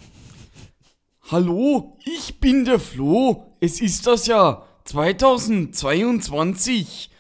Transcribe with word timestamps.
Hallo, 1.31 1.99
ich 2.05 2.41
bin 2.41 2.65
der 2.65 2.81
Flo. 2.81 3.55
Es 3.61 3.81
ist 3.81 4.07
das 4.07 4.27
Jahr 4.27 4.67
2022. 4.85 7.11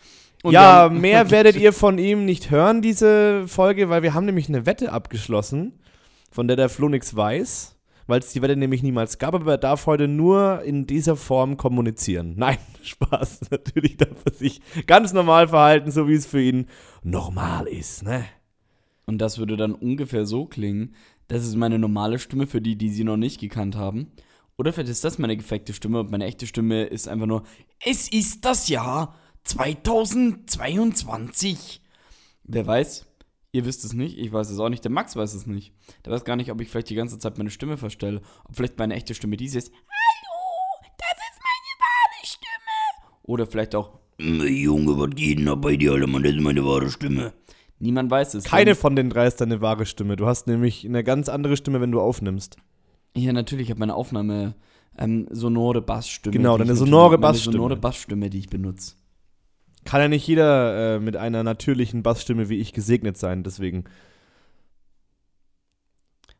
Und 0.42 0.52
ja, 0.52 0.88
mehr 0.88 1.30
werdet 1.30 1.56
ihr 1.56 1.72
von 1.72 1.98
ihm 1.98 2.24
nicht 2.24 2.50
hören, 2.50 2.82
diese 2.82 3.46
Folge, 3.48 3.88
weil 3.88 4.02
wir 4.02 4.14
haben 4.14 4.26
nämlich 4.26 4.48
eine 4.48 4.66
Wette 4.66 4.92
abgeschlossen, 4.92 5.80
von 6.30 6.46
der 6.48 6.56
der 6.56 6.68
Flo 6.68 6.88
nichts 6.88 7.16
weiß, 7.16 7.76
weil 8.08 8.18
es 8.18 8.32
die 8.32 8.42
Wette 8.42 8.56
nämlich 8.56 8.82
niemals 8.82 9.18
gab, 9.18 9.34
aber 9.34 9.52
er 9.52 9.58
darf 9.58 9.86
heute 9.86 10.08
nur 10.08 10.62
in 10.62 10.86
dieser 10.86 11.14
Form 11.14 11.56
kommunizieren. 11.56 12.34
Nein, 12.36 12.58
Spaß. 12.82 13.42
Natürlich 13.50 13.98
darf 13.98 14.24
er 14.24 14.32
sich 14.32 14.60
ganz 14.86 15.12
normal 15.12 15.46
verhalten, 15.46 15.92
so 15.92 16.08
wie 16.08 16.14
es 16.14 16.26
für 16.26 16.42
ihn 16.42 16.66
normal 17.04 17.68
ist, 17.68 18.02
ne? 18.02 18.24
Und 19.06 19.18
das 19.18 19.38
würde 19.38 19.56
dann 19.56 19.74
ungefähr 19.74 20.26
so 20.26 20.46
klingen. 20.46 20.94
Das 21.28 21.44
ist 21.44 21.54
meine 21.54 21.78
normale 21.78 22.18
Stimme 22.18 22.46
für 22.46 22.60
die, 22.60 22.76
die 22.76 22.90
sie 22.90 23.04
noch 23.04 23.16
nicht 23.16 23.40
gekannt 23.40 23.76
haben. 23.76 24.10
Oder 24.56 24.72
vielleicht 24.72 24.90
ist 24.90 25.04
das 25.04 25.18
meine 25.18 25.36
gefakte 25.36 25.72
Stimme 25.72 26.00
und 26.00 26.10
meine 26.10 26.24
echte 26.24 26.46
Stimme 26.46 26.84
ist 26.84 27.08
einfach 27.08 27.26
nur: 27.26 27.44
Es 27.84 28.10
ist 28.10 28.44
das 28.44 28.68
Jahr 28.68 29.14
2022. 29.44 31.80
Wer 32.44 32.66
weiß? 32.66 33.07
Ihr 33.50 33.64
wisst 33.64 33.84
es 33.84 33.94
nicht, 33.94 34.18
ich 34.18 34.30
weiß 34.30 34.50
es 34.50 34.58
auch 34.58 34.68
nicht, 34.68 34.84
der 34.84 34.90
Max 34.90 35.16
weiß 35.16 35.32
es 35.32 35.46
nicht. 35.46 35.72
Der 36.04 36.12
weiß 36.12 36.24
gar 36.24 36.36
nicht, 36.36 36.50
ob 36.52 36.60
ich 36.60 36.68
vielleicht 36.68 36.90
die 36.90 36.94
ganze 36.94 37.18
Zeit 37.18 37.38
meine 37.38 37.50
Stimme 37.50 37.78
verstelle. 37.78 38.20
Ob 38.44 38.56
vielleicht 38.56 38.78
meine 38.78 38.94
echte 38.94 39.14
Stimme 39.14 39.38
diese 39.38 39.58
ist. 39.58 39.72
Hallo, 39.72 40.92
das 40.98 41.18
ist 41.18 41.40
meine 41.40 41.80
wahre 41.80 42.26
Stimme. 42.26 43.08
Oder 43.22 43.46
vielleicht 43.46 43.74
auch. 43.74 43.98
Junge, 44.18 44.98
was 44.98 45.10
geht 45.16 45.38
denn 45.38 45.46
da 45.46 45.54
bei 45.54 45.76
dir, 45.76 45.92
Alter, 45.92 46.06
Mann, 46.06 46.22
das 46.22 46.32
ist 46.32 46.42
meine 46.42 46.64
wahre 46.64 46.90
Stimme. 46.90 47.32
Niemand 47.78 48.10
weiß 48.10 48.34
es. 48.34 48.44
Keine 48.44 48.74
von 48.74 48.96
den 48.96 49.08
drei 49.08 49.26
ist 49.26 49.40
deine 49.40 49.60
wahre 49.62 49.86
Stimme. 49.86 50.16
Du 50.16 50.26
hast 50.26 50.46
nämlich 50.46 50.84
eine 50.84 51.02
ganz 51.02 51.28
andere 51.28 51.56
Stimme, 51.56 51.80
wenn 51.80 51.92
du 51.92 52.00
aufnimmst. 52.00 52.56
Ja, 53.16 53.32
natürlich, 53.32 53.66
ich 53.66 53.70
habe 53.70 53.80
meine 53.80 53.94
Aufnahme 53.94 54.56
ähm, 54.98 55.26
sonore 55.30 55.80
Bassstimme. 55.80 56.36
Genau, 56.36 56.58
deine 56.58 56.74
sonore 56.74 57.12
meine 57.12 57.18
Bassstimme. 57.20 57.52
sonore 57.52 57.76
Bassstimme, 57.76 58.28
die 58.28 58.40
ich 58.40 58.50
benutze. 58.50 58.96
Kann 59.88 60.02
ja 60.02 60.08
nicht 60.08 60.26
jeder 60.26 60.96
äh, 60.96 61.00
mit 61.00 61.16
einer 61.16 61.42
natürlichen 61.42 62.02
Bassstimme 62.02 62.50
wie 62.50 62.58
ich 62.58 62.74
gesegnet 62.74 63.16
sein, 63.16 63.42
deswegen. 63.42 63.84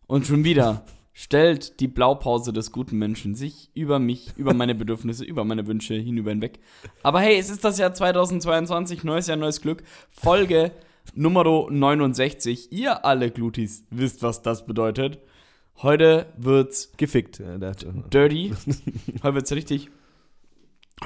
Und 0.07 0.27
schon 0.27 0.45
wieder 0.45 0.85
stellt 1.15 1.81
die 1.81 1.89
Blaupause 1.89 2.53
des 2.53 2.73
guten 2.73 2.99
Menschen 2.99 3.35
sich 3.35 3.71
über 3.73 3.99
mich, 4.01 4.35
über 4.37 4.53
meine 4.53 4.75
Bedürfnisse, 4.75 5.25
über 5.25 5.47
meine 5.47 5.67
Wünsche 5.67 5.95
hinüber 5.95 6.29
hinweg. 6.29 6.59
Aber 7.03 7.23
hey, 7.23 7.39
es 7.39 7.49
ist 7.49 7.65
das 7.65 7.79
Jahr 7.79 7.95
2022, 7.95 9.03
neues 9.03 9.29
Jahr, 9.29 9.39
neues 9.39 9.63
Glück. 9.63 9.83
Folge 10.11 10.71
Nummer 11.15 11.43
69. 11.71 12.71
Ihr 12.71 13.07
alle 13.07 13.31
Glutis 13.31 13.87
wisst, 13.89 14.23
was 14.23 14.43
das 14.43 14.67
bedeutet. 14.67 15.21
Heute 15.79 16.27
wird's 16.37 16.93
Gefickt. 16.99 17.41
Äh, 17.41 17.59
dirty. 18.13 18.53
Heute 19.23 19.35
wird's 19.37 19.53
richtig. 19.53 19.89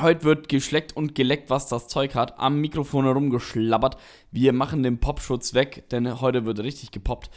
Heute 0.01 0.25
wird 0.25 0.49
geschleckt 0.49 0.97
und 0.97 1.15
geleckt, 1.15 1.51
was 1.51 1.69
das 1.69 1.87
Zeug 1.87 2.15
hat. 2.15 2.39
Am 2.39 2.61
Mikrofon 2.61 3.05
herumgeschlabbert. 3.05 3.97
Wir 4.31 4.53
machen 4.53 4.83
den 4.83 4.99
Popschutz 4.99 5.53
weg, 5.55 5.85
denn 5.91 6.21
heute 6.21 6.47
wird 6.47 6.61
richtig 6.61 6.93
gepoppt. 6.93 7.31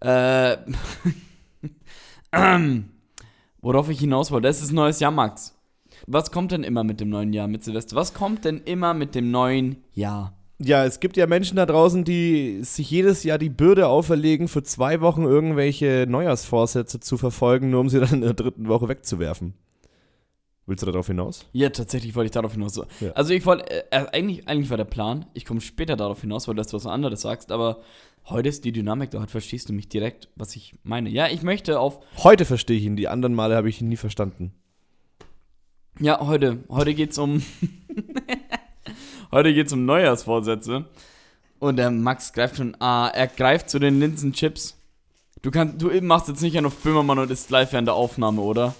Äh, 0.00 0.56
worauf 3.60 3.90
ich 3.90 4.00
hinaus 4.00 4.30
wollte, 4.30 4.48
das 4.48 4.62
ist 4.62 4.72
neues 4.72 5.00
Jahr, 5.00 5.10
Max. 5.10 5.54
Was 6.06 6.30
kommt 6.30 6.52
denn 6.52 6.62
immer 6.62 6.84
mit 6.84 7.00
dem 7.00 7.10
neuen 7.10 7.32
Jahr, 7.32 7.48
mit 7.48 7.62
Silvester? 7.64 7.96
Was 7.96 8.14
kommt 8.14 8.44
denn 8.44 8.62
immer 8.64 8.94
mit 8.94 9.14
dem 9.14 9.30
neuen 9.30 9.84
Jahr? 9.92 10.32
Ja, 10.60 10.84
es 10.84 11.00
gibt 11.00 11.16
ja 11.16 11.26
Menschen 11.26 11.56
da 11.56 11.66
draußen, 11.66 12.04
die 12.04 12.60
sich 12.62 12.90
jedes 12.90 13.22
Jahr 13.22 13.38
die 13.38 13.50
Bürde 13.50 13.86
auferlegen, 13.86 14.48
für 14.48 14.62
zwei 14.62 15.00
Wochen 15.00 15.22
irgendwelche 15.22 16.06
Neujahrsvorsätze 16.08 17.00
zu 17.00 17.16
verfolgen, 17.16 17.70
nur 17.70 17.80
um 17.80 17.88
sie 17.88 18.00
dann 18.00 18.14
in 18.14 18.20
der 18.22 18.34
dritten 18.34 18.66
Woche 18.66 18.88
wegzuwerfen. 18.88 19.54
Willst 20.68 20.82
du 20.82 20.86
darauf 20.86 21.06
hinaus? 21.06 21.46
Ja, 21.54 21.70
tatsächlich 21.70 22.14
wollte 22.14 22.26
ich 22.26 22.32
darauf 22.32 22.52
hinaus. 22.52 22.78
Ja. 23.00 23.12
Also 23.12 23.32
ich 23.32 23.46
wollte, 23.46 23.70
äh, 23.70 23.84
äh, 23.90 24.06
eigentlich, 24.12 24.46
eigentlich 24.46 24.68
war 24.68 24.76
der 24.76 24.84
Plan, 24.84 25.24
ich 25.32 25.46
komme 25.46 25.62
später 25.62 25.96
darauf 25.96 26.20
hinaus, 26.20 26.46
weil 26.46 26.56
du 26.56 26.62
das 26.62 26.74
was 26.74 26.84
anderes 26.84 27.22
sagst, 27.22 27.50
aber 27.50 27.80
heute 28.28 28.50
ist 28.50 28.66
die 28.66 28.72
Dynamik 28.72 29.10
da, 29.10 29.20
heute 29.20 29.30
verstehst 29.30 29.70
du 29.70 29.72
mich 29.72 29.88
direkt, 29.88 30.28
was 30.36 30.54
ich 30.56 30.74
meine. 30.82 31.08
Ja, 31.08 31.28
ich 31.28 31.42
möchte 31.42 31.80
auf, 31.80 32.00
Heute 32.18 32.44
verstehe 32.44 32.76
ich 32.76 32.84
ihn, 32.84 32.96
die 32.96 33.08
anderen 33.08 33.34
Male 33.34 33.56
habe 33.56 33.70
ich 33.70 33.80
ihn 33.80 33.88
nie 33.88 33.96
verstanden. 33.96 34.52
ja, 36.00 36.20
heute, 36.20 36.58
heute 36.68 36.92
geht's 36.92 37.16
um, 37.16 37.42
heute 39.32 39.54
geht's 39.54 39.72
um 39.72 39.86
Neujahrsvorsätze 39.86 40.84
und 41.60 41.76
der 41.76 41.90
Max 41.90 42.34
greift 42.34 42.56
schon, 42.56 42.76
ah, 42.78 43.08
er 43.08 43.26
greift 43.26 43.70
zu 43.70 43.78
den 43.78 44.00
Linsenchips. 44.00 44.76
Du 45.40 45.50
kannst, 45.50 45.80
du 45.80 45.88
machst 46.02 46.28
jetzt 46.28 46.42
nicht 46.42 46.58
einen 46.58 46.66
auf 46.66 46.76
Böhmermann 46.82 47.20
und 47.20 47.30
ist 47.30 47.48
live 47.48 47.72
während 47.72 47.88
der 47.88 47.94
Aufnahme, 47.94 48.42
oder? 48.42 48.74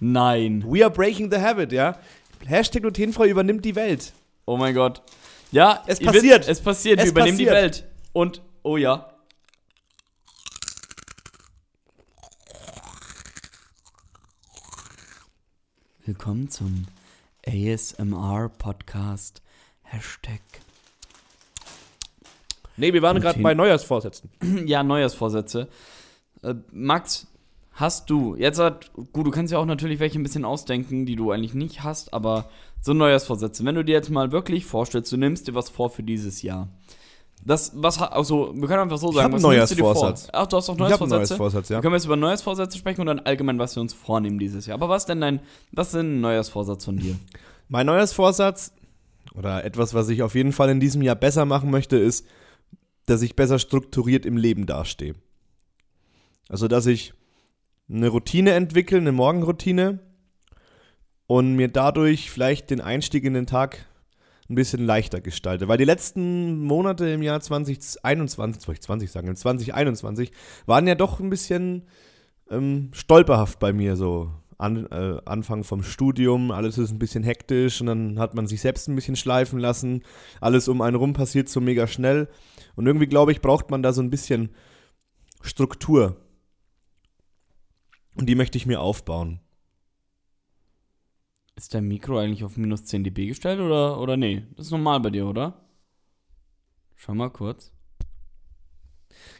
Nein. 0.00 0.64
We 0.66 0.82
are 0.84 0.90
breaking 0.90 1.30
the 1.30 1.38
habit, 1.40 1.72
ja? 1.72 1.98
Hashtag 2.46 2.82
glutenfrei 2.82 3.28
übernimmt 3.28 3.64
die 3.64 3.74
Welt. 3.74 4.12
Oh 4.46 4.56
mein 4.56 4.74
Gott. 4.74 5.02
Ja, 5.50 5.82
Es 5.86 5.98
passiert. 5.98 6.40
Wisst, 6.40 6.50
es 6.50 6.60
passiert. 6.60 6.98
Es 6.98 7.06
Wir 7.06 7.10
übernehmen 7.10 7.38
die. 7.38 7.46
Welt. 7.46 7.84
Und, 8.12 8.42
oh 8.62 8.76
ja. 8.76 9.12
Willkommen 16.04 16.48
zum 16.48 16.86
ASMR-Podcast. 17.46 19.42
Hashtag. 19.82 20.40
Nee, 22.76 22.92
wir 22.92 23.02
waren 23.02 23.20
gerade 23.20 23.40
bei 23.40 23.54
Neujahrsvorsätzen. 23.54 24.30
Ja, 24.66 24.82
Neujahrsvorsätze. 24.82 25.68
Äh, 26.42 26.54
Max, 26.70 27.26
hast 27.78 28.10
du, 28.10 28.34
jetzt 28.34 28.58
hat, 28.58 28.90
gut, 29.12 29.24
du 29.26 29.30
kannst 29.30 29.52
ja 29.52 29.58
auch 29.58 29.64
natürlich 29.64 30.00
welche 30.00 30.18
ein 30.18 30.24
bisschen 30.24 30.44
ausdenken, 30.44 31.06
die 31.06 31.14
du 31.14 31.30
eigentlich 31.30 31.54
nicht 31.54 31.84
hast, 31.84 32.12
aber 32.12 32.50
so 32.80 32.92
Neujahrsvorsätze. 32.92 33.64
Wenn 33.64 33.76
du 33.76 33.84
dir 33.84 33.92
jetzt 33.92 34.10
mal 34.10 34.32
wirklich 34.32 34.64
vorstellst, 34.64 35.12
du 35.12 35.16
nimmst 35.16 35.46
dir 35.46 35.54
was 35.54 35.68
vor 35.70 35.88
für 35.88 36.02
dieses 36.02 36.42
Jahr. 36.42 36.68
Das, 37.44 37.70
was, 37.76 38.02
also, 38.02 38.52
wir 38.52 38.66
können 38.66 38.80
einfach 38.80 38.98
so 38.98 39.12
sagen, 39.12 39.32
was 39.32 39.42
nimmst 39.42 39.70
du 39.70 39.74
dir 39.76 39.82
vor? 39.82 40.14
Ach, 40.32 40.46
du 40.46 40.56
hast 40.56 40.68
auch 40.68 40.74
Ich 40.74 40.80
habe 40.80 41.04
einen 41.04 41.10
Neujahrsvorsätze? 41.10 41.34
Neujahrsvorsatz, 41.34 41.68
ja. 41.68 41.76
Dann 41.76 41.82
können 41.82 41.92
wir 41.92 41.98
jetzt 41.98 42.06
über 42.06 42.16
Neujahrsvorsätze 42.16 42.78
sprechen 42.78 43.00
und 43.02 43.06
dann 43.06 43.20
allgemein, 43.20 43.60
was 43.60 43.76
wir 43.76 43.80
uns 43.80 43.94
vornehmen 43.94 44.40
dieses 44.40 44.66
Jahr. 44.66 44.74
Aber 44.74 44.88
was 44.88 45.06
denn 45.06 45.20
dein, 45.20 45.38
was 45.70 45.88
ist 45.88 45.94
denn 45.94 46.18
ein 46.18 46.20
Neujahrsvorsatz 46.20 46.84
von 46.84 46.96
dir? 46.96 47.14
Mein 47.68 47.86
Neujahrsvorsatz 47.86 48.72
oder 49.36 49.64
etwas, 49.64 49.94
was 49.94 50.08
ich 50.08 50.24
auf 50.24 50.34
jeden 50.34 50.52
Fall 50.52 50.68
in 50.70 50.80
diesem 50.80 51.00
Jahr 51.02 51.14
besser 51.14 51.44
machen 51.44 51.70
möchte, 51.70 51.96
ist, 51.96 52.26
dass 53.06 53.22
ich 53.22 53.36
besser 53.36 53.60
strukturiert 53.60 54.26
im 54.26 54.36
Leben 54.36 54.66
dastehe. 54.66 55.14
Also, 56.48 56.66
dass 56.66 56.86
ich 56.86 57.12
eine 57.90 58.08
Routine 58.08 58.52
entwickle, 58.52 58.98
eine 58.98 59.12
Morgenroutine 59.12 60.00
und 61.26 61.56
mir 61.56 61.68
dadurch 61.68 62.30
vielleicht 62.30 62.70
den 62.70 62.80
Einstieg 62.80 63.24
in 63.24 63.34
den 63.34 63.46
Tag 63.46 63.86
ein 64.48 64.54
bisschen 64.54 64.84
leichter 64.84 65.20
gestalte. 65.20 65.68
Weil 65.68 65.78
die 65.78 65.84
letzten 65.84 66.60
Monate 66.60 67.08
im 67.08 67.22
Jahr 67.22 67.40
2021, 67.40 68.62
soll 68.62 68.74
ich 68.74 68.80
20 68.80 69.10
sagen, 69.10 69.34
2021 69.34 70.32
waren 70.66 70.86
ja 70.86 70.94
doch 70.94 71.20
ein 71.20 71.30
bisschen 71.30 71.84
ähm, 72.50 72.90
stolperhaft 72.92 73.58
bei 73.58 73.72
mir 73.72 73.96
so. 73.96 74.30
An, 74.60 74.86
äh, 74.86 75.20
Anfang 75.24 75.62
vom 75.62 75.84
Studium, 75.84 76.50
alles 76.50 76.78
ist 76.78 76.90
ein 76.90 76.98
bisschen 76.98 77.22
hektisch 77.22 77.80
und 77.80 77.86
dann 77.86 78.18
hat 78.18 78.34
man 78.34 78.48
sich 78.48 78.60
selbst 78.60 78.88
ein 78.88 78.96
bisschen 78.96 79.14
schleifen 79.14 79.60
lassen. 79.60 80.02
Alles 80.40 80.66
um 80.66 80.80
einen 80.80 80.96
rum 80.96 81.12
passiert 81.12 81.48
so 81.48 81.60
mega 81.60 81.86
schnell. 81.86 82.26
Und 82.74 82.88
irgendwie, 82.88 83.06
glaube 83.06 83.30
ich, 83.30 83.40
braucht 83.40 83.70
man 83.70 83.84
da 83.84 83.92
so 83.92 84.02
ein 84.02 84.10
bisschen 84.10 84.50
Struktur. 85.42 86.16
Und 88.18 88.26
die 88.26 88.34
möchte 88.34 88.58
ich 88.58 88.66
mir 88.66 88.80
aufbauen. 88.80 89.40
Ist 91.54 91.72
dein 91.72 91.86
Mikro 91.86 92.18
eigentlich 92.18 92.42
auf 92.44 92.56
minus 92.56 92.84
10 92.84 93.04
dB 93.04 93.28
gestellt 93.28 93.60
oder, 93.60 94.00
oder 94.00 94.16
nee? 94.16 94.44
Das 94.56 94.66
ist 94.66 94.72
normal 94.72 95.00
bei 95.00 95.10
dir, 95.10 95.26
oder? 95.26 95.64
Schau 96.96 97.14
mal 97.14 97.30
kurz. 97.30 97.72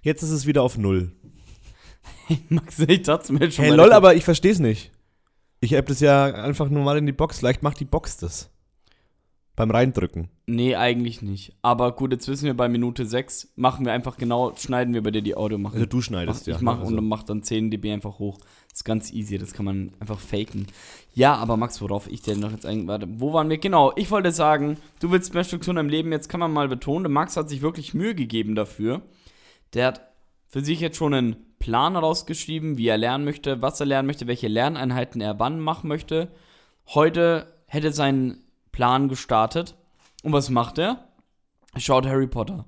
Jetzt 0.02 0.22
ist 0.22 0.30
es 0.30 0.46
wieder 0.46 0.62
auf 0.62 0.78
Null. 0.78 1.12
Max, 2.48 2.78
ich 2.78 3.02
dachte 3.02 3.32
mir 3.32 3.50
schon 3.50 3.64
Hey, 3.64 3.74
lol, 3.74 3.92
aber 3.92 4.14
ich 4.14 4.24
verstehe 4.24 4.52
es 4.52 4.60
nicht. 4.60 4.92
Ich 5.60 5.72
heb 5.72 5.86
das 5.86 5.98
ja 5.98 6.26
einfach 6.26 6.68
nur 6.68 6.84
mal 6.84 6.98
in 6.98 7.06
die 7.06 7.12
Box. 7.12 7.40
Vielleicht 7.40 7.64
macht 7.64 7.80
die 7.80 7.84
Box 7.84 8.16
das. 8.16 8.50
Beim 9.58 9.72
Reindrücken. 9.72 10.28
Nee, 10.46 10.76
eigentlich 10.76 11.20
nicht. 11.20 11.52
Aber 11.62 11.90
gut, 11.90 12.12
jetzt 12.12 12.28
wissen 12.28 12.44
wir 12.44 12.56
bei 12.56 12.68
Minute 12.68 13.04
6, 13.04 13.54
machen 13.56 13.84
wir 13.84 13.92
einfach 13.92 14.16
genau, 14.16 14.54
schneiden 14.54 14.94
wir 14.94 15.02
bei 15.02 15.10
dir 15.10 15.20
die 15.20 15.36
Audio 15.36 15.58
machen. 15.58 15.74
Also 15.74 15.86
du 15.86 16.00
schneidest 16.00 16.42
Mach, 16.42 16.46
ja. 16.46 16.54
ich 16.54 16.62
mach 16.62 16.78
also. 16.78 16.96
und 16.96 17.08
mach 17.08 17.24
dann 17.24 17.42
10 17.42 17.72
dB 17.72 17.90
einfach 17.92 18.20
hoch. 18.20 18.38
Das 18.68 18.74
ist 18.74 18.84
ganz 18.84 19.12
easy, 19.12 19.36
das 19.36 19.52
kann 19.52 19.64
man 19.64 19.90
einfach 19.98 20.20
faken. 20.20 20.68
Ja, 21.12 21.34
aber 21.34 21.56
Max, 21.56 21.82
worauf 21.82 22.08
ich 22.08 22.22
denn 22.22 22.38
noch 22.38 22.52
jetzt 22.52 22.66
eigentlich, 22.66 22.86
warte, 22.86 23.08
wo 23.10 23.32
waren 23.32 23.50
wir? 23.50 23.58
Genau, 23.58 23.90
ich 23.96 24.12
wollte 24.12 24.30
sagen, 24.30 24.76
du 25.00 25.10
willst 25.10 25.34
mehr 25.34 25.42
Struktur 25.42 25.76
im 25.76 25.88
Leben, 25.88 26.12
jetzt 26.12 26.28
kann 26.28 26.38
man 26.38 26.52
mal 26.52 26.68
betonen, 26.68 27.02
der 27.02 27.10
Max 27.10 27.36
hat 27.36 27.48
sich 27.48 27.60
wirklich 27.60 27.94
Mühe 27.94 28.14
gegeben 28.14 28.54
dafür. 28.54 29.02
Der 29.74 29.88
hat 29.88 30.02
für 30.46 30.64
sich 30.64 30.78
jetzt 30.78 30.98
schon 30.98 31.14
einen 31.14 31.36
Plan 31.58 31.96
rausgeschrieben, 31.96 32.78
wie 32.78 32.86
er 32.86 32.96
lernen 32.96 33.24
möchte, 33.24 33.60
was 33.60 33.80
er 33.80 33.86
lernen 33.86 34.06
möchte, 34.06 34.28
welche 34.28 34.46
Lerneinheiten 34.46 35.20
er 35.20 35.40
wann 35.40 35.58
machen 35.58 35.88
möchte. 35.88 36.28
Heute 36.86 37.52
hätte 37.66 37.90
sein 37.90 38.44
Plan 38.78 39.08
gestartet. 39.08 39.76
Und 40.22 40.32
was 40.32 40.50
macht 40.50 40.78
er? 40.78 41.08
Schaut 41.78 42.06
Harry 42.06 42.28
Potter. 42.28 42.64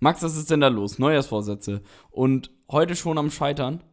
Max, 0.00 0.24
was 0.24 0.36
ist 0.36 0.50
denn 0.50 0.60
da 0.60 0.66
los? 0.66 0.98
Neujahrsvorsätze. 0.98 1.82
Und 2.10 2.50
heute 2.68 2.96
schon 2.96 3.16
am 3.16 3.30
Scheitern? 3.30 3.84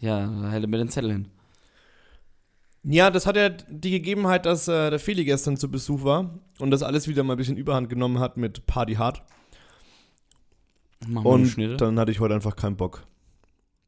Ja, 0.00 0.26
da 0.26 0.50
hätte 0.50 0.66
mir 0.66 0.78
den 0.78 0.88
Zettel 0.88 1.12
hin. 1.12 1.28
Ja, 2.82 3.12
das 3.12 3.26
hat 3.26 3.36
ja 3.36 3.48
die 3.48 3.90
Gegebenheit, 3.90 4.44
dass 4.44 4.66
äh, 4.66 4.90
der 4.90 4.98
Feli 4.98 5.24
gestern 5.24 5.56
zu 5.56 5.70
Besuch 5.70 6.02
war 6.02 6.40
und 6.58 6.72
das 6.72 6.82
alles 6.82 7.06
wieder 7.06 7.22
mal 7.22 7.34
ein 7.34 7.38
bisschen 7.38 7.56
Überhand 7.56 7.88
genommen 7.88 8.18
hat 8.18 8.36
mit 8.36 8.66
Party 8.66 8.94
Hard. 8.94 9.22
Wir 11.06 11.20
eine 11.20 11.28
Und 11.28 11.80
dann 11.80 12.00
hatte 12.00 12.10
ich 12.10 12.18
heute 12.18 12.34
einfach 12.34 12.56
keinen 12.56 12.76
Bock. 12.76 13.06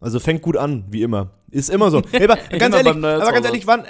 Also 0.00 0.20
fängt 0.20 0.42
gut 0.42 0.56
an, 0.56 0.84
wie 0.90 1.02
immer. 1.02 1.30
Ist 1.50 1.70
immer 1.70 1.90
so. 1.90 2.02
Hey, 2.10 2.24
aber, 2.24 2.36
ganz 2.58 2.74
ehrlich, 2.74 2.92
aber 2.92 3.32
ganz 3.32 3.46
ehrlich, 3.46 3.66
wann, 3.66 3.84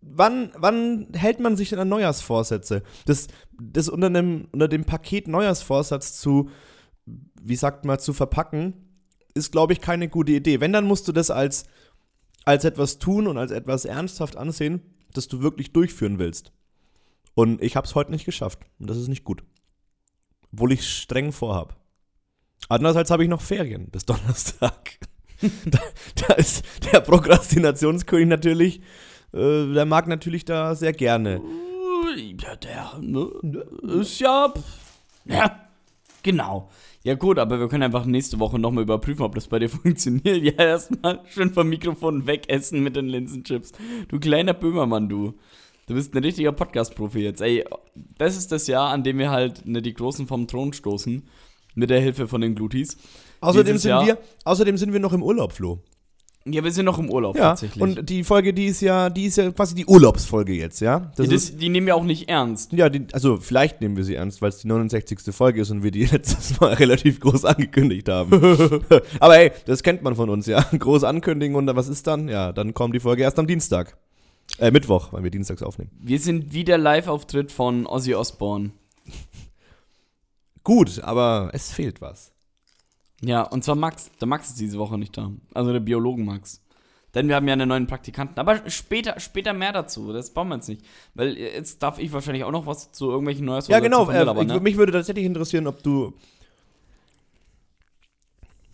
wann, 0.00 0.52
wann 0.56 1.08
hält 1.14 1.40
man 1.40 1.56
sich 1.56 1.70
denn 1.70 1.78
an 1.78 1.88
Neujahrsvorsätze? 1.88 2.82
Das, 3.06 3.28
das 3.60 3.88
unter, 3.88 4.10
dem, 4.10 4.48
unter 4.52 4.68
dem 4.68 4.84
Paket 4.84 5.28
Neujahrsvorsatz 5.28 6.18
zu, 6.18 6.50
wie 7.42 7.56
sagt 7.56 7.84
man, 7.84 7.98
zu 7.98 8.12
verpacken, 8.12 8.74
ist, 9.34 9.52
glaube 9.52 9.72
ich, 9.72 9.80
keine 9.80 10.08
gute 10.08 10.32
Idee. 10.32 10.60
Wenn, 10.60 10.72
dann 10.72 10.86
musst 10.86 11.08
du 11.08 11.12
das 11.12 11.30
als, 11.30 11.66
als 12.44 12.64
etwas 12.64 12.98
tun 12.98 13.26
und 13.26 13.38
als 13.38 13.52
etwas 13.52 13.84
ernsthaft 13.84 14.36
ansehen, 14.36 14.82
das 15.12 15.28
du 15.28 15.42
wirklich 15.42 15.72
durchführen 15.72 16.18
willst. 16.18 16.52
Und 17.34 17.62
ich 17.62 17.76
habe 17.76 17.86
es 17.86 17.94
heute 17.94 18.10
nicht 18.10 18.24
geschafft. 18.24 18.60
Und 18.78 18.88
das 18.88 18.96
ist 18.96 19.08
nicht 19.08 19.24
gut. 19.24 19.42
Obwohl 20.52 20.72
ich 20.72 20.88
streng 20.88 21.32
vorhab. 21.32 21.76
Andererseits 22.68 23.10
habe 23.10 23.22
ich 23.22 23.28
noch 23.28 23.40
Ferien 23.40 23.88
bis 23.90 24.04
Donnerstag. 24.04 24.98
da, 25.66 25.78
da 26.14 26.34
ist 26.34 26.64
der 26.92 27.00
Prokrastinationskönig 27.00 28.28
natürlich, 28.28 28.80
äh, 29.32 29.72
der 29.72 29.84
mag 29.84 30.08
natürlich 30.08 30.44
da 30.44 30.74
sehr 30.74 30.92
gerne. 30.92 31.40
Ja, 32.16 32.56
der 32.56 32.98
ne, 33.00 33.28
ist 34.00 34.20
ja. 34.20 34.52
Ja, 35.24 35.68
genau. 36.22 36.70
Ja, 37.06 37.14
gut, 37.14 37.38
aber 37.38 37.60
wir 37.60 37.68
können 37.68 37.84
einfach 37.84 38.04
nächste 38.04 38.40
Woche 38.40 38.58
nochmal 38.58 38.82
überprüfen, 38.82 39.22
ob 39.22 39.34
das 39.34 39.46
bei 39.46 39.58
dir 39.58 39.68
funktioniert. 39.70 40.42
Ja, 40.42 40.64
erstmal 40.64 41.20
schön 41.28 41.52
vom 41.52 41.68
Mikrofon 41.68 42.26
wegessen 42.26 42.82
mit 42.82 42.96
den 42.96 43.06
Linsenchips. 43.06 43.72
Du 44.08 44.18
kleiner 44.18 44.54
Böhmermann, 44.54 45.08
du. 45.08 45.34
Du 45.86 45.94
bist 45.94 46.14
ein 46.14 46.24
richtiger 46.24 46.50
Podcast-Profi 46.50 47.20
jetzt. 47.20 47.40
Ey, 47.40 47.64
das 48.18 48.36
ist 48.36 48.50
das 48.50 48.66
Jahr, 48.66 48.90
an 48.90 49.04
dem 49.04 49.18
wir 49.18 49.30
halt 49.30 49.66
ne, 49.66 49.82
die 49.82 49.94
Großen 49.94 50.26
vom 50.26 50.48
Thron 50.48 50.72
stoßen. 50.72 51.28
Mit 51.76 51.90
der 51.90 52.00
Hilfe 52.00 52.26
von 52.26 52.40
den 52.40 52.54
Glutis. 52.56 52.96
Außerdem 53.40 53.78
sind, 53.78 53.90
Jahr- 53.90 54.04
wir, 54.06 54.18
außerdem 54.44 54.76
sind 54.76 54.92
wir 54.92 54.98
noch 55.00 55.12
im 55.12 55.22
Urlaub, 55.22 55.52
Flo. 55.52 55.78
Ja, 56.48 56.62
wir 56.62 56.70
sind 56.70 56.84
noch 56.84 56.98
im 57.00 57.10
Urlaub 57.10 57.36
Ja, 57.36 57.50
tatsächlich. 57.50 57.82
und 57.82 58.08
die 58.08 58.22
Folge, 58.22 58.54
die 58.54 58.66
ist 58.66 58.80
ja, 58.80 59.10
die 59.10 59.24
ist 59.24 59.36
ja 59.36 59.50
quasi 59.50 59.74
die 59.74 59.84
Urlaubsfolge 59.84 60.52
jetzt, 60.52 60.80
ja? 60.80 61.10
Das 61.16 61.28
die, 61.28 61.34
ist, 61.34 61.50
das, 61.54 61.56
die 61.58 61.68
nehmen 61.68 61.88
wir 61.88 61.96
auch 61.96 62.04
nicht 62.04 62.28
ernst. 62.28 62.72
ja, 62.72 62.88
die, 62.88 63.04
also 63.12 63.36
vielleicht 63.38 63.80
nehmen 63.80 63.96
wir 63.96 64.04
sie 64.04 64.14
ernst, 64.14 64.40
weil 64.42 64.50
es 64.50 64.58
die 64.58 64.68
69. 64.68 65.34
Folge 65.34 65.60
ist 65.62 65.70
und 65.72 65.82
wir 65.82 65.90
die 65.90 66.04
letztes 66.12 66.60
Mal 66.60 66.74
relativ 66.74 67.18
groß 67.18 67.44
angekündigt 67.44 68.08
haben. 68.08 68.30
Aber 69.20 69.34
hey, 69.34 69.50
das 69.66 69.82
kennt 69.82 70.02
man 70.02 70.14
von 70.14 70.30
uns, 70.30 70.46
ja. 70.46 70.60
Groß 70.62 71.02
ankündigen 71.02 71.56
und 71.56 71.66
was 71.74 71.88
ist 71.88 72.06
dann? 72.06 72.28
Ja, 72.28 72.52
dann 72.52 72.74
kommt 72.74 72.94
die 72.94 73.00
Folge 73.00 73.22
erst 73.24 73.38
am 73.40 73.48
Dienstag. 73.48 73.96
Äh, 74.58 74.70
Mittwoch, 74.70 75.12
weil 75.12 75.24
wir 75.24 75.30
dienstags 75.32 75.64
aufnehmen. 75.64 75.90
Wir 76.00 76.20
sind 76.20 76.52
wieder 76.54 76.78
Live-Auftritt 76.78 77.50
von 77.50 77.86
Ozzy 77.86 78.14
Osbourne. 78.14 78.70
Gut, 80.66 81.00
aber 81.00 81.50
es 81.52 81.70
fehlt 81.70 82.00
was. 82.00 82.32
Ja, 83.22 83.42
und 83.42 83.62
zwar 83.62 83.76
Max. 83.76 84.10
Der 84.20 84.26
Max 84.26 84.48
ist 84.48 84.58
diese 84.58 84.78
Woche 84.78 84.98
nicht 84.98 85.16
da. 85.16 85.30
Also 85.54 85.72
der 85.72 85.78
Biologen 85.78 86.24
Max. 86.24 86.60
Denn 87.14 87.28
wir 87.28 87.36
haben 87.36 87.46
ja 87.46 87.52
einen 87.52 87.68
neuen 87.68 87.86
Praktikanten. 87.86 88.40
Aber 88.40 88.68
später, 88.68 89.20
später 89.20 89.52
mehr 89.52 89.72
dazu. 89.72 90.12
Das 90.12 90.34
brauchen 90.34 90.48
wir 90.48 90.56
jetzt 90.56 90.68
nicht. 90.68 90.84
Weil 91.14 91.38
jetzt 91.38 91.84
darf 91.84 92.00
ich 92.00 92.12
wahrscheinlich 92.12 92.42
auch 92.42 92.50
noch 92.50 92.66
was 92.66 92.90
zu 92.90 93.08
irgendwelchen 93.08 93.44
Neues 93.44 93.68
Ja, 93.68 93.78
genau. 93.78 94.10
Äh, 94.10 94.16
aber, 94.16 94.42
ne? 94.42 94.58
Mich 94.58 94.76
würde 94.76 94.90
tatsächlich 94.90 95.24
interessieren, 95.24 95.68
ob 95.68 95.84
du. 95.84 96.14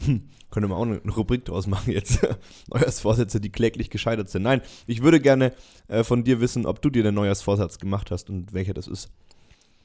Hm, 0.07 0.31
können 0.51 0.71
wir 0.71 0.77
auch 0.77 0.87
eine 0.87 0.99
Rubrik 1.15 1.45
draus 1.45 1.67
machen 1.67 1.93
jetzt. 1.93 2.27
Neujahrsvorsätze, 2.73 3.39
die 3.39 3.53
kläglich 3.53 3.91
gescheitert 3.91 4.31
sind. 4.31 4.45
Nein, 4.45 4.63
ich 4.87 5.03
würde 5.03 5.21
gerne 5.21 5.53
äh, 5.89 6.05
von 6.05 6.25
dir 6.25 6.41
wissen, 6.41 6.65
ob 6.65 6.81
du 6.81 6.89
dir 6.89 7.03
den 7.03 7.17
Neujahrsvorsatz 7.17 7.79
gemacht 7.79 8.11
hast 8.11 8.31
und 8.31 8.55
welcher 8.55 8.73
das 8.73 8.89
ist. 8.89 9.11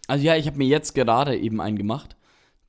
Also 0.07 0.25
ja, 0.25 0.36
ich 0.38 0.48
habe 0.48 0.57
mir 0.57 0.68
jetzt 0.68 0.95
gerade 0.95 1.38
eben 1.38 1.59
einen 1.61 1.78
gemacht, 1.78 2.16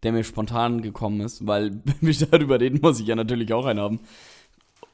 der 0.03 0.13
mir 0.13 0.25
spontan 0.25 0.83
gekommen 0.83 1.21
ist. 1.21 1.47
Weil, 1.47 1.71
wenn 1.85 1.97
wir 2.01 2.27
darüber 2.27 2.61
reden, 2.61 2.81
muss 2.83 3.01
ich 3.01 3.07
ja 3.07 3.15
natürlich 3.15 3.53
auch 3.53 3.65
einen 3.65 3.81
haben. 3.81 4.01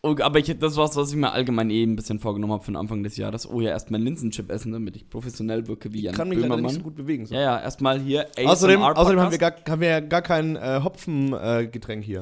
Aber 0.02 0.38
ich, 0.38 0.58
das 0.58 0.76
war 0.76 0.84
was, 0.84 0.96
was 0.96 1.10
ich 1.12 1.16
mir 1.16 1.32
allgemein 1.32 1.70
eh 1.70 1.82
ein 1.82 1.96
bisschen 1.96 2.18
vorgenommen 2.18 2.52
habe 2.52 2.62
für 2.62 2.72
den 2.72 2.76
Anfang 2.76 3.02
des 3.02 3.16
Jahres. 3.16 3.48
Oh 3.48 3.62
ja, 3.62 3.70
erstmal 3.70 4.02
Linsenchip 4.02 4.50
essen, 4.50 4.72
damit 4.72 4.96
ich 4.96 5.08
professionell 5.08 5.66
wirke 5.66 5.94
wie 5.94 6.02
Jan 6.02 6.14
Böhmermann. 6.14 6.94
bewegen. 6.94 7.24
Ja, 7.26 7.40
ja, 7.40 7.60
erstmal 7.62 7.98
hier 8.00 8.26
Außerdem, 8.44 8.82
ASMR 8.82 8.98
außerdem 8.98 9.20
haben 9.20 9.30
wir 9.32 9.38
gar, 9.38 9.54
haben 9.66 9.80
wir 9.80 9.88
ja 9.88 10.00
gar 10.00 10.20
kein 10.20 10.56
äh, 10.56 10.80
Hopfengetränk 10.84 12.02
äh, 12.02 12.06
hier. 12.06 12.20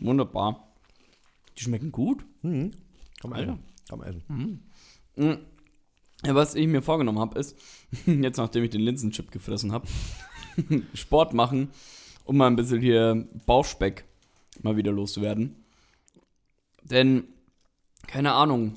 Wunderbar. 0.00 0.67
Die 1.58 1.64
schmecken 1.64 1.92
gut. 1.92 2.24
Mhm. 2.42 2.72
Komm 3.20 3.32
essen. 3.32 3.58
Komm 3.88 4.02
essen. 4.02 4.62
Mhm. 5.16 5.38
Ja, 6.24 6.34
was 6.34 6.54
ich 6.54 6.66
mir 6.66 6.82
vorgenommen 6.82 7.18
habe, 7.18 7.38
ist, 7.38 7.56
jetzt 8.06 8.36
nachdem 8.36 8.64
ich 8.64 8.70
den 8.70 8.80
Linsenchip 8.80 9.30
gefressen 9.30 9.72
habe, 9.72 9.86
Sport 10.94 11.34
machen, 11.34 11.70
um 12.24 12.36
mal 12.36 12.46
ein 12.46 12.56
bisschen 12.56 12.80
hier 12.80 13.26
Bauchspeck 13.46 14.04
mal 14.62 14.76
wieder 14.76 14.92
loszuwerden. 14.92 15.56
Denn, 16.82 17.24
keine 18.06 18.32
Ahnung, 18.32 18.74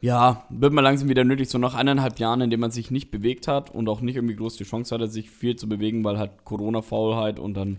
ja, 0.00 0.44
wird 0.50 0.72
mal 0.72 0.80
langsam 0.80 1.08
wieder 1.08 1.22
nötig, 1.22 1.48
so 1.48 1.58
nach 1.58 1.74
eineinhalb 1.74 2.18
Jahren, 2.18 2.40
in 2.40 2.50
denen 2.50 2.60
man 2.60 2.72
sich 2.72 2.90
nicht 2.90 3.12
bewegt 3.12 3.46
hat 3.46 3.70
und 3.70 3.88
auch 3.88 4.00
nicht 4.00 4.16
irgendwie 4.16 4.34
groß 4.34 4.56
die 4.56 4.64
Chance 4.64 4.92
hatte, 4.92 5.06
sich 5.06 5.30
viel 5.30 5.54
zu 5.54 5.68
bewegen, 5.68 6.02
weil 6.02 6.18
halt 6.18 6.44
Corona-Faulheit 6.44 7.38
und 7.38 7.54
dann 7.54 7.78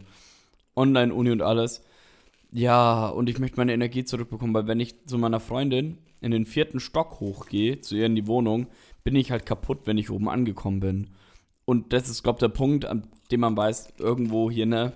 Online-Uni 0.76 1.32
und 1.32 1.42
alles. 1.42 1.82
Ja, 2.54 3.08
und 3.08 3.30
ich 3.30 3.40
möchte 3.40 3.58
meine 3.58 3.74
Energie 3.74 4.06
zurückbekommen, 4.06 4.54
weil 4.54 4.68
wenn 4.68 4.80
ich 4.80 5.06
zu 5.08 5.18
meiner 5.18 5.40
Freundin 5.40 5.98
in 6.22 6.30
den 6.30 6.46
vierten 6.46 6.80
Stock 6.80 7.20
hochgehe, 7.20 7.82
zu 7.82 7.96
ihr 7.96 8.06
in 8.06 8.16
die 8.16 8.28
Wohnung, 8.28 8.68
bin 9.04 9.16
ich 9.16 9.32
halt 9.32 9.46
kaputt, 9.46 9.80
wenn 9.86 9.98
ich 9.98 10.12
oben 10.12 10.30
angekommen 10.30 10.80
bin. 10.80 11.10
Und 11.66 11.94
das 11.94 12.10
ist, 12.10 12.22
glaube 12.22 12.38
ich, 12.38 12.42
der 12.42 12.50
Punkt, 12.50 12.86
an 12.86 13.08
dem 13.32 13.40
man 13.40 13.58
weiß, 13.58 13.94
irgendwo 13.98 14.52
hier 14.52 14.66
eine 14.66 14.94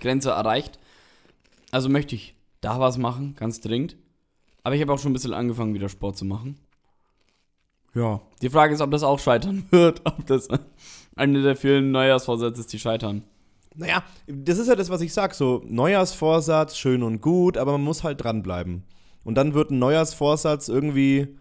Grenze 0.00 0.30
erreicht. 0.30 0.78
Also 1.70 1.90
möchte 1.90 2.14
ich 2.14 2.34
da 2.62 2.80
was 2.80 2.96
machen, 2.96 3.36
ganz 3.36 3.60
dringend. 3.60 3.96
Aber 4.62 4.74
ich 4.74 4.80
habe 4.80 4.92
auch 4.92 4.98
schon 4.98 5.10
ein 5.10 5.14
bisschen 5.14 5.34
angefangen, 5.34 5.74
wieder 5.74 5.90
Sport 5.90 6.16
zu 6.16 6.24
machen. 6.24 6.58
Ja. 7.94 8.22
Die 8.40 8.48
Frage 8.48 8.72
ist, 8.72 8.80
ob 8.80 8.90
das 8.90 9.02
auch 9.02 9.18
scheitern 9.18 9.66
wird. 9.70 10.00
Ob 10.04 10.26
das 10.26 10.48
eine 11.16 11.42
der 11.42 11.56
vielen 11.56 11.90
Neujahrsvorsätze 11.90 12.60
ist, 12.60 12.72
die 12.72 12.78
scheitern. 12.78 13.24
Naja, 13.74 14.02
das 14.26 14.58
ist 14.58 14.68
ja 14.68 14.76
das, 14.76 14.90
was 14.90 15.00
ich 15.00 15.12
sag. 15.12 15.34
So, 15.34 15.62
Neujahrsvorsatz, 15.66 16.76
schön 16.76 17.02
und 17.02 17.20
gut, 17.20 17.56
aber 17.56 17.72
man 17.72 17.82
muss 17.82 18.04
halt 18.04 18.22
dranbleiben. 18.22 18.84
Und 19.24 19.36
dann 19.36 19.54
wird 19.54 19.70
ein 19.70 19.78
Neujahrsvorsatz 19.78 20.68
irgendwie 20.68 21.38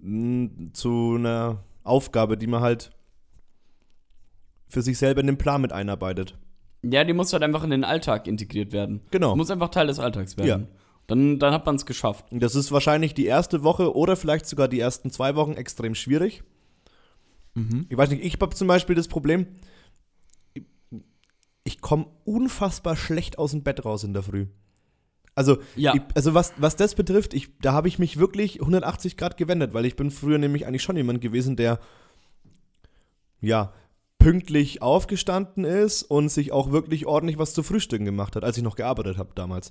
mh, 0.00 0.72
zu 0.72 1.14
einer 1.16 1.64
Aufgabe, 1.84 2.36
die 2.36 2.46
man 2.46 2.60
halt 2.60 2.92
für 4.68 4.82
sich 4.82 4.98
selber 4.98 5.20
in 5.20 5.26
den 5.26 5.38
Plan 5.38 5.60
mit 5.60 5.72
einarbeitet. 5.72 6.38
Ja, 6.82 7.04
die 7.04 7.12
muss 7.12 7.32
halt 7.32 7.42
einfach 7.42 7.62
in 7.62 7.70
den 7.70 7.84
Alltag 7.84 8.26
integriert 8.26 8.72
werden. 8.72 9.02
Genau. 9.10 9.36
Muss 9.36 9.50
einfach 9.50 9.68
Teil 9.68 9.86
des 9.86 10.00
Alltags 10.00 10.36
werden. 10.36 10.62
Ja. 10.62 10.78
Dann, 11.06 11.38
dann 11.38 11.52
hat 11.52 11.66
man 11.66 11.76
es 11.76 11.86
geschafft. 11.86 12.24
Das 12.30 12.54
ist 12.54 12.72
wahrscheinlich 12.72 13.14
die 13.14 13.26
erste 13.26 13.62
Woche 13.62 13.94
oder 13.94 14.16
vielleicht 14.16 14.46
sogar 14.46 14.68
die 14.68 14.80
ersten 14.80 15.10
zwei 15.10 15.36
Wochen 15.36 15.52
extrem 15.52 15.94
schwierig. 15.94 16.42
Ich 17.90 17.96
weiß 17.96 18.08
nicht, 18.10 18.24
ich 18.24 18.40
habe 18.40 18.54
zum 18.54 18.66
Beispiel 18.66 18.96
das 18.96 19.08
Problem, 19.08 19.46
ich 21.64 21.80
komme 21.80 22.06
unfassbar 22.24 22.96
schlecht 22.96 23.38
aus 23.38 23.52
dem 23.52 23.62
Bett 23.62 23.84
raus 23.84 24.04
in 24.04 24.12
der 24.14 24.22
Früh. 24.22 24.46
Also, 25.34 25.58
Ja. 25.76 25.94
ich, 25.94 26.02
also 26.14 26.34
was, 26.34 26.52
was 26.58 26.76
das 26.76 26.94
betrifft, 26.94 27.32
ich, 27.34 27.56
da 27.60 27.72
habe 27.72 27.88
ich 27.88 27.98
mich 27.98 28.18
wirklich 28.18 28.60
180 28.60 29.16
Grad 29.16 29.36
gewendet, 29.36 29.72
weil 29.72 29.86
ich 29.86 29.96
bin 29.96 30.10
früher 30.10 30.38
nämlich 30.38 30.66
eigentlich 30.66 30.82
schon 30.82 30.96
jemand 30.96 31.20
gewesen, 31.20 31.56
der 31.56 31.80
ja 33.40 33.72
pünktlich 34.18 34.82
aufgestanden 34.82 35.64
ist 35.64 36.02
und 36.04 36.28
sich 36.28 36.52
auch 36.52 36.70
wirklich 36.70 37.06
ordentlich 37.06 37.38
was 37.38 37.54
zu 37.54 37.62
frühstücken 37.62 38.04
gemacht 38.04 38.36
hat, 38.36 38.44
als 38.44 38.56
ich 38.56 38.62
noch 38.62 38.76
gearbeitet 38.76 39.18
habe 39.18 39.30
damals. 39.34 39.70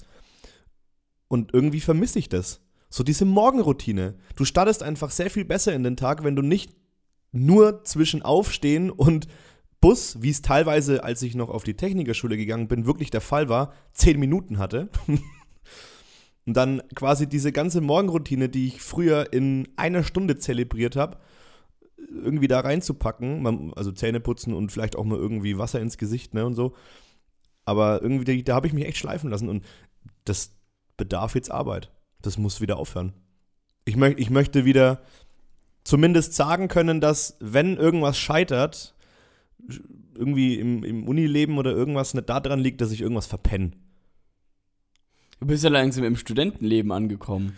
Und 1.27 1.53
irgendwie 1.53 1.79
vermisse 1.79 2.19
ich 2.19 2.27
das. 2.27 2.59
So 2.89 3.03
diese 3.03 3.23
Morgenroutine. 3.23 4.15
Du 4.35 4.43
startest 4.43 4.83
einfach 4.83 5.11
sehr 5.11 5.29
viel 5.29 5.45
besser 5.45 5.73
in 5.73 5.83
den 5.83 5.95
Tag, 5.95 6.25
wenn 6.25 6.35
du 6.35 6.41
nicht 6.41 6.75
nur 7.31 7.85
zwischen 7.85 8.23
Aufstehen 8.23 8.89
und 8.91 9.27
Bus, 9.81 10.21
wie 10.21 10.29
es 10.29 10.41
teilweise, 10.43 11.03
als 11.03 11.21
ich 11.23 11.35
noch 11.35 11.49
auf 11.49 11.63
die 11.63 11.73
Technikerschule 11.73 12.37
gegangen 12.37 12.67
bin, 12.67 12.85
wirklich 12.85 13.09
der 13.09 13.21
Fall 13.21 13.49
war, 13.49 13.73
zehn 13.91 14.19
Minuten 14.19 14.59
hatte. 14.59 14.89
und 16.45 16.55
dann 16.55 16.83
quasi 16.95 17.27
diese 17.27 17.51
ganze 17.51 17.81
Morgenroutine, 17.81 18.47
die 18.47 18.67
ich 18.67 18.81
früher 18.81 19.33
in 19.33 19.67
einer 19.75 20.03
Stunde 20.03 20.37
zelebriert 20.37 20.95
habe, 20.95 21.17
irgendwie 21.97 22.47
da 22.47 22.59
reinzupacken. 22.59 23.73
Also 23.75 23.91
Zähne 23.91 24.19
putzen 24.19 24.53
und 24.53 24.71
vielleicht 24.71 24.95
auch 24.95 25.03
mal 25.03 25.17
irgendwie 25.17 25.57
Wasser 25.57 25.81
ins 25.81 25.97
Gesicht, 25.97 26.33
ne, 26.33 26.45
und 26.45 26.53
so. 26.53 26.75
Aber 27.65 28.01
irgendwie, 28.01 28.43
da 28.43 28.55
habe 28.55 28.67
ich 28.67 28.73
mich 28.73 28.85
echt 28.85 28.97
schleifen 28.97 29.29
lassen 29.29 29.49
und 29.49 29.65
das 30.25 30.51
bedarf 30.97 31.35
jetzt 31.35 31.51
Arbeit. 31.51 31.91
Das 32.21 32.37
muss 32.37 32.61
wieder 32.61 32.77
aufhören. 32.77 33.13
Ich, 33.85 33.95
möcht, 33.95 34.19
ich 34.19 34.29
möchte 34.29 34.65
wieder 34.65 35.01
zumindest 35.83 36.33
sagen 36.33 36.67
können, 36.67 37.01
dass 37.01 37.37
wenn 37.39 37.77
irgendwas 37.77 38.19
scheitert, 38.19 38.93
irgendwie 40.15 40.55
im, 40.59 40.83
im 40.83 41.07
Unileben 41.07 41.57
oder 41.57 41.71
irgendwas 41.71 42.13
nicht 42.13 42.29
daran 42.29 42.59
liegt, 42.59 42.81
dass 42.81 42.91
ich 42.91 43.01
irgendwas 43.01 43.27
verpenne. 43.27 43.71
Du 45.39 45.47
bist 45.47 45.63
ja 45.63 45.69
langsam 45.69 46.03
im 46.03 46.15
Studentenleben 46.15 46.91
angekommen. 46.91 47.55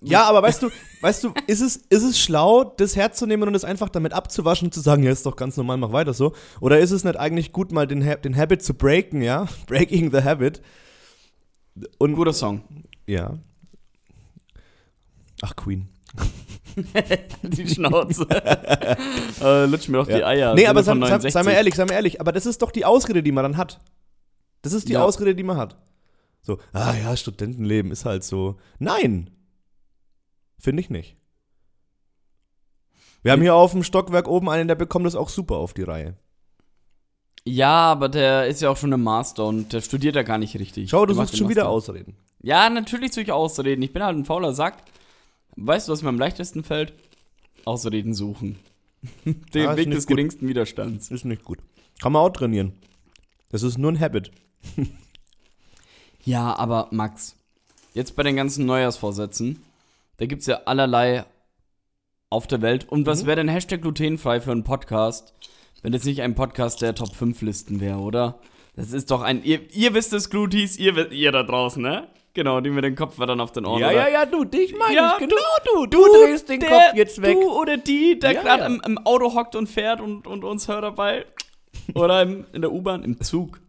Ja, 0.00 0.24
aber 0.24 0.42
weißt 0.42 0.62
du, 0.62 0.70
weißt 1.02 1.24
du, 1.24 1.34
ist 1.46 1.60
es, 1.60 1.76
ist 1.76 2.02
es 2.02 2.18
schlau, 2.18 2.64
das 2.64 2.96
herzunehmen 2.96 3.46
und 3.46 3.54
es 3.54 3.64
einfach 3.64 3.90
damit 3.90 4.14
abzuwaschen 4.14 4.68
und 4.68 4.72
zu 4.72 4.80
sagen, 4.80 5.02
ja, 5.02 5.10
ist 5.10 5.26
doch 5.26 5.36
ganz 5.36 5.56
normal, 5.56 5.76
mach 5.76 5.92
weiter 5.92 6.14
so? 6.14 6.34
Oder 6.60 6.80
ist 6.80 6.92
es 6.92 7.04
nicht 7.04 7.18
eigentlich 7.18 7.52
gut, 7.52 7.70
mal 7.70 7.86
den, 7.86 8.00
den 8.00 8.36
Habit 8.36 8.62
zu 8.62 8.72
breaken, 8.72 9.20
ja? 9.22 9.46
Breaking 9.66 10.10
the 10.10 10.22
habit. 10.22 10.62
Und 11.98 12.14
Guter 12.14 12.32
Song. 12.32 12.62
ja. 13.06 13.38
Ach, 15.42 15.56
Queen. 15.56 15.88
Die 17.42 17.68
Schnauze. 17.68 18.26
äh, 19.42 19.66
lutsch 19.66 19.88
mir 19.88 19.98
doch 19.98 20.06
die 20.06 20.24
Eier. 20.24 20.54
nee, 20.54 20.66
aber 20.66 20.82
sei, 20.82 20.92
sei, 20.92 20.98
69. 20.98 21.32
sei 21.32 21.42
mal 21.42 21.52
ehrlich, 21.52 21.74
sei 21.74 21.84
mal 21.84 21.92
ehrlich, 21.92 22.20
aber 22.20 22.32
das 22.32 22.46
ist 22.46 22.62
doch 22.62 22.70
die 22.70 22.84
Ausrede, 22.84 23.22
die 23.22 23.32
man 23.32 23.44
dann 23.44 23.56
hat. 23.56 23.80
Das 24.62 24.72
ist 24.72 24.88
die 24.88 24.94
Ja. 24.94 25.04
Ausrede, 25.04 25.34
die 25.34 25.42
man 25.42 25.56
hat. 25.56 25.76
So, 26.42 26.58
ah 26.72 26.94
ja, 26.94 27.16
Studentenleben 27.16 27.92
ist 27.92 28.04
halt 28.04 28.24
so. 28.24 28.56
Nein! 28.78 29.30
Finde 30.58 30.80
ich 30.80 30.90
nicht. 30.90 31.16
Wir 33.22 33.32
haben 33.32 33.42
hier 33.42 33.54
auf 33.54 33.72
dem 33.72 33.82
Stockwerk 33.82 34.28
oben 34.28 34.48
einen, 34.48 34.68
der 34.68 34.74
bekommt 34.74 35.06
das 35.06 35.14
auch 35.14 35.28
super 35.28 35.56
auf 35.56 35.74
die 35.74 35.82
Reihe. 35.82 36.16
Ja, 37.44 37.90
aber 37.92 38.08
der 38.08 38.46
ist 38.46 38.60
ja 38.60 38.70
auch 38.70 38.76
schon 38.76 38.92
im 38.92 39.02
Master 39.02 39.46
und 39.46 39.72
der 39.72 39.80
studiert 39.80 40.16
ja 40.16 40.22
gar 40.22 40.38
nicht 40.38 40.58
richtig. 40.58 40.90
Schau, 40.90 41.06
du 41.06 41.14
suchst 41.14 41.36
schon 41.36 41.48
wieder. 41.48 41.68
Ausreden. 41.68 42.16
Ja, 42.42 42.68
natürlich 42.70 43.12
suche 43.12 43.22
ich 43.22 43.32
Ausreden. 43.32 43.82
Ich 43.82 43.92
bin 43.92 44.02
halt 44.02 44.16
ein 44.16 44.24
fauler 44.24 44.52
Sack. 44.52 44.76
Weißt 45.62 45.88
du, 45.88 45.92
was 45.92 46.02
mir 46.02 46.08
am 46.08 46.18
leichtesten 46.18 46.62
fällt? 46.64 46.92
Ausreden 47.64 48.14
suchen. 48.14 48.58
Den 49.54 49.66
Ah, 49.68 49.76
Weg 49.76 49.90
des 49.90 50.06
gut. 50.06 50.16
geringsten 50.16 50.48
Widerstands. 50.48 51.10
Ist 51.10 51.24
nicht 51.24 51.44
gut. 51.44 51.58
Kann 52.00 52.12
man 52.12 52.22
auch 52.22 52.30
trainieren. 52.32 52.72
Das 53.50 53.62
ist 53.62 53.78
nur 53.78 53.92
ein 53.92 54.00
Habit. 54.00 54.30
Ja, 56.24 56.54
aber 56.56 56.88
Max, 56.90 57.36
jetzt 57.94 58.16
bei 58.16 58.22
den 58.22 58.36
ganzen 58.36 58.66
Neujahrsvorsätzen, 58.66 59.62
da 60.18 60.26
gibt's 60.26 60.46
ja 60.46 60.60
allerlei 60.66 61.24
auf 62.28 62.46
der 62.46 62.62
Welt. 62.62 62.88
Und 62.88 63.00
Mhm. 63.00 63.06
was 63.06 63.26
wäre 63.26 63.36
denn 63.36 63.48
Hashtag 63.48 63.82
glutenfrei 63.82 64.40
für 64.40 64.52
einen 64.52 64.64
Podcast, 64.64 65.32
wenn 65.82 65.92
das 65.92 66.04
nicht 66.04 66.22
ein 66.22 66.34
Podcast 66.34 66.82
der 66.82 66.94
Top 66.94 67.14
5 67.14 67.40
Listen 67.42 67.80
wäre, 67.80 67.98
oder? 67.98 68.38
Das 68.76 68.92
ist 68.92 69.10
doch 69.10 69.22
ein. 69.22 69.42
Ihr, 69.42 69.68
ihr 69.74 69.94
wisst 69.94 70.12
es, 70.12 70.30
Glutis, 70.30 70.78
ihr, 70.78 71.10
ihr 71.10 71.32
da 71.32 71.42
draußen, 71.42 71.82
ne? 71.82 72.08
Genau, 72.32 72.60
die 72.60 72.70
mit 72.70 72.84
den 72.84 72.94
Kopf 72.94 73.16
dann 73.18 73.40
auf 73.40 73.52
den 73.52 73.66
Ohren. 73.66 73.82
oder? 73.82 74.08
ja, 74.10 74.24
du, 74.24 74.44
dich 74.44 74.76
meine 74.76 74.94
Ja, 74.94 75.16
genau 75.18 75.36
du. 75.64 75.86
Du 75.86 76.06
drehst 76.06 76.48
den 76.48 76.60
der, 76.60 76.68
Kopf 76.68 76.94
jetzt 76.94 77.20
weg. 77.22 77.34
Du 77.40 77.50
oder 77.60 77.76
die, 77.76 78.18
der 78.18 78.32
Ja, 78.32 78.42
gerade 78.42 78.62
ja. 78.62 78.66
im, 78.66 78.80
im 78.86 78.98
Auto 78.98 79.34
hockt 79.34 79.56
und 79.56 79.68
fährt 79.68 80.00
und, 80.00 80.26
und 80.26 80.44
uns 80.44 80.68
hört 80.68 80.84
dabei. 80.84 81.26
Oder 81.94 82.22
im, 82.22 82.46
in 82.52 82.62
der 82.62 82.72
U-Bahn, 82.72 83.02
im 83.02 83.20
Zug. 83.20 83.60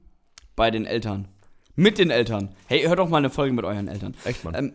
Bei 0.55 0.69
den 0.69 0.85
Eltern. 0.85 1.27
Mit 1.75 1.97
den 1.97 2.11
Eltern. 2.11 2.49
Hey, 2.67 2.83
hört 2.83 2.99
doch 2.99 3.09
mal 3.09 3.17
eine 3.17 3.29
Folge 3.31 3.53
mit 3.53 3.65
euren 3.65 3.87
Eltern. 3.87 4.13
Echt, 4.25 4.43
Mann. 4.43 4.53
Ähm, 4.53 4.73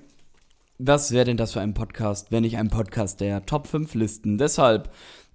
was 0.79 1.13
wäre 1.13 1.25
denn 1.25 1.37
das 1.37 1.53
für 1.53 1.61
ein 1.61 1.75
Podcast, 1.75 2.33
wenn 2.33 2.43
nicht 2.43 2.57
ein 2.59 2.69
Podcast 2.69 3.21
der 3.21 3.47
Top 3.47 3.67
5 3.67 3.95
Listen? 3.95 4.37
Deshalb 4.37 4.91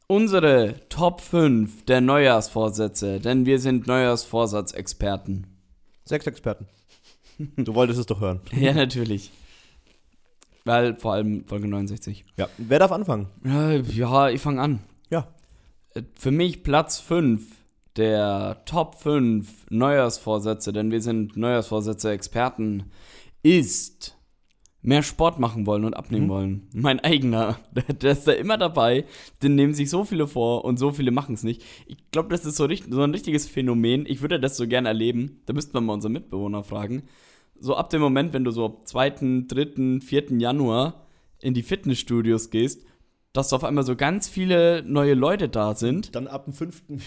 unsere 0.08 0.76
Top 0.90 1.22
5 1.22 1.86
der 1.86 2.02
Neujahrsvorsätze, 2.02 3.20
denn 3.20 3.46
wir 3.46 3.60
sind 3.60 3.88
Neujahrsvorsatzexperten. 3.88 5.48
Sechs 6.04 6.28
Experten. 6.28 6.68
Du 7.58 7.74
wolltest 7.76 8.00
es 8.00 8.06
doch 8.06 8.20
hören. 8.20 8.40
Ja, 8.54 8.74
natürlich. 8.74 9.32
Weil 10.64 10.96
vor 10.96 11.14
allem 11.14 11.46
Folge 11.48 11.68
69. 11.68 12.24
Ja. 12.38 12.48
Wer 12.58 12.80
darf 12.80 12.92
anfangen? 12.92 13.28
Ja, 13.44 14.30
ich 14.30 14.42
fange 14.42 14.62
an. 14.62 14.80
Ja. 15.10 15.28
Äh, 15.96 16.04
Für 16.18 16.32
mich 16.32 16.64
Platz 16.64 17.00
5 17.00 17.44
der 17.98 18.62
Top 18.66 18.96
5 19.00 19.66
Neujahrsvorsätze, 19.70 20.72
denn 20.72 20.92
wir 20.92 21.02
sind 21.02 21.36
Neujahrsvorsätze-Experten, 21.36 22.84
ist 23.44 24.18
mehr 24.84 25.04
Sport 25.04 25.40
machen 25.40 25.66
wollen 25.68 25.84
und 25.86 25.94
abnehmen 25.96 26.26
Mhm. 26.26 26.30
wollen. 26.30 26.68
Mein 26.74 27.00
eigener, 27.02 27.60
der, 28.02 28.12
ist 28.14 28.28
da 28.28 28.32
immer 28.32 28.58
dabei, 28.58 29.06
den 29.44 29.56
nehmen 29.56 29.74
sich 29.74 29.90
so 29.90 30.04
viele 30.06 30.28
vor 30.28 30.64
und 30.64 30.78
so 30.78 30.92
viele 30.92 31.12
machen 31.12 31.36
es 31.36 31.44
nicht. 31.44 31.64
Ich 31.88 31.98
glaube, 32.12 32.30
das 32.30 32.46
ist 32.46 32.56
so, 32.56 32.66
richtig, 32.66 32.94
so 32.94 33.02
ein 33.02 33.12
richtiges 33.12 33.48
Phänomen. 33.48 34.06
Ich 34.08 34.22
würde 34.22 34.40
das 34.40 34.58
so 34.58 34.68
gern 34.68 34.86
erleben. 34.86 35.42
Da 35.48 35.54
müssten 35.54 35.74
wir 35.74 35.82
mal 35.82 35.94
unsere 35.94 36.12
Mitbewohner 36.14 36.64
fragen. 36.64 37.04
So 37.62 37.76
ab 37.76 37.92
dem 37.92 38.02
Moment, 38.02 38.34
wenn 38.34 38.44
du 38.44 38.50
so 38.50 38.66
ab 38.66 38.88
2., 38.88 39.46
3., 39.48 40.00
4. 40.02 40.40
Januar 40.40 41.06
in 41.40 41.54
die 41.54 41.62
Fitnessstudios 41.62 42.50
gehst, 42.50 42.84
dass 43.34 43.50
da 43.50 43.56
auf 43.58 43.64
einmal 43.64 43.84
so 43.86 43.96
ganz 43.96 44.28
viele 44.28 44.84
neue 44.84 45.14
Leute 45.14 45.48
da 45.48 45.76
sind 45.76 46.16
Dann 46.16 46.28
ab 46.28 46.46
dem 46.46 46.54
fünften. 46.54 47.02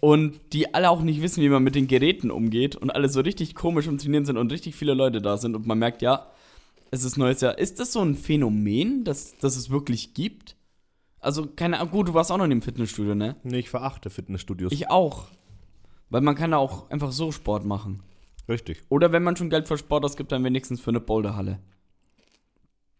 und 0.00 0.38
die 0.52 0.74
alle 0.74 0.90
auch 0.90 1.02
nicht 1.02 1.22
wissen, 1.22 1.42
wie 1.42 1.48
man 1.48 1.62
mit 1.62 1.76
den 1.76 1.86
Geräten 1.86 2.32
umgeht 2.32 2.74
und 2.74 2.90
alle 2.90 3.08
so 3.08 3.20
richtig 3.20 3.54
komisch 3.54 3.86
im 3.86 3.98
Trainieren 3.98 4.24
sind 4.24 4.36
und 4.36 4.50
richtig 4.50 4.74
viele 4.74 4.94
Leute 4.94 5.22
da 5.22 5.36
sind 5.38 5.54
und 5.54 5.66
man 5.66 5.78
merkt, 5.78 6.02
ja, 6.02 6.26
es 6.90 7.04
ist 7.04 7.16
neues 7.16 7.40
Jahr. 7.40 7.56
Ist 7.56 7.78
das 7.78 7.92
so 7.92 8.00
ein 8.00 8.16
Phänomen, 8.16 9.04
das, 9.04 9.36
das 9.38 9.56
es 9.56 9.70
wirklich 9.70 10.12
gibt? 10.12 10.56
Also, 11.20 11.46
keine 11.46 11.78
Ahnung, 11.78 11.92
gut, 11.92 12.08
du 12.08 12.14
warst 12.14 12.32
auch 12.32 12.36
noch 12.38 12.44
in 12.44 12.50
dem 12.50 12.62
Fitnessstudio, 12.62 13.14
ne? 13.14 13.36
Nee, 13.44 13.60
ich 13.60 13.70
verachte 13.70 14.10
Fitnessstudios. 14.10 14.72
Ich 14.72 14.90
auch. 14.90 15.28
Weil 16.08 16.22
man 16.22 16.34
kann 16.34 16.50
da 16.50 16.56
auch 16.56 16.90
einfach 16.90 17.12
so 17.12 17.30
Sport 17.30 17.64
machen. 17.64 18.02
Richtig. 18.50 18.82
Oder 18.90 19.12
wenn 19.12 19.22
man 19.22 19.36
schon 19.36 19.48
Geld 19.48 19.68
für 19.68 19.78
Sport 19.78 20.04
ausgibt, 20.04 20.32
dann 20.32 20.44
wenigstens 20.44 20.80
für 20.80 20.90
eine 20.90 21.00
Boulderhalle. 21.00 21.60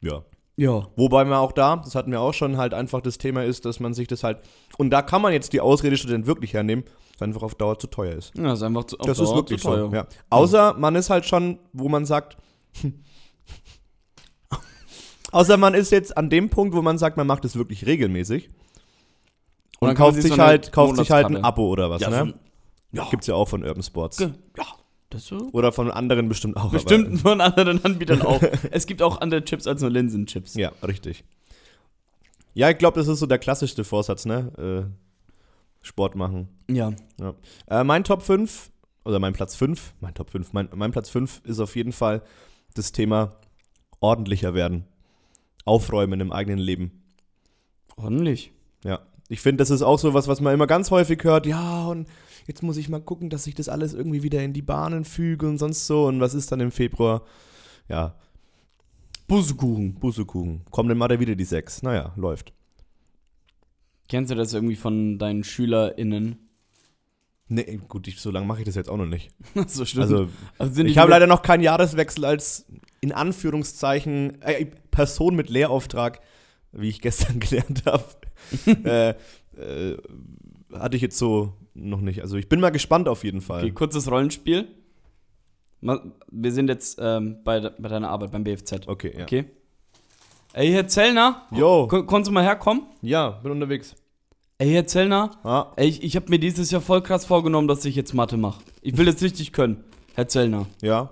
Ja. 0.00 0.24
Ja. 0.56 0.88
Wobei 0.96 1.24
man 1.24 1.34
auch 1.38 1.52
da, 1.52 1.76
das 1.76 1.94
hatten 1.94 2.10
wir 2.12 2.20
auch 2.20 2.34
schon, 2.34 2.56
halt 2.56 2.72
einfach 2.74 3.00
das 3.00 3.18
Thema 3.18 3.44
ist, 3.44 3.64
dass 3.64 3.80
man 3.80 3.92
sich 3.94 4.06
das 4.08 4.22
halt. 4.24 4.38
Und 4.78 4.90
da 4.90 5.02
kann 5.02 5.20
man 5.22 5.32
jetzt 5.32 5.52
die 5.52 5.60
Ausrede 5.60 5.96
Student 5.96 6.26
wirklich 6.26 6.54
hernehmen, 6.54 6.84
dass 6.84 6.94
es 7.16 7.22
einfach 7.22 7.42
auf 7.42 7.54
Dauer 7.54 7.78
zu 7.78 7.86
teuer 7.88 8.14
ist. 8.14 8.36
Ja, 8.36 8.52
ist 8.52 8.62
einfach 8.62 8.84
zu, 8.84 8.98
auf 8.98 9.06
das 9.06 9.18
ist 9.18 9.26
Dauer 9.28 9.36
wirklich 9.36 9.60
zu 9.60 9.68
teuer. 9.68 9.88
so. 9.90 9.96
Ja. 9.96 10.06
Außer 10.30 10.74
man 10.74 10.94
ist 10.96 11.10
halt 11.10 11.24
schon, 11.26 11.58
wo 11.72 11.88
man 11.88 12.04
sagt. 12.06 12.36
Außer 15.32 15.56
man 15.56 15.74
ist 15.74 15.90
jetzt 15.92 16.16
an 16.16 16.28
dem 16.28 16.50
Punkt, 16.50 16.74
wo 16.74 16.82
man 16.82 16.98
sagt, 16.98 17.16
man 17.16 17.26
macht 17.26 17.44
es 17.44 17.54
wirklich 17.56 17.86
regelmäßig. 17.86 18.48
Und 19.78 19.90
Und, 19.90 19.94
kauft 19.94 20.20
sich 20.20 20.32
so 20.32 20.38
halt, 20.42 20.72
kauft 20.72 20.96
sich 20.96 21.10
halt 21.10 21.26
ein. 21.26 21.44
Abo 21.44 21.68
oder 21.68 21.88
was, 21.90 22.02
Ja, 22.02 22.10
ne? 22.10 22.16
so 22.16 22.22
ein- 22.24 22.34
ja. 22.92 23.08
Gibt's 23.10 23.28
ja 23.28 23.34
auch 23.36 23.48
von 23.48 23.62
Urban 23.64 23.82
Sports. 23.82 24.16
Ge- 24.18 24.32
Ja, 24.58 24.64
das 25.10 25.26
so. 25.26 25.50
Oder 25.52 25.72
von 25.72 25.90
anderen 25.90 26.28
bestimmt 26.28 26.56
auch. 26.56 26.70
Bestimmt 26.70 27.20
von 27.20 27.40
anderen 27.40 27.84
Anbietern 27.84 28.22
auch. 28.22 28.42
es 28.70 28.86
gibt 28.86 29.02
auch 29.02 29.20
andere 29.20 29.44
Chips 29.44 29.66
als 29.66 29.80
nur 29.80 29.90
Linsenchips. 29.90 30.54
Aber, 30.54 30.62
ja, 30.62 30.72
richtig. 30.82 31.24
Ja, 32.54 32.70
ich 32.70 32.78
glaube, 32.78 32.98
das 32.98 33.08
ist 33.08 33.18
so 33.18 33.26
der 33.26 33.38
klassischste 33.38 33.84
Vorsatz, 33.84 34.24
ne? 34.24 34.88
Äh, 34.90 35.86
Sport 35.86 36.14
machen. 36.14 36.48
Ja. 36.68 36.92
Ja. 37.18 37.34
Äh, 37.68 37.84
mein 37.84 38.04
Top 38.04 38.22
5 38.22 38.70
oder 39.04 39.18
mein 39.18 39.32
Platz 39.32 39.56
5, 39.56 39.94
mein 40.00 40.14
Top 40.14 40.30
5, 40.30 40.52
mein, 40.52 40.68
mein 40.74 40.92
Platz 40.92 41.08
5 41.10 41.42
ist 41.44 41.60
auf 41.60 41.74
jeden 41.76 41.92
Fall 41.92 42.22
das 42.74 42.92
Thema 42.92 43.36
ordentlicher 44.00 44.54
werden. 44.54 44.84
Aufräumen 45.64 46.20
im 46.20 46.32
eigenen 46.32 46.58
Leben. 46.58 47.02
Ordentlich. 47.96 48.52
Ja. 48.84 49.00
Ich 49.28 49.40
finde, 49.40 49.62
das 49.62 49.70
ist 49.70 49.82
auch 49.82 49.98
so 49.98 50.14
was, 50.14 50.26
was 50.26 50.40
man 50.40 50.54
immer 50.54 50.66
ganz 50.66 50.90
häufig 50.90 51.22
hört. 51.22 51.46
Ja, 51.46 51.86
und 51.86 52.08
jetzt 52.50 52.64
muss 52.64 52.76
ich 52.76 52.88
mal 52.88 53.00
gucken, 53.00 53.30
dass 53.30 53.46
ich 53.46 53.54
das 53.54 53.68
alles 53.68 53.94
irgendwie 53.94 54.24
wieder 54.24 54.42
in 54.42 54.52
die 54.52 54.60
Bahnen 54.60 55.04
füge 55.04 55.48
und 55.48 55.58
sonst 55.58 55.86
so. 55.86 56.06
Und 56.06 56.18
was 56.20 56.34
ist 56.34 56.50
dann 56.50 56.58
im 56.58 56.72
Februar? 56.72 57.22
Ja. 57.88 58.16
Bussekuchen. 59.28 59.94
Bussekuchen. 59.94 60.62
Kommen 60.70 60.88
dann 60.88 60.98
mal 60.98 61.06
da 61.06 61.20
wieder 61.20 61.36
die 61.36 61.44
sechs. 61.44 61.84
Naja, 61.84 62.12
läuft. 62.16 62.52
Kennst 64.08 64.32
du 64.32 64.34
das 64.34 64.52
irgendwie 64.52 64.74
von 64.74 65.18
deinen 65.18 65.44
SchülerInnen? 65.44 66.48
Nee, 67.46 67.80
gut, 67.86 68.08
ich, 68.08 68.20
so 68.20 68.32
lange 68.32 68.46
mache 68.46 68.60
ich 68.60 68.66
das 68.66 68.74
jetzt 68.74 68.90
auch 68.90 68.96
noch 68.96 69.06
nicht. 69.06 69.30
so 69.68 69.84
stimmt. 69.84 70.02
Also, 70.02 70.28
Also 70.58 70.82
ich 70.82 70.98
habe 70.98 71.10
leider 71.10 71.28
noch 71.28 71.42
keinen 71.42 71.62
Jahreswechsel 71.62 72.24
als 72.24 72.66
in 73.00 73.12
Anführungszeichen 73.12 74.42
äh, 74.42 74.66
Person 74.90 75.36
mit 75.36 75.50
Lehrauftrag, 75.50 76.20
wie 76.72 76.88
ich 76.88 77.00
gestern 77.00 77.38
gelernt 77.40 77.84
habe. 77.86 78.04
äh, 78.66 79.14
äh, 79.56 79.96
hatte 80.72 80.96
ich 80.96 81.02
jetzt 81.02 81.18
so 81.18 81.54
noch 81.74 82.00
nicht. 82.00 82.20
Also 82.22 82.36
ich 82.36 82.48
bin 82.48 82.60
mal 82.60 82.70
gespannt 82.70 83.08
auf 83.08 83.24
jeden 83.24 83.40
Fall. 83.40 83.62
Okay, 83.62 83.72
kurzes 83.72 84.10
Rollenspiel. 84.10 84.68
Wir 85.80 86.52
sind 86.52 86.68
jetzt 86.68 86.98
ähm, 87.00 87.38
bei, 87.42 87.60
bei 87.60 87.88
deiner 87.88 88.10
Arbeit 88.10 88.32
beim 88.32 88.44
BFZ. 88.44 88.86
Okay, 88.86 89.14
ja. 89.16 89.22
Okay. 89.22 89.44
Ey, 90.52 90.70
Herr 90.72 90.86
Zellner, 90.88 91.46
Jo, 91.52 91.86
kon 91.86 92.06
konntest 92.06 92.28
du 92.28 92.32
mal 92.34 92.42
herkommen? 92.44 92.82
ja, 93.02 93.30
bin 93.30 93.52
unterwegs. 93.52 93.94
Ey, 94.58 94.70
Herr 94.72 94.86
Zellner, 94.86 95.30
Ah, 95.42 95.72
ey, 95.76 95.88
ich, 95.88 96.02
ich 96.02 96.16
habe 96.16 96.26
mir 96.28 96.38
dieses 96.38 96.70
Jahr 96.70 96.82
voll 96.82 97.00
krass 97.02 97.24
vorgenommen, 97.24 97.66
dass 97.68 97.84
ich 97.84 97.94
jetzt 97.94 98.12
Mathe 98.14 98.36
mache. 98.36 98.60
Ich 98.82 98.96
will 98.98 99.06
das 99.06 99.22
richtig 99.22 99.52
können, 99.52 99.84
Herr 100.14 100.28
Zellner. 100.28 100.66
ja, 100.82 101.10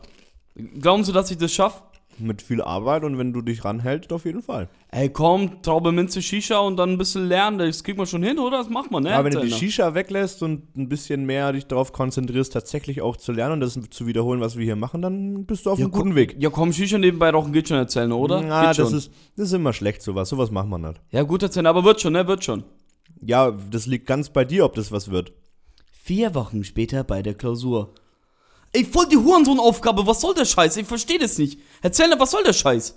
Glauben 0.80 1.04
Sie, 1.04 1.12
dass 1.12 1.30
ich 1.30 1.38
das 1.38 1.52
schaffe? 1.52 1.82
Mit 2.20 2.42
viel 2.42 2.62
Arbeit 2.62 3.04
und 3.04 3.18
wenn 3.18 3.32
du 3.32 3.42
dich 3.42 3.64
ranhältst, 3.64 4.12
auf 4.12 4.24
jeden 4.24 4.42
Fall. 4.42 4.68
Ey, 4.90 5.08
komm, 5.10 5.62
Traube, 5.62 5.92
Minze, 5.92 6.22
Shisha 6.22 6.58
und 6.58 6.76
dann 6.76 6.92
ein 6.92 6.98
bisschen 6.98 7.28
lernen. 7.28 7.58
Das 7.58 7.84
kriegt 7.84 7.98
man 7.98 8.06
schon 8.06 8.22
hin, 8.22 8.38
oder? 8.38 8.58
Das 8.58 8.68
macht 8.68 8.90
man, 8.90 9.02
ne? 9.02 9.14
Aber 9.14 9.24
wenn 9.24 9.32
du 9.32 9.40
die? 9.40 9.50
Shisha 9.50 9.94
weglässt 9.94 10.42
und 10.42 10.76
ein 10.76 10.88
bisschen 10.88 11.26
mehr 11.26 11.52
dich 11.52 11.66
darauf 11.66 11.92
konzentrierst, 11.92 12.52
tatsächlich 12.52 13.02
auch 13.02 13.16
zu 13.16 13.32
lernen 13.32 13.54
und 13.54 13.60
das 13.60 13.78
zu 13.90 14.06
wiederholen, 14.06 14.40
was 14.40 14.56
wir 14.56 14.64
hier 14.64 14.76
machen, 14.76 15.02
dann 15.02 15.44
bist 15.44 15.66
du 15.66 15.70
auf 15.70 15.78
ja, 15.78 15.84
einem 15.84 15.92
guten 15.92 16.14
Weg. 16.14 16.36
Ja, 16.38 16.50
komm, 16.50 16.72
Shisha 16.72 16.98
nebenbei 16.98 17.30
rauchen 17.30 17.52
geht 17.52 17.68
schon, 17.68 17.86
Zellner, 17.88 18.16
oder? 18.16 18.40
Na, 18.42 18.60
geht 18.60 18.78
das 18.78 18.88
schon. 18.88 18.98
ist, 18.98 19.12
das 19.36 19.46
ist 19.46 19.52
immer 19.52 19.72
schlecht, 19.72 20.02
sowas. 20.02 20.28
Sowas 20.28 20.50
macht 20.50 20.68
man 20.68 20.82
nicht. 20.82 21.00
ja, 21.10 21.22
gut, 21.22 21.50
Zellner, 21.52 21.70
aber 21.70 21.84
wird 21.84 22.00
schon, 22.00 22.12
ne? 22.12 22.26
Wird 22.26 22.44
schon. 22.44 22.64
Ja, 23.20 23.50
das 23.50 23.86
liegt 23.86 24.06
ganz 24.06 24.30
bei 24.30 24.44
dir, 24.44 24.64
ob 24.64 24.74
das 24.74 24.92
was 24.92 25.10
wird. 25.10 25.32
Vier 25.90 26.34
Wochen 26.34 26.64
später 26.64 27.04
bei 27.04 27.22
der 27.22 27.34
Klausur. 27.34 27.94
Ey, 28.72 28.84
voll 28.84 29.08
die 29.08 29.16
Hurensohn-Aufgabe, 29.16 30.06
was 30.06 30.20
soll 30.20 30.34
der 30.34 30.44
Scheiß? 30.44 30.76
Ich 30.76 30.86
verstehe 30.86 31.18
das 31.18 31.38
nicht. 31.38 31.60
Herr 31.80 31.92
Zellner, 31.92 32.20
was 32.20 32.30
soll 32.30 32.44
der 32.44 32.52
Scheiß? 32.52 32.96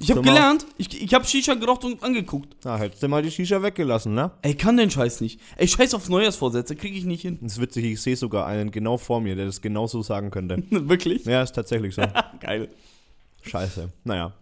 Ich 0.00 0.10
hab 0.10 0.22
gelernt, 0.22 0.66
ich, 0.76 1.00
ich 1.00 1.14
hab 1.14 1.26
Shisha 1.26 1.54
geraucht 1.54 1.84
und 1.84 2.02
angeguckt. 2.02 2.56
Na, 2.64 2.78
hättest 2.78 3.02
du 3.02 3.08
mal 3.08 3.22
die 3.22 3.30
Shisha 3.30 3.62
weggelassen, 3.62 4.14
ne? 4.14 4.32
Ey, 4.42 4.54
kann 4.54 4.76
den 4.76 4.90
Scheiß 4.90 5.20
nicht. 5.20 5.40
Ey, 5.56 5.68
Scheiß 5.68 5.94
auf 5.94 6.08
Neujahrsvorsätze, 6.08 6.74
krieg 6.74 6.96
ich 6.96 7.04
nicht 7.04 7.22
hin. 7.22 7.38
Das 7.40 7.52
ist 7.52 7.60
witzig, 7.60 7.84
ich 7.84 8.02
sehe 8.02 8.16
sogar 8.16 8.46
einen 8.46 8.72
genau 8.72 8.98
vor 8.98 9.20
mir, 9.20 9.36
der 9.36 9.46
das 9.46 9.60
genau 9.60 9.86
so 9.86 10.02
sagen 10.02 10.30
könnte. 10.30 10.62
Wirklich? 10.70 11.24
ja, 11.26 11.42
ist 11.42 11.52
tatsächlich 11.52 11.94
so. 11.94 12.02
Geil. 12.40 12.68
Scheiße. 13.42 13.92
Naja. 14.02 14.32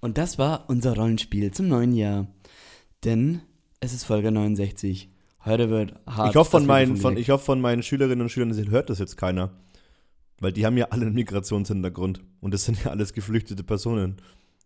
Und 0.00 0.18
das 0.18 0.36
war 0.36 0.64
unser 0.68 0.94
Rollenspiel 0.94 1.52
zum 1.52 1.68
neuen 1.68 1.94
Jahr. 1.94 2.26
Denn 3.04 3.40
es 3.80 3.94
ist 3.94 4.04
Folge 4.04 4.30
69. 4.30 5.08
Heute 5.44 5.70
wird 5.70 5.94
hart. 6.06 6.30
Ich 6.30 6.36
hoffe, 6.36 6.52
von 6.52 6.66
meinen, 6.66 6.96
von, 6.96 7.16
ich 7.16 7.30
hoffe, 7.30 7.44
von 7.44 7.60
meinen 7.60 7.82
Schülerinnen 7.82 8.22
und 8.22 8.28
Schülern 8.30 8.70
hört 8.70 8.90
das 8.90 8.98
jetzt 8.98 9.16
keiner. 9.16 9.50
Weil 10.40 10.52
die 10.52 10.66
haben 10.66 10.76
ja 10.76 10.86
alle 10.90 11.06
einen 11.06 11.14
Migrationshintergrund. 11.14 12.20
Und 12.40 12.54
das 12.54 12.64
sind 12.64 12.84
ja 12.84 12.90
alles 12.90 13.12
geflüchtete 13.12 13.62
Personen. 13.62 14.16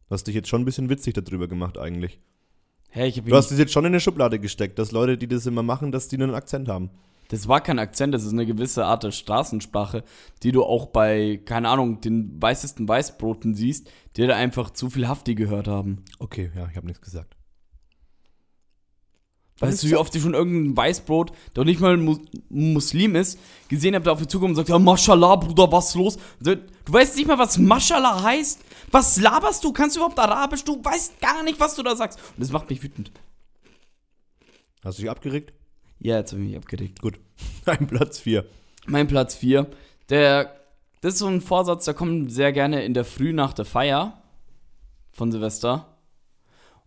Du 0.08 0.14
hast 0.14 0.26
dich 0.26 0.34
jetzt 0.34 0.48
schon 0.48 0.62
ein 0.62 0.64
bisschen 0.64 0.88
witzig 0.88 1.14
darüber 1.14 1.48
gemacht, 1.48 1.78
eigentlich. 1.78 2.18
Hey, 2.90 3.12
Du 3.12 3.36
hast 3.36 3.50
das 3.50 3.58
jetzt 3.58 3.72
schon 3.72 3.84
in 3.84 3.92
eine 3.92 4.00
Schublade 4.00 4.38
gesteckt, 4.38 4.78
dass 4.78 4.92
Leute, 4.92 5.18
die 5.18 5.28
das 5.28 5.44
immer 5.44 5.62
machen, 5.62 5.92
dass 5.92 6.08
die 6.08 6.16
einen 6.16 6.34
Akzent 6.34 6.68
haben. 6.68 6.90
Das 7.28 7.48
war 7.48 7.60
kein 7.60 7.78
Akzent, 7.78 8.14
das 8.14 8.24
ist 8.24 8.32
eine 8.32 8.46
gewisse 8.46 8.84
Art 8.84 9.02
der 9.02 9.10
Straßensprache, 9.10 10.04
die 10.42 10.52
du 10.52 10.62
auch 10.62 10.86
bei, 10.86 11.40
keine 11.44 11.68
Ahnung, 11.68 12.00
den 12.00 12.40
weißesten 12.40 12.88
Weißbroten 12.88 13.54
siehst, 13.54 13.90
die 14.16 14.26
da 14.26 14.36
einfach 14.36 14.70
zu 14.70 14.90
viel 14.90 15.08
Hafti 15.08 15.34
gehört 15.34 15.66
haben. 15.66 16.04
Okay, 16.20 16.52
ja, 16.54 16.68
ich 16.70 16.76
habe 16.76 16.86
nichts 16.86 17.02
gesagt. 17.02 17.35
Weißt 19.58 19.82
du, 19.82 19.88
wie 19.88 19.96
oft 19.96 20.14
ich 20.14 20.22
schon 20.22 20.34
irgendein 20.34 20.76
Weißbrot, 20.76 21.32
der 21.54 21.64
nicht 21.64 21.80
mal 21.80 21.94
ein 21.94 22.04
Mus 22.04 22.20
Muslim 22.50 23.16
ist, 23.16 23.38
gesehen 23.68 23.94
habe, 23.94 24.04
der 24.04 24.12
auf 24.12 24.20
mich 24.20 24.28
zukommt 24.28 24.50
und 24.50 24.56
sagt, 24.56 24.68
ja, 24.68 24.78
Mashallah, 24.78 25.36
Bruder, 25.36 25.72
was 25.72 25.88
ist 25.88 25.94
los? 25.94 26.18
Du 26.40 26.58
weißt 26.92 27.16
nicht 27.16 27.26
mal, 27.26 27.38
was 27.38 27.56
Mashallah 27.56 28.22
heißt? 28.22 28.60
Was 28.90 29.18
laberst 29.18 29.64
du? 29.64 29.72
Kannst 29.72 29.96
du 29.96 30.00
überhaupt 30.00 30.18
Arabisch? 30.18 30.62
Du 30.62 30.82
weißt 30.84 31.18
gar 31.20 31.42
nicht, 31.42 31.58
was 31.58 31.74
du 31.74 31.82
da 31.82 31.96
sagst. 31.96 32.18
Und 32.18 32.40
das 32.40 32.52
macht 32.52 32.68
mich 32.68 32.82
wütend. 32.82 33.10
Hast 34.84 34.98
du 34.98 35.02
dich 35.02 35.10
abgeregt? 35.10 35.54
Ja, 35.98 36.18
jetzt 36.18 36.32
habe 36.32 36.42
ich 36.42 36.48
mich 36.48 36.56
abgeregt. 36.56 37.00
Gut. 37.00 37.18
Ein 37.64 37.86
Platz 37.86 38.18
4. 38.18 38.44
Mein 38.86 39.08
Platz 39.08 39.34
4, 39.34 39.66
der, 40.10 40.54
das 41.00 41.14
ist 41.14 41.18
so 41.18 41.26
ein 41.26 41.40
Vorsatz, 41.40 41.86
der 41.86 41.94
kommt 41.94 42.30
sehr 42.30 42.52
gerne 42.52 42.84
in 42.84 42.94
der 42.94 43.04
Früh 43.04 43.32
nach 43.32 43.52
der 43.52 43.64
Feier 43.64 44.22
von 45.12 45.32
Silvester. 45.32 45.96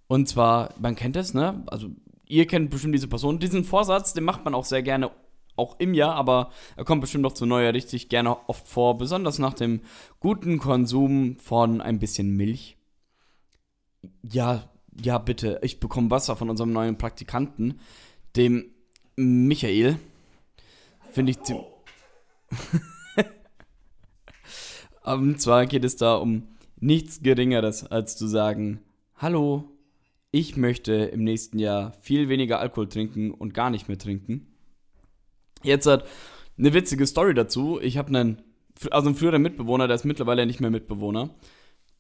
Und 0.07 0.29
zwar, 0.29 0.73
man 0.79 0.95
kennt 0.95 1.17
es, 1.17 1.33
ne? 1.33 1.61
Also, 1.67 1.89
ihr 2.29 2.47
kennt 2.47 2.69
bestimmt 2.69 2.95
diese 2.95 3.09
Person. 3.09 3.39
Diesen 3.39 3.65
Vorsatz, 3.65 4.13
den 4.13 4.23
macht 4.23 4.45
man 4.45 4.55
auch 4.55 4.63
sehr 4.63 4.81
gerne, 4.81 5.11
auch 5.57 5.77
im 5.79 5.93
Jahr, 5.93 6.15
aber 6.15 6.51
er 6.77 6.85
kommt 6.85 7.01
bestimmt 7.01 7.23
noch 7.23 7.33
zu 7.33 7.45
Neujahr 7.45 7.73
richtig 7.73 8.07
gerne 8.07 8.37
oft 8.47 8.65
vor, 8.65 8.97
besonders 8.97 9.39
nach 9.39 9.53
dem 9.53 9.81
guten 10.21 10.57
Konsum 10.57 11.37
von 11.37 11.81
ein 11.81 11.99
bisschen 11.99 12.37
Milch. 12.37 12.77
Ja, 14.21 14.69
ja, 15.03 15.17
bitte, 15.17 15.59
ich 15.61 15.81
bekomme 15.81 16.11
Wasser 16.11 16.37
von 16.37 16.49
unserem 16.49 16.71
neuen 16.71 16.97
Praktikanten, 16.97 17.81
dem 18.37 18.71
Michael. 19.17 19.99
Finde 21.11 21.31
ich 21.31 21.41
ziemlich. 21.41 21.65
Und 25.03 25.41
zwar 25.41 25.65
geht 25.65 25.83
es 25.83 25.97
da 25.97 26.15
um 26.15 26.47
nichts 26.79 27.21
Geringeres, 27.21 27.85
als 27.85 28.15
zu 28.15 28.27
sagen: 28.27 28.79
Hallo, 29.15 29.78
ich 30.31 30.57
möchte 30.57 30.93
im 30.93 31.23
nächsten 31.23 31.59
Jahr 31.59 31.93
viel 32.01 32.29
weniger 32.29 32.59
Alkohol 32.59 32.87
trinken 32.87 33.31
und 33.31 33.53
gar 33.53 33.69
nicht 33.69 33.87
mehr 33.87 33.97
trinken. 33.97 34.47
Jetzt 35.63 35.87
hat 35.87 36.05
eine 36.57 36.73
witzige 36.73 37.07
Story 37.07 37.33
dazu. 37.33 37.79
Ich 37.81 37.97
habe 37.97 38.09
einen, 38.09 38.41
also 38.91 39.07
einen 39.07 39.15
früheren 39.15 39.41
Mitbewohner, 39.41 39.87
der 39.87 39.95
ist 39.95 40.05
mittlerweile 40.05 40.45
nicht 40.45 40.61
mehr 40.61 40.69
Mitbewohner. 40.69 41.31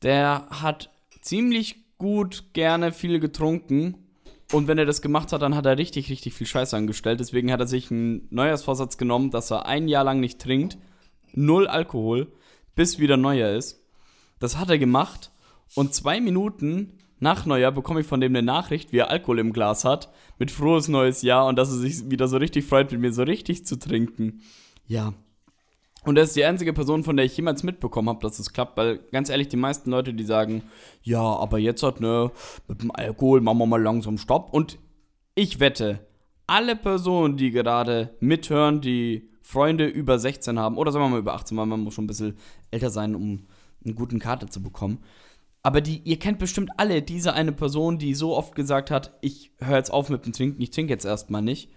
Der 0.01 0.47
hat 0.49 0.91
ziemlich 1.21 1.97
gut 1.97 2.53
gerne 2.53 2.91
viel 2.91 3.19
getrunken. 3.19 4.05
Und 4.51 4.67
wenn 4.67 4.77
er 4.77 4.85
das 4.85 5.01
gemacht 5.01 5.31
hat, 5.31 5.41
dann 5.41 5.55
hat 5.55 5.65
er 5.65 5.77
richtig, 5.77 6.09
richtig 6.09 6.33
viel 6.33 6.47
Scheiße 6.47 6.75
angestellt. 6.75 7.19
Deswegen 7.19 7.51
hat 7.51 7.59
er 7.59 7.67
sich 7.67 7.91
einen 7.91 8.27
Neujahrsvorsatz 8.31 8.97
genommen, 8.97 9.31
dass 9.31 9.51
er 9.51 9.65
ein 9.65 9.87
Jahr 9.87 10.03
lang 10.03 10.19
nicht 10.19 10.39
trinkt. 10.39 10.77
Null 11.33 11.67
Alkohol, 11.67 12.31
bis 12.75 12.97
wieder 12.97 13.17
Neujahr 13.17 13.51
ist. 13.51 13.83
Das 14.39 14.57
hat 14.57 14.69
er 14.69 14.79
gemacht. 14.79 15.31
Und 15.75 15.93
zwei 15.93 16.19
Minuten 16.19 16.98
nach 17.19 17.45
Neujahr 17.45 17.71
bekomme 17.71 18.01
ich 18.01 18.07
von 18.07 18.21
dem 18.21 18.31
eine 18.31 18.41
Nachricht, 18.41 18.91
wie 18.91 18.97
er 18.97 19.09
Alkohol 19.09 19.39
im 19.39 19.53
Glas 19.53 19.83
hat, 19.85 20.09
mit 20.37 20.51
frohes 20.51 20.87
neues 20.87 21.21
Jahr 21.21 21.47
und 21.47 21.57
dass 21.57 21.69
er 21.69 21.77
sich 21.77 22.09
wieder 22.09 22.27
so 22.27 22.37
richtig 22.37 22.65
freut, 22.65 22.91
mit 22.91 23.01
mir 23.01 23.13
so 23.13 23.23
richtig 23.23 23.65
zu 23.65 23.77
trinken. 23.77 24.41
Ja. 24.87 25.13
Und 26.05 26.17
er 26.17 26.23
ist 26.23 26.35
die 26.35 26.45
einzige 26.45 26.71
Person, 26.71 27.03
von 27.03 27.17
der 27.17 27.25
ich 27.25 27.35
jemals 27.35 27.63
mitbekommen 27.63 28.07
habe, 28.07 28.21
dass 28.21 28.39
es 28.39 28.53
klappt, 28.53 28.77
weil 28.77 28.99
ganz 29.11 29.29
ehrlich, 29.29 29.49
die 29.49 29.57
meisten 29.57 29.91
Leute, 29.91 30.13
die 30.13 30.23
sagen, 30.23 30.63
ja, 31.03 31.21
aber 31.21 31.59
jetzt 31.59 31.83
hat, 31.83 31.99
ne, 31.99 32.31
mit 32.69 32.81
dem 32.81 32.91
Alkohol 32.91 33.41
machen 33.41 33.57
wir 33.57 33.65
mal 33.65 33.81
langsam 33.81 34.17
Stopp. 34.17 34.53
Und 34.53 34.79
ich 35.35 35.59
wette, 35.59 35.99
alle 36.47 36.77
Personen, 36.77 37.35
die 37.35 37.51
gerade 37.51 38.15
mithören, 38.21 38.79
die 38.79 39.29
Freunde 39.41 39.87
über 39.87 40.19
16 40.19 40.57
haben, 40.57 40.77
oder 40.77 40.91
sagen 40.91 41.05
wir 41.05 41.09
mal 41.09 41.19
über 41.19 41.33
18, 41.33 41.57
weil 41.57 41.65
man 41.65 41.81
muss 41.81 41.95
schon 41.95 42.05
ein 42.05 42.07
bisschen 42.07 42.37
älter 42.71 42.89
sein, 42.89 43.13
um 43.13 43.47
eine 43.83 43.93
guten 43.93 44.19
Karte 44.19 44.47
zu 44.47 44.63
bekommen. 44.63 44.99
Aber 45.61 45.81
die, 45.81 46.01
ihr 46.03 46.17
kennt 46.17 46.39
bestimmt 46.39 46.71
alle 46.77 47.01
diese 47.01 47.33
eine 47.33 47.51
Person, 47.51 47.97
die 47.97 48.13
so 48.13 48.35
oft 48.35 48.55
gesagt 48.55 48.91
hat, 48.91 49.17
ich 49.21 49.51
höre 49.59 49.77
jetzt 49.77 49.91
auf 49.91 50.09
mit 50.09 50.25
dem 50.25 50.33
Trinken, 50.33 50.61
ich 50.61 50.71
trinke 50.71 50.93
jetzt 50.93 51.05
erstmal 51.05 51.41
nicht. 51.41 51.69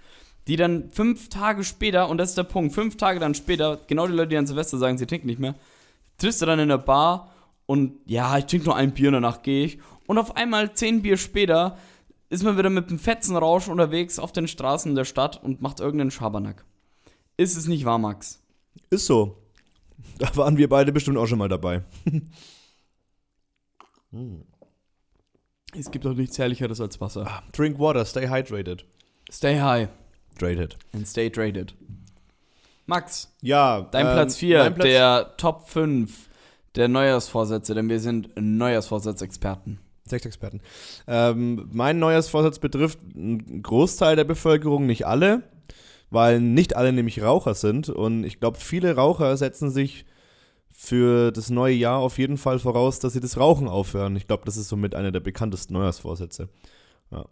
Die 0.49 0.57
dann 0.57 0.91
fünf 0.91 1.29
Tage 1.29 1.65
später, 1.65 2.09
und 2.09 2.19
das 2.19 2.31
ist 2.31 2.39
der 2.39 2.45
Punkt, 2.45 2.75
fünf 2.75 2.97
Tage 2.97 3.21
dann 3.21 3.35
später, 3.35 3.81
genau 3.87 4.07
die 4.07 4.13
Leute, 4.13 4.29
die 4.29 4.37
an 4.37 4.47
Silvester 4.47 4.79
sagen, 4.79 4.99
sie 4.99 5.07
trinken 5.07 5.27
nicht 5.27 5.41
mehr, 5.41 5.55
triffst 6.19 6.43
du 6.43 6.47
dann 6.47 6.59
in 6.59 6.69
der 6.69 6.79
Bar 6.79 7.33
und 7.67 7.99
ja, 8.07 8.39
ich 8.39 8.47
trinke 8.47 8.67
nur 8.67 8.77
ein 8.77 8.93
Bier 8.93 9.09
und 9.09 9.15
danach 9.15 9.43
gehe 9.43 9.65
ich. 9.65 9.79
Und 10.07 10.19
auf 10.19 10.37
einmal, 10.37 10.75
zehn 10.75 11.03
Bier 11.03 11.17
später, 11.17 11.79
ist 12.29 12.43
man 12.43 12.57
wieder 12.57 12.71
mit 12.71 12.89
einem 12.89 12.99
Fetzenrausch 12.99 13.69
unterwegs 13.69 14.19
auf 14.19 14.33
den 14.33 14.49
Straßen 14.49 14.95
der 14.95 15.05
Stadt 15.05 15.43
und 15.43 15.61
macht 15.61 15.81
irgendeinen 15.81 16.11
Schabernack. 16.11 16.65
Ist 17.37 17.57
es 17.57 17.67
nicht 17.67 17.85
wahr, 17.85 17.99
Max? 17.99 18.41
Ist 18.91 19.07
so. 19.07 19.37
Da 20.19 20.35
waren 20.37 20.57
wir 20.57 20.69
beide 20.69 20.93
bestimmt 20.93 21.19
auch 21.19 21.27
schon 21.27 21.39
mal 21.39 21.49
dabei. 21.49 21.83
Es 25.77 25.91
gibt 25.91 26.05
doch 26.05 26.15
nichts 26.15 26.39
Herrlicheres 26.39 26.81
als 26.81 27.01
Wasser. 27.01 27.43
Drink 27.53 27.79
water, 27.79 28.05
stay 28.05 28.29
hydrated. 28.29 28.85
Stay 29.31 29.59
high 29.61 29.89
Drated. 30.39 30.77
and 30.93 31.07
stay 31.07 31.31
traded. 31.31 31.75
Max, 32.87 33.35
Ja. 33.41 33.83
dein 33.91 34.07
ähm, 34.07 34.13
Platz 34.13 34.37
4, 34.37 34.59
mein 34.59 34.75
Platz 34.75 34.87
der 34.89 35.37
Top 35.37 35.69
5 35.69 36.29
der 36.75 36.89
Neujahrsvorsätze, 36.89 37.75
denn 37.75 37.89
wir 37.89 38.01
sind 38.01 38.31
Neujahrsvorsatzexperten. 38.37 39.79
Sechs 40.05 40.27
Experten. 40.27 40.61
Ähm, 41.07 41.69
mein 41.73 41.99
Neujahrsvorsatz 41.99 42.59
betrifft 42.59 42.99
einen 43.15 43.63
Großteil 43.63 44.17
der 44.17 44.25
Bevölkerung, 44.25 44.85
nicht 44.85 45.07
alle, 45.07 45.43
weil 46.11 46.41
nicht 46.41 46.77
alle 46.77 46.93
nämlich 46.93 47.23
Raucher 47.23 47.55
sind. 47.55 47.89
Und 47.89 48.25
ich 48.25 48.41
glaube, 48.41 48.59
viele 48.59 48.97
Raucher 48.97 49.37
setzen 49.37 49.71
sich 49.71 50.05
für 50.85 51.31
das 51.31 51.49
neue 51.49 51.77
Jahr 51.77 52.01
auf 52.01 52.19
jeden 52.19 52.37
Fall 52.37 52.59
voraus, 52.59 52.99
dass 52.99 53.13
sie 53.13 53.21
das 53.21 53.39
Rauchen 53.39 53.69
aufhören. 53.69 54.17
Ich 54.17 54.27
glaube, 54.27 54.43
das 54.45 54.57
ist 54.57 54.69
somit 54.69 54.97
einer 54.97 55.13
der 55.13 55.21
bekanntesten 55.21 55.75
Neujahrsvorsätze. 55.75 56.49
Ja. 57.13 57.27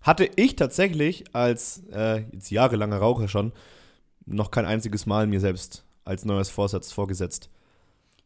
Hatte 0.00 0.30
ich 0.36 0.54
tatsächlich 0.54 1.24
als 1.34 1.82
äh, 1.92 2.22
jetzt 2.32 2.52
jahrelanger 2.52 2.98
Raucher 2.98 3.26
schon 3.26 3.50
noch 4.26 4.52
kein 4.52 4.64
einziges 4.64 5.06
Mal 5.06 5.26
mir 5.26 5.40
selbst 5.40 5.84
als 6.04 6.24
Neujahrsvorsatz 6.24 6.92
vorgesetzt. 6.92 7.50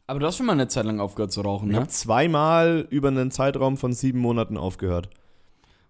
Aber 0.05 0.19
du 0.19 0.27
hast 0.27 0.37
schon 0.37 0.45
mal 0.45 0.53
eine 0.53 0.67
Zeit 0.67 0.85
lang 0.85 0.99
aufgehört 0.99 1.31
zu 1.31 1.41
rauchen, 1.41 1.69
Ich 1.69 1.73
ne? 1.73 1.79
habe 1.79 1.89
zweimal 1.89 2.85
über 2.91 3.07
einen 3.07 3.31
Zeitraum 3.31 3.75
von 3.75 3.91
sieben 3.91 4.19
Monaten 4.19 4.55
aufgehört. 4.55 5.09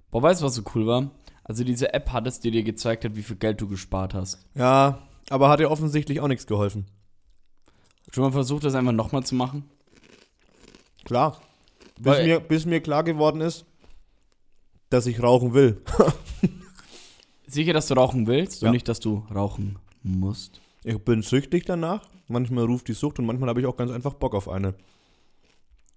Boah, 0.09 0.23
weißt 0.23 0.39
du, 0.41 0.45
was 0.45 0.55
so 0.55 0.63
cool 0.73 0.87
war? 0.87 1.11
Also 1.43 1.65
diese 1.65 1.93
App 1.93 2.13
hattest, 2.13 2.45
die 2.45 2.51
dir 2.51 2.63
gezeigt 2.63 3.03
hat, 3.03 3.17
wie 3.17 3.23
viel 3.23 3.35
Geld 3.35 3.59
du 3.59 3.67
gespart 3.67 4.13
hast. 4.13 4.39
Ja, 4.55 4.99
aber 5.29 5.49
hat 5.49 5.59
dir 5.59 5.69
offensichtlich 5.69 6.21
auch 6.21 6.29
nichts 6.29 6.47
geholfen. 6.47 6.85
Schon 8.11 8.23
mal 8.23 8.31
versucht, 8.31 8.63
das 8.63 8.75
einfach 8.75 8.91
nochmal 8.93 9.23
zu 9.23 9.35
machen? 9.35 9.69
Klar. 11.05 11.41
Bis 11.97 12.05
Weil- 12.05 12.25
mir, 12.25 12.39
bis 12.39 12.65
mir 12.65 12.81
klar 12.81 13.03
geworden 13.03 13.41
ist, 13.41 13.65
dass 14.89 15.05
ich 15.07 15.21
rauchen 15.21 15.53
will. 15.53 15.81
Sicher, 17.47 17.73
dass 17.73 17.87
du 17.87 17.93
rauchen 17.95 18.27
willst 18.27 18.61
Ja. 18.61 18.67
und 18.69 18.73
nicht, 18.73 18.87
dass 18.87 18.99
du 18.99 19.25
rauchen 19.33 19.77
musst. 20.03 20.61
Ich 20.83 20.97
bin 20.99 21.21
süchtig 21.21 21.65
danach. 21.65 22.07
Manchmal 22.27 22.65
ruft 22.65 22.87
die 22.89 22.93
Sucht 22.93 23.19
und 23.19 23.25
manchmal 23.25 23.49
habe 23.49 23.61
ich 23.61 23.65
auch 23.65 23.77
ganz 23.77 23.91
einfach 23.91 24.13
Bock 24.13 24.35
auf 24.35 24.49
eine. 24.49 24.73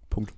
Punkt. 0.09 0.33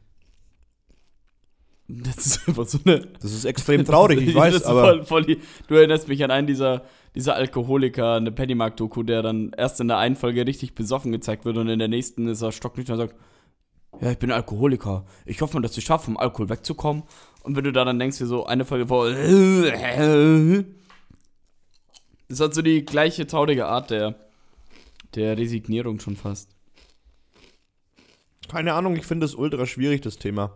Das 1.94 2.24
ist 2.24 2.48
einfach 2.48 2.66
so 2.66 2.78
eine. 2.84 3.00
Das 3.20 3.32
ist 3.32 3.44
extrem 3.44 3.84
traurig, 3.84 4.20
ich 4.20 4.34
weiß, 4.34 4.62
aber 4.64 4.82
voll, 4.82 5.04
voll 5.04 5.24
die, 5.24 5.38
du 5.66 5.74
erinnerst 5.74 6.08
mich 6.08 6.24
an 6.24 6.30
einen 6.30 6.46
dieser, 6.46 6.84
dieser 7.14 7.34
Alkoholiker, 7.34 8.14
eine 8.14 8.32
Pennymark-Doku, 8.32 9.02
der 9.02 9.20
dann 9.20 9.52
erst 9.54 9.78
in 9.80 9.88
der 9.88 9.98
einen 9.98 10.16
Folge 10.16 10.46
richtig 10.46 10.74
besoffen 10.74 11.12
gezeigt 11.12 11.44
wird 11.44 11.58
und 11.58 11.68
in 11.68 11.78
der 11.78 11.88
nächsten 11.88 12.28
ist 12.28 12.40
er 12.40 12.50
stocknüchtern 12.50 12.98
und 12.98 13.08
sagt: 13.08 13.20
Ja, 14.00 14.10
ich 14.10 14.18
bin 14.18 14.32
Alkoholiker. 14.32 15.04
Ich 15.26 15.42
hoffe 15.42 15.54
mal, 15.54 15.60
dass 15.60 15.76
ich 15.76 15.84
schaffe, 15.84 16.06
vom 16.06 16.16
Alkohol 16.16 16.48
wegzukommen. 16.48 17.02
Und 17.42 17.56
wenn 17.56 17.64
du 17.64 17.72
da 17.72 17.84
dann 17.84 17.98
denkst, 17.98 18.20
wie 18.20 18.24
so 18.24 18.46
eine 18.46 18.64
Folge 18.64 18.86
vor. 18.86 19.10
Das 22.28 22.40
hat 22.40 22.54
so 22.54 22.62
die 22.62 22.86
gleiche 22.86 23.26
traurige 23.26 23.66
Art 23.66 23.90
der, 23.90 24.14
der 25.14 25.36
Resignierung 25.36 26.00
schon 26.00 26.16
fast. 26.16 26.48
keine 28.48 28.72
Ahnung, 28.72 28.96
ich 28.96 29.04
finde 29.04 29.26
es 29.26 29.34
ultra 29.34 29.66
schwierig, 29.66 30.00
das 30.00 30.16
Thema. 30.16 30.54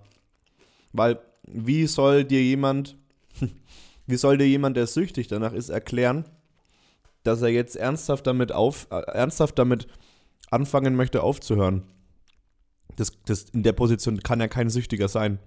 Weil, 0.97 1.21
wie 1.47 1.87
soll 1.87 2.25
dir 2.25 2.43
jemand, 2.43 2.97
wie 4.07 4.17
soll 4.17 4.39
dir 4.39 4.49
jemand, 4.49 4.77
der 4.77 4.87
süchtig 4.87 5.29
danach 5.29 5.53
ist, 5.53 5.69
erklären, 5.69 6.25
dass 7.23 7.43
er 7.43 7.49
jetzt 7.49 7.77
ernsthaft 7.77 8.27
damit 8.27 8.53
auf, 8.53 8.87
äh, 8.91 9.01
ernsthaft 9.01 9.59
damit 9.59 9.87
anfangen 10.51 10.97
möchte 10.97 11.23
aufzuhören? 11.23 11.83
Das, 12.97 13.13
das, 13.27 13.45
in 13.51 13.63
der 13.63 13.73
Position 13.73 14.23
kann 14.23 14.41
er 14.41 14.49
kein 14.49 14.71
Süchtiger 14.71 15.09
sein. 15.09 15.39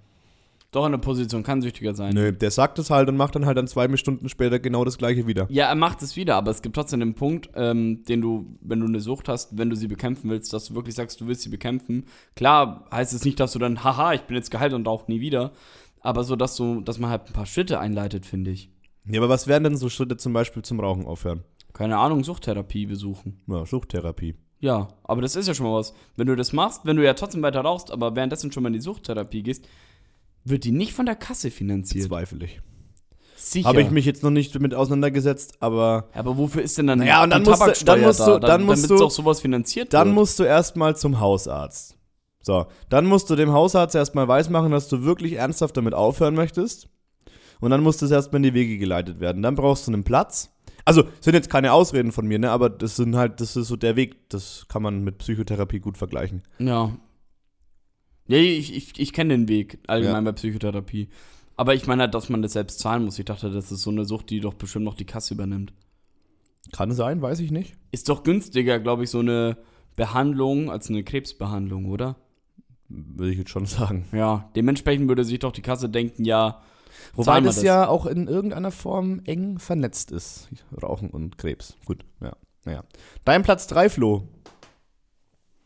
Doch 0.72 0.86
in 0.86 0.92
der 0.92 1.00
Position 1.00 1.42
kann 1.42 1.64
süchtiger 1.64 1.96
sein. 1.96 2.14
Nö, 2.14 2.32
der 2.32 2.52
sagt 2.52 2.78
es 2.78 2.92
halt 2.92 3.10
und 3.10 3.18
macht 3.18 3.36
dann 3.36 3.48
halt 3.48 3.58
dann 3.58 3.68
zwei 3.68 3.96
Stunden 3.98 4.30
später 4.30 4.60
genau 4.60 4.86
das 4.86 5.00
gleiche 5.00 5.26
wieder. 5.26 5.48
Ja, 5.50 5.68
er 5.68 5.76
macht 5.76 6.04
es 6.04 6.16
wieder, 6.16 6.36
aber 6.36 6.52
es 6.52 6.62
gibt 6.62 6.76
trotzdem 6.76 7.00
den 7.00 7.16
Punkt, 7.16 7.50
ähm, 7.56 8.04
den 8.04 8.22
du, 8.22 8.56
wenn 8.62 8.80
du 8.80 8.86
eine 8.86 9.00
Sucht 9.00 9.30
hast, 9.30 9.58
wenn 9.58 9.72
du 9.72 9.76
sie 9.76 9.88
bekämpfen 9.88 10.30
willst, 10.30 10.54
dass 10.54 10.66
du 10.66 10.76
wirklich 10.76 10.94
sagst, 10.94 11.20
du 11.22 11.28
willst 11.28 11.42
sie 11.42 11.50
bekämpfen. 11.50 12.06
Klar 12.36 12.86
heißt 12.92 13.14
es 13.14 13.26
nicht, 13.26 13.40
dass 13.40 13.54
du 13.54 13.60
dann, 13.60 13.84
haha, 13.84 14.14
ich 14.14 14.22
bin 14.22 14.36
jetzt 14.36 14.52
geheilt 14.52 14.74
und 14.74 14.88
rauche 14.88 15.12
nie 15.12 15.22
wieder. 15.22 15.54
Aber 16.02 16.24
so, 16.24 16.36
dass 16.36 16.56
du, 16.56 16.82
dass 16.82 17.00
man 17.00 17.10
halt 17.10 17.28
ein 17.28 17.34
paar 17.34 17.48
Schritte 17.48 17.80
einleitet, 17.80 18.28
finde 18.28 18.52
ich. 18.52 18.70
Ja, 19.06 19.20
aber 19.20 19.30
was 19.30 19.48
wären 19.48 19.64
denn 19.64 19.76
so 19.76 19.90
Schritte 19.90 20.18
zum 20.18 20.34
Beispiel 20.34 20.62
zum 20.62 20.80
Rauchen 20.80 21.06
aufhören? 21.06 21.44
Keine 21.74 21.98
Ahnung, 21.98 22.24
Suchttherapie 22.24 22.86
besuchen. 22.86 23.42
Ja, 23.48 23.66
Suchttherapie. 23.66 24.36
Ja, 24.60 24.90
aber 25.04 25.22
das 25.22 25.36
ist 25.36 25.48
ja 25.48 25.54
schon 25.54 25.66
mal 25.66 25.80
was. 25.80 25.94
Wenn 26.16 26.28
du 26.28 26.36
das 26.36 26.54
machst, 26.54 26.86
wenn 26.86 26.98
du 26.98 27.04
ja 27.04 27.14
trotzdem 27.14 27.42
weiter 27.42 27.62
rauchst, 27.62 27.92
aber 27.92 28.16
währenddessen 28.16 28.52
schon 28.52 28.64
mal 28.64 28.68
in 28.68 28.74
die 28.74 28.82
Suchttherapie 28.82 29.42
gehst, 29.42 29.68
wird 30.44 30.64
die 30.64 30.72
nicht 30.72 30.94
von 30.94 31.06
der 31.06 31.16
Kasse 31.16 31.52
finanziert. 31.52 32.08
Zweifel 32.08 32.44
ich. 32.44 32.62
Sicher. 33.36 33.70
Habe 33.70 33.82
ich 33.82 33.90
mich 33.90 34.06
jetzt 34.06 34.22
noch 34.22 34.32
nicht 34.32 34.54
damit 34.54 34.74
auseinandergesetzt, 34.76 35.56
aber 35.62 36.10
aber 36.14 36.38
wofür 36.38 36.62
ist 36.62 36.78
denn 36.78 36.88
dann 36.88 37.00
Naja, 37.00 37.24
und 37.24 37.30
dann 37.30 37.44
die 37.44 37.50
musst 37.50 37.82
du- 37.82 37.86
dann 37.86 38.02
musst 38.02 38.20
da? 38.20 38.34
du- 38.38 38.40
dann 38.46 38.64
musst 38.64 38.84
damit 38.90 39.00
du- 39.02 39.06
auch 39.06 39.12
sowas 39.12 39.40
finanziert 39.42 39.94
dann 39.94 40.08
wird. 40.10 40.16
musst 40.16 40.40
du 40.40 40.44
erstmal 40.44 40.96
zum 40.98 41.20
Hausarzt. 41.22 41.96
So, 42.42 42.66
dann 42.90 43.06
musst 43.06 43.30
du 43.30 43.36
dem 43.36 43.52
Hausarzt 43.52 43.96
erstmal 43.96 44.28
weismachen, 44.28 44.72
dass 44.72 44.88
du 44.90 45.04
wirklich 45.04 45.34
ernsthaft 45.34 45.78
damit 45.78 45.94
aufhören 45.94 46.36
möchtest. 46.36 46.90
Und 47.62 47.72
dann 47.72 47.82
muss 47.84 47.98
das 47.98 48.12
erstmal 48.12 48.40
in 48.40 48.44
die 48.44 48.54
Wege 48.54 48.78
geleitet 48.78 49.20
werden. 49.20 49.42
Dann 49.42 49.56
brauchst 49.56 49.88
du 49.88 49.92
einen 49.94 50.04
Platz. 50.04 50.50
Also, 50.86 51.04
sind 51.20 51.34
jetzt 51.34 51.50
keine 51.50 51.74
Ausreden 51.74 52.12
von 52.14 52.26
mir, 52.26 52.40
ne, 52.40 52.50
aber 52.52 52.70
das 52.70 52.96
sind 52.96 53.16
halt, 53.16 53.42
das 53.42 53.56
ist 53.56 53.68
so 53.68 53.76
der 53.76 53.96
Weg, 53.96 54.30
das 54.30 54.66
kann 54.70 54.82
man 54.82 55.04
mit 55.04 55.18
Psychotherapie 55.18 55.80
gut 55.80 55.98
vergleichen. 55.98 56.42
Ja. 56.58 56.92
Ja, 58.30 58.38
ich, 58.38 58.76
ich, 58.76 59.00
ich 59.00 59.12
kenne 59.12 59.34
den 59.34 59.48
Weg 59.48 59.80
allgemein 59.88 60.24
Ja. 60.24 60.32
bei 60.32 60.36
Psychotherapie. 60.36 61.10
Aber 61.58 61.74
ich 61.74 61.88
meine 61.88 62.04
halt, 62.04 62.14
dass 62.14 62.30
man 62.30 62.42
das 62.42 62.54
selbst 62.54 62.80
zahlen 62.80 63.04
muss. 63.04 63.20
Ich 63.20 63.26
dachte, 63.26 63.50
das 63.52 63.72
ist 63.72 63.82
so 63.82 63.90
eine 63.90 64.06
Sucht, 64.06 64.30
die 64.30 64.40
doch 64.40 64.54
bestimmt 64.54 64.86
noch 64.86 64.96
die 64.96 65.06
Kasse 65.06 65.34
übernimmt. 65.34 65.74
Kann 66.72 66.92
sein, 66.92 67.22
weiß 67.22 67.40
ich 67.40 67.52
nicht. 67.52 67.74
Ist 67.92 68.08
doch 68.08 68.24
günstiger, 68.24 68.80
glaube 68.80 69.04
ich, 69.04 69.10
so 69.10 69.20
eine 69.20 69.58
Behandlung 69.96 70.70
als 70.70 70.90
eine 70.90 71.04
Krebsbehandlung, 71.04 71.88
oder? 71.88 72.16
Würde 72.88 73.32
ich 73.32 73.40
jetzt 73.40 73.50
schon 73.50 73.66
sagen. 73.66 74.06
Ja, 74.14 74.50
dementsprechend 74.56 75.10
würde 75.10 75.24
sich 75.26 75.40
doch 75.40 75.52
die 75.52 75.62
Kasse 75.64 75.90
denken, 75.90 76.24
ja, 76.24 76.62
Wobei 77.14 77.36
wir 77.42 77.48
das, 77.48 77.64
ja 77.64 77.88
auch 77.88 78.06
in 78.06 78.28
irgendeiner 78.28 78.72
Form 78.72 79.22
eng 79.26 79.58
vernetzt 79.58 80.12
ist. 80.12 80.48
Rauchen 80.82 81.10
und 81.10 81.38
Krebs. 81.38 81.76
Gut, 81.86 82.06
ja. 82.22 82.36
Naja. 82.66 82.84
Dein 83.26 83.42
Platz 83.42 83.68
3, 83.68 83.90
Flo. 83.90 84.28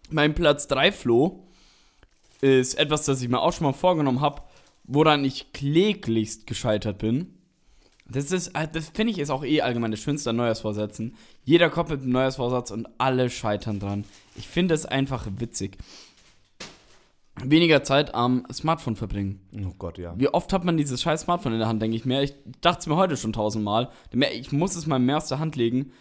Mein 0.10 0.34
Platz 0.34 0.68
3 0.68 0.92
Flo 0.92 1.43
ist 2.44 2.74
etwas, 2.76 3.06
das 3.06 3.22
ich 3.22 3.30
mir 3.30 3.40
auch 3.40 3.54
schon 3.54 3.66
mal 3.66 3.74
vorgenommen 3.74 4.22
habe, 4.22 4.42
woran 4.84 5.24
ich 5.24 5.54
kläglichst 5.54 6.46
gescheitert 6.46 6.98
bin. 6.98 7.38
Das 8.06 8.32
ist, 8.32 8.50
äh, 8.50 8.68
das 8.72 8.90
finde 8.90 9.12
ich 9.12 9.20
ist 9.20 9.30
auch 9.30 9.46
eh 9.46 9.62
allgemein 9.62 9.92
das 9.92 10.02
Schönste 10.02 10.32
an 10.32 10.36
Neujahrsvorsätzen. 10.36 11.16
Jeder 11.46 11.70
kommt 11.70 11.90
mit 11.90 12.02
einem 12.02 12.12
Neujahrsvorsatz 12.12 12.72
und 12.72 12.88
alle 12.98 13.30
scheitern 13.30 13.80
dran. 13.80 14.04
Ich 14.36 14.50
finde 14.50 14.74
es 14.74 14.86
einfach 14.86 15.26
witzig. 15.38 15.78
Weniger 17.42 17.84
Zeit 17.84 18.14
am 18.14 18.46
Smartphone 18.52 18.98
verbringen. 18.98 19.40
Oh 19.66 19.74
Gott, 19.80 19.98
ja. 19.98 20.14
Wie 20.20 20.28
oft 20.28 20.52
hat 20.52 20.66
man 20.66 20.78
dieses 20.78 21.02
scheiß 21.02 21.22
Smartphone 21.22 21.54
in 21.54 21.60
der 21.60 21.68
Hand, 21.68 21.82
denke 21.82 21.96
ich 21.96 22.06
mir. 22.06 22.22
Ich 22.22 22.34
dachte 22.62 22.80
es 22.82 22.88
mir 22.88 22.98
heute 22.98 23.16
schon 23.16 23.34
tausendmal. 23.34 23.90
Ich 24.34 24.52
muss 24.52 24.76
es 24.76 24.86
mal 24.86 25.00
mehr 25.00 25.18
aus 25.18 25.30
der 25.30 25.40
Hand 25.40 25.56
legen. 25.56 25.94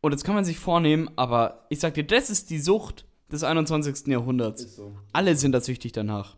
Und 0.00 0.12
jetzt 0.12 0.24
kann 0.24 0.36
man 0.36 0.44
sich 0.44 0.58
vornehmen, 0.58 1.10
aber 1.16 1.66
ich 1.68 1.80
sag 1.80 1.94
dir, 1.94 2.04
das 2.04 2.30
ist 2.30 2.48
die 2.48 2.60
Sucht 2.60 3.04
des 3.32 3.44
21. 3.44 4.06
Jahrhunderts. 4.08 4.76
so. 4.76 4.96
Alle 5.12 5.36
sind 5.36 5.52
da 5.52 5.60
süchtig 5.60 5.92
danach. 5.92 6.36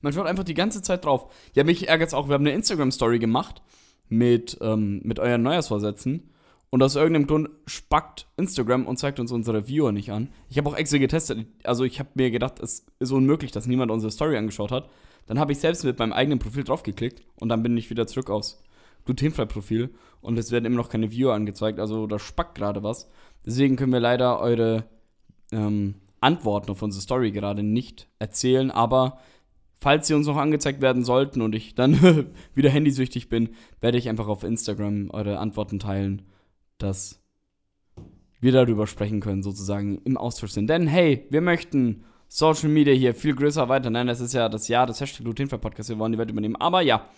Man 0.00 0.12
schaut 0.12 0.26
einfach 0.26 0.44
die 0.44 0.54
ganze 0.54 0.82
Zeit 0.82 1.04
drauf. 1.04 1.32
Ja, 1.54 1.64
mich 1.64 1.88
ärgert 1.88 2.08
es 2.08 2.14
auch. 2.14 2.28
Wir 2.28 2.34
haben 2.34 2.42
eine 2.42 2.52
Instagram-Story 2.52 3.18
gemacht 3.18 3.62
mit, 4.08 4.58
ähm, 4.60 5.00
mit 5.02 5.18
euren 5.18 5.42
Neujahrsvorsätzen. 5.42 6.30
Und 6.68 6.82
aus 6.82 6.96
irgendeinem 6.96 7.26
Grund 7.26 7.50
spackt 7.66 8.26
Instagram 8.36 8.86
und 8.86 8.98
zeigt 8.98 9.20
uns 9.20 9.30
unsere 9.30 9.68
Viewer 9.68 9.92
nicht 9.92 10.10
an. 10.10 10.28
Ich 10.50 10.58
habe 10.58 10.68
auch 10.68 10.76
extra 10.76 10.98
getestet. 10.98 11.46
Also 11.62 11.84
ich 11.84 12.00
habe 12.00 12.10
mir 12.14 12.30
gedacht, 12.30 12.58
es 12.60 12.84
ist 12.98 13.12
unmöglich, 13.12 13.52
dass 13.52 13.66
niemand 13.66 13.92
unsere 13.92 14.10
Story 14.10 14.36
angeschaut 14.36 14.72
hat. 14.72 14.90
Dann 15.26 15.38
habe 15.38 15.52
ich 15.52 15.58
selbst 15.58 15.84
mit 15.84 15.98
meinem 15.98 16.12
eigenen 16.12 16.38
Profil 16.38 16.64
draufgeklickt 16.64 17.22
und 17.36 17.48
dann 17.48 17.62
bin 17.62 17.76
ich 17.76 17.90
wieder 17.90 18.06
zurück 18.06 18.28
aufs 18.28 18.60
glutenfrei-Profil 19.04 19.94
und 20.20 20.38
es 20.38 20.50
werden 20.50 20.64
immer 20.64 20.76
noch 20.76 20.88
keine 20.88 21.12
Viewer 21.12 21.32
angezeigt. 21.32 21.78
Also 21.78 22.06
da 22.06 22.18
spackt 22.18 22.56
gerade 22.56 22.82
was. 22.82 23.08
Deswegen 23.46 23.76
können 23.76 23.92
wir 23.92 24.00
leider 24.00 24.40
eure 24.40 24.84
ähm, 25.54 25.94
Antworten 26.20 26.70
auf 26.70 26.82
unsere 26.82 27.02
Story 27.02 27.30
gerade 27.30 27.62
nicht 27.62 28.08
erzählen. 28.18 28.70
Aber 28.70 29.18
falls 29.80 30.06
sie 30.06 30.14
uns 30.14 30.26
noch 30.26 30.36
angezeigt 30.36 30.80
werden 30.80 31.04
sollten 31.04 31.42
und 31.42 31.54
ich 31.54 31.74
dann 31.74 32.26
wieder 32.54 32.70
handysüchtig 32.70 33.28
bin, 33.28 33.50
werde 33.80 33.98
ich 33.98 34.08
einfach 34.08 34.28
auf 34.28 34.44
Instagram 34.44 35.10
eure 35.10 35.38
Antworten 35.38 35.78
teilen, 35.78 36.22
dass 36.78 37.20
wir 38.40 38.52
darüber 38.52 38.86
sprechen 38.86 39.20
können, 39.20 39.42
sozusagen 39.42 40.02
im 40.04 40.16
Austausch 40.16 40.50
sind. 40.50 40.68
Denn 40.68 40.86
hey, 40.86 41.26
wir 41.30 41.40
möchten 41.40 42.04
Social 42.28 42.68
Media 42.68 42.92
hier 42.92 43.14
viel 43.14 43.34
größer 43.34 43.68
weiter. 43.68 43.90
Nein, 43.90 44.06
das 44.06 44.20
ist 44.20 44.34
ja 44.34 44.48
das 44.48 44.68
Jahr 44.68 44.86
des 44.86 45.00
Hashtag 45.00 45.24
Glutenfrei 45.24 45.58
Podcast. 45.58 45.88
Wir 45.88 45.98
wollen 45.98 46.12
die 46.12 46.18
Welt 46.18 46.30
übernehmen. 46.30 46.56
Aber 46.56 46.82
ja, 46.82 47.08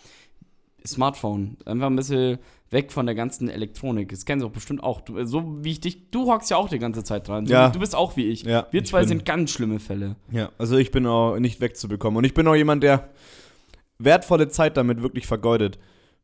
Smartphone. 0.87 1.57
Einfach 1.65 1.87
ein 1.87 1.97
bisschen 1.97 2.39
weg 2.71 2.91
von 2.93 3.07
der 3.07 3.15
ganzen 3.15 3.49
Elektronik. 3.49 4.09
Das 4.11 4.25
kennst 4.25 4.43
du 4.43 4.49
auch 4.49 4.53
bestimmt 4.53 4.83
auch. 4.83 5.01
Du, 5.01 5.25
so 5.25 5.65
wie 5.65 5.71
ich 5.73 5.81
dich, 5.81 6.11
du 6.11 6.31
hockst 6.31 6.51
ja 6.51 6.57
auch 6.57 6.69
die 6.69 6.79
ganze 6.79 7.05
Zeit 7.05 7.29
dran. 7.29 7.47
Ja. 7.47 7.69
Du 7.71 7.79
bist 7.79 7.95
auch 7.95 8.17
wie 8.17 8.27
ich. 8.27 8.43
Ja, 8.43 8.67
wir 8.71 8.83
ich 8.83 8.89
zwei 8.89 9.01
bin- 9.01 9.09
sind 9.09 9.25
ganz 9.25 9.51
schlimme 9.53 9.79
Fälle. 9.79 10.17
Ja, 10.33 10.51
also 10.59 10.77
ich 10.77 10.91
bin 10.91 11.07
auch 11.07 11.39
nicht 11.39 11.61
wegzubekommen. 11.61 12.17
Und 12.19 12.25
ich 12.25 12.35
bin 12.35 12.47
auch 12.49 12.55
jemand, 12.57 12.83
der 12.83 13.09
wertvolle 13.99 14.49
Zeit 14.49 14.77
damit 14.77 15.03
wirklich 15.03 15.27
vergeudet. 15.27 15.79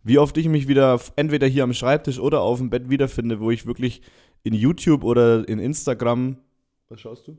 Wie 0.05 0.18
oft 0.18 0.37
ich 0.37 0.48
mich 0.48 0.66
wieder 0.66 1.00
entweder 1.16 1.46
hier 1.46 1.62
am 1.62 1.72
Schreibtisch 1.72 2.18
oder 2.18 2.40
auf 2.40 2.59
dem 2.59 2.70
Bett 2.70 2.90
wiederfinde, 2.90 3.38
wo 3.40 3.50
ich 3.52 3.66
wirklich 3.66 4.02
in 4.42 4.52
YouTube 4.52 5.05
oder 5.05 5.48
in 5.48 5.61
Instagram. 5.61 6.38
Was 6.88 7.00
schaust 7.00 7.28
du? 7.28 7.37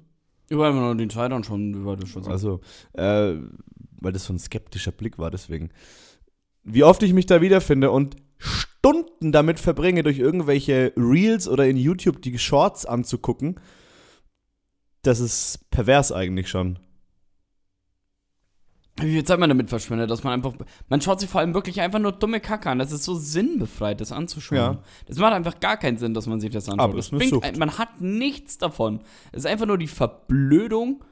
Über 0.49 0.67
einfach 0.67 0.79
nur 0.81 0.95
den 0.95 1.09
Zeit 1.09 1.33
und 1.33 1.45
schon 1.45 1.73
über 1.73 1.97
das 1.97 2.07
schon 2.09 2.23
so. 2.23 2.31
Also, 2.31 2.61
äh, 2.93 3.35
weil 3.99 4.13
das 4.13 4.23
so 4.25 4.33
ein 4.33 4.39
skeptischer 4.39 4.91
Blick 4.93 5.17
war, 5.19 5.29
deswegen. 5.29 5.71
Wie 6.63 6.83
oft 6.83 7.03
ich 7.03 7.11
mich 7.13 7.25
da 7.25 7.41
wiederfinde 7.41 7.91
und 7.91 8.15
Stunden 8.85 9.31
damit 9.31 9.61
verbringe, 9.61 10.03
durch 10.03 10.19
irgendwelche 10.19 10.91
Reels 10.97 11.47
oder 11.47 11.65
in 11.65 11.77
YouTube 11.77 12.21
die 12.21 12.37
Shorts 12.37 12.85
anzugucken, 12.85 13.57
das 15.03 15.21
ist 15.21 15.69
pervers 15.71 16.11
eigentlich 16.11 16.49
schon. 16.49 16.79
Wie 18.99 19.13
viel 19.13 19.23
Zeit 19.23 19.39
man 19.39 19.49
damit 19.49 19.69
verschwendet, 19.69 20.11
dass 20.11 20.23
man 20.23 20.33
einfach. 20.33 20.53
Man 20.89 20.99
schaut 20.99 21.21
sich 21.21 21.29
vor 21.29 21.39
allem 21.39 21.53
wirklich 21.53 21.79
einfach 21.81 21.97
nur 21.99 22.11
dumme 22.11 22.41
Kacke 22.41 22.69
an. 22.69 22.77
Das 22.77 22.91
ist 22.91 23.05
so 23.05 23.15
sinnbefreit, 23.15 24.01
das 24.01 24.11
anzuschauen. 24.11 24.57
Ja. 24.57 24.83
Das 25.07 25.17
macht 25.17 25.33
einfach 25.33 25.59
gar 25.61 25.77
keinen 25.77 25.97
Sinn, 25.97 26.13
dass 26.13 26.27
man 26.27 26.41
sich 26.41 26.51
das 26.51 26.67
anschaut. 26.67 26.89
Aber 26.89 26.97
das 26.97 27.09
bringt 27.09 27.57
man 27.57 27.77
hat 27.77 28.01
nichts 28.01 28.57
davon. 28.57 28.99
Es 29.31 29.39
ist 29.39 29.45
einfach 29.45 29.65
nur 29.65 29.77
die 29.77 29.87
Verblödung 29.87 31.03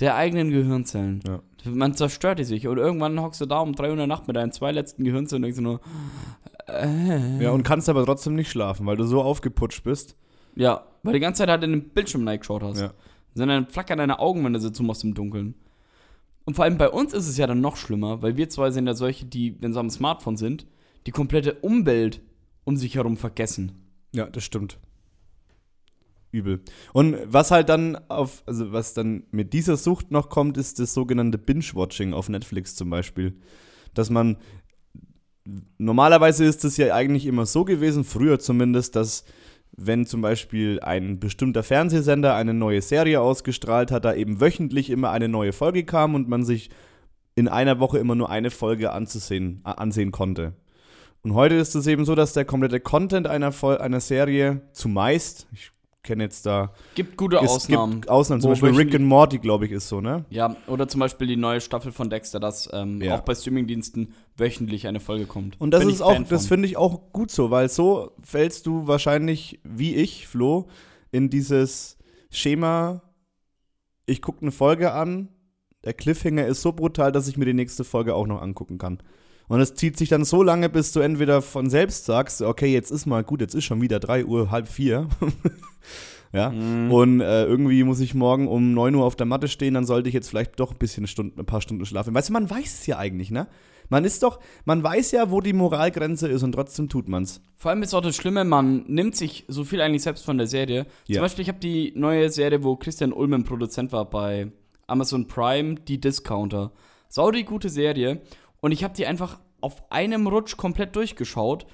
der 0.00 0.14
eigenen 0.14 0.50
Gehirnzellen. 0.50 1.22
Ja. 1.26 1.40
Man 1.64 1.94
zerstört 1.94 2.38
die 2.38 2.44
sich 2.44 2.68
und 2.68 2.78
irgendwann 2.78 3.20
hockst 3.20 3.40
du 3.40 3.46
da 3.46 3.58
um 3.58 3.74
3 3.74 3.90
Uhr 3.90 4.06
Nacht 4.06 4.28
mit 4.28 4.36
deinen 4.36 4.52
zwei 4.52 4.70
letzten 4.70 5.04
Gehirnzellen 5.04 5.42
und 5.42 5.46
denkst 5.48 5.60
nur, 5.60 5.80
äh. 6.68 7.42
Ja, 7.42 7.50
und 7.50 7.62
kannst 7.62 7.88
aber 7.88 8.04
trotzdem 8.04 8.34
nicht 8.34 8.50
schlafen, 8.50 8.86
weil 8.86 8.96
du 8.96 9.04
so 9.04 9.22
aufgeputscht 9.22 9.84
bist. 9.84 10.16
Ja, 10.54 10.86
weil 11.02 11.14
die 11.14 11.20
ganze 11.20 11.40
Zeit 11.40 11.50
halt 11.50 11.64
in 11.64 11.72
den 11.72 11.88
Bildschirm 11.90 12.26
reingeschaut 12.26 12.62
hast. 12.62 12.80
Ja. 12.80 12.92
Sondern 13.34 13.66
flackern 13.66 13.98
deine 13.98 14.18
Augen, 14.18 14.44
wenn 14.44 14.52
du 14.52 14.60
sie 14.60 14.72
zumachst 14.72 15.04
im 15.04 15.14
Dunkeln. 15.14 15.54
Und 16.44 16.54
vor 16.54 16.64
allem 16.64 16.78
bei 16.78 16.88
uns 16.88 17.12
ist 17.12 17.28
es 17.28 17.36
ja 17.36 17.46
dann 17.46 17.60
noch 17.60 17.76
schlimmer, 17.76 18.22
weil 18.22 18.36
wir 18.36 18.48
zwei 18.48 18.70
sind 18.70 18.86
ja 18.86 18.94
solche, 18.94 19.26
die, 19.26 19.60
wenn 19.60 19.72
sie 19.72 19.78
am 19.78 19.90
Smartphone 19.90 20.36
sind, 20.36 20.66
die 21.06 21.10
komplette 21.10 21.54
Umwelt 21.54 22.22
um 22.64 22.76
sich 22.76 22.94
herum 22.94 23.16
vergessen. 23.16 23.72
Ja, 24.14 24.26
das 24.26 24.44
stimmt. 24.44 24.78
Übel. 26.30 26.60
Und 26.92 27.16
was 27.26 27.50
halt 27.50 27.68
dann 27.68 27.96
auf, 28.08 28.42
also 28.46 28.72
was 28.72 28.94
dann 28.94 29.24
mit 29.30 29.52
dieser 29.52 29.76
Sucht 29.76 30.10
noch 30.10 30.28
kommt, 30.28 30.56
ist 30.56 30.78
das 30.78 30.94
sogenannte 30.94 31.38
Binge-Watching 31.38 32.12
auf 32.12 32.28
Netflix 32.28 32.74
zum 32.74 32.90
Beispiel. 32.90 33.34
Dass 33.94 34.10
man, 34.10 34.36
normalerweise 35.78 36.44
ist 36.44 36.64
es 36.64 36.76
ja 36.76 36.94
eigentlich 36.94 37.26
immer 37.26 37.46
so 37.46 37.64
gewesen, 37.64 38.04
früher 38.04 38.38
zumindest, 38.38 38.96
dass 38.96 39.24
wenn 39.76 40.06
zum 40.06 40.20
Beispiel 40.20 40.80
ein 40.80 41.20
bestimmter 41.20 41.62
Fernsehsender 41.62 42.34
eine 42.34 42.52
neue 42.52 42.82
Serie 42.82 43.20
ausgestrahlt 43.20 43.90
hat, 43.90 44.04
da 44.04 44.14
eben 44.14 44.40
wöchentlich 44.40 44.90
immer 44.90 45.10
eine 45.10 45.28
neue 45.28 45.52
Folge 45.52 45.84
kam 45.84 46.14
und 46.14 46.28
man 46.28 46.44
sich 46.44 46.70
in 47.36 47.46
einer 47.46 47.78
Woche 47.78 47.98
immer 47.98 48.16
nur 48.16 48.30
eine 48.30 48.50
Folge 48.50 48.90
anzusehen, 48.90 49.60
ansehen 49.62 50.10
konnte. 50.10 50.54
Und 51.22 51.34
heute 51.34 51.54
ist 51.54 51.74
es 51.74 51.86
eben 51.86 52.04
so, 52.04 52.14
dass 52.14 52.32
der 52.32 52.44
komplette 52.44 52.80
Content 52.80 53.28
einer, 53.28 53.52
einer 53.80 54.00
Serie 54.00 54.62
zumeist, 54.72 55.46
ich 55.52 55.70
kenne 56.02 56.24
jetzt 56.24 56.46
da, 56.46 56.72
Gibt 56.94 57.16
gute 57.16 57.36
es 57.36 57.50
Ausnahmen. 57.50 57.94
gibt 58.00 58.08
Ausnahmen, 58.08 58.40
zum 58.40 58.50
Beispiel 58.52 58.70
Rick 58.70 58.94
and 58.94 59.04
Morty, 59.04 59.38
glaube 59.38 59.66
ich, 59.66 59.72
ist 59.72 59.88
so, 59.88 60.00
ne? 60.00 60.24
Ja, 60.30 60.56
oder 60.66 60.88
zum 60.88 61.00
Beispiel 61.00 61.26
die 61.26 61.36
neue 61.36 61.60
Staffel 61.60 61.92
von 61.92 62.08
Dexter, 62.10 62.40
dass 62.40 62.68
ähm, 62.72 63.00
Ja. 63.02 63.16
auch 63.16 63.20
bei 63.22 63.34
Streamingdiensten 63.34 64.14
wöchentlich 64.36 64.86
eine 64.86 65.00
Folge 65.00 65.26
kommt. 65.26 65.60
Und 65.60 65.72
das 65.72 65.80
Bin 65.84 65.90
ist 65.90 66.00
auch, 66.00 66.16
das 66.28 66.46
finde 66.46 66.66
ich 66.68 66.76
auch 66.76 67.12
gut 67.12 67.30
so, 67.30 67.50
weil 67.50 67.68
so 67.68 68.12
fällst 68.22 68.66
du 68.66 68.86
wahrscheinlich, 68.86 69.60
wie 69.64 69.94
ich, 69.96 70.26
Flo, 70.26 70.68
in 71.10 71.30
dieses 71.30 71.98
Schema, 72.30 73.02
ich 74.06 74.22
gucke 74.22 74.42
eine 74.42 74.52
Folge 74.52 74.92
an, 74.92 75.28
der 75.84 75.94
Cliffhanger 75.94 76.46
ist 76.46 76.62
so 76.62 76.72
brutal, 76.72 77.12
dass 77.12 77.28
ich 77.28 77.36
mir 77.36 77.44
die 77.44 77.54
nächste 77.54 77.84
Folge 77.84 78.14
auch 78.14 78.26
noch 78.26 78.42
angucken 78.42 78.78
kann. 78.78 78.98
Und 79.48 79.60
es 79.60 79.74
zieht 79.74 79.96
sich 79.96 80.08
dann 80.08 80.24
so 80.24 80.42
lange, 80.42 80.68
bis 80.68 80.92
du 80.92 81.00
entweder 81.00 81.40
von 81.42 81.70
selbst 81.70 82.04
sagst, 82.04 82.42
okay, 82.42 82.72
jetzt 82.72 82.90
ist 82.90 83.06
mal 83.06 83.24
gut, 83.24 83.40
jetzt 83.40 83.54
ist 83.54 83.64
schon 83.64 83.80
wieder 83.80 83.98
3 83.98 84.26
Uhr, 84.26 84.50
halb 84.50 84.68
vier. 84.68 85.08
ja. 86.32 86.50
Mhm. 86.50 86.92
Und 86.92 87.20
äh, 87.20 87.44
irgendwie 87.44 87.82
muss 87.82 88.00
ich 88.00 88.14
morgen 88.14 88.46
um 88.46 88.74
9 88.74 88.94
Uhr 88.94 89.04
auf 89.04 89.16
der 89.16 89.26
Matte 89.26 89.48
stehen, 89.48 89.74
dann 89.74 89.86
sollte 89.86 90.08
ich 90.08 90.14
jetzt 90.14 90.28
vielleicht 90.28 90.60
doch 90.60 90.72
ein 90.72 90.78
bisschen 90.78 91.06
Stunden, 91.06 91.40
ein 91.40 91.46
paar 91.46 91.62
Stunden 91.62 91.86
schlafen. 91.86 92.14
Weißt 92.14 92.28
du, 92.28 92.34
man 92.34 92.48
weiß 92.48 92.80
es 92.80 92.86
ja 92.86 92.98
eigentlich, 92.98 93.30
ne? 93.30 93.48
Man 93.90 94.04
ist 94.04 94.22
doch, 94.22 94.38
man 94.66 94.82
weiß 94.82 95.12
ja, 95.12 95.30
wo 95.30 95.40
die 95.40 95.54
Moralgrenze 95.54 96.28
ist 96.28 96.42
und 96.42 96.52
trotzdem 96.52 96.90
tut 96.90 97.08
man's. 97.08 97.40
Vor 97.56 97.70
allem 97.70 97.82
ist 97.82 97.94
auch 97.94 98.02
das 98.02 98.16
Schlimme, 98.16 98.44
man 98.44 98.84
nimmt 98.86 99.16
sich 99.16 99.46
so 99.48 99.64
viel 99.64 99.80
eigentlich 99.80 100.02
selbst 100.02 100.26
von 100.26 100.36
der 100.36 100.46
Serie. 100.46 100.86
Ja. 101.06 101.14
Zum 101.14 101.22
Beispiel, 101.22 101.42
ich 101.42 101.48
habe 101.48 101.58
die 101.58 101.92
neue 101.96 102.30
Serie, 102.30 102.62
wo 102.62 102.76
Christian 102.76 103.14
Ulmen 103.14 103.44
Produzent 103.44 103.92
war 103.92 104.04
bei 104.04 104.52
Amazon 104.86 105.26
Prime, 105.26 105.76
die 105.76 105.98
Discounter. 105.98 106.70
Sau 107.08 107.30
die 107.30 107.44
gute 107.44 107.70
Serie. 107.70 108.20
Und 108.60 108.72
ich 108.72 108.84
habe 108.84 108.94
die 108.94 109.06
einfach 109.06 109.38
auf 109.60 109.90
einem 109.90 110.26
Rutsch 110.26 110.56
komplett 110.56 110.96
durchgeschaut. 110.96 111.66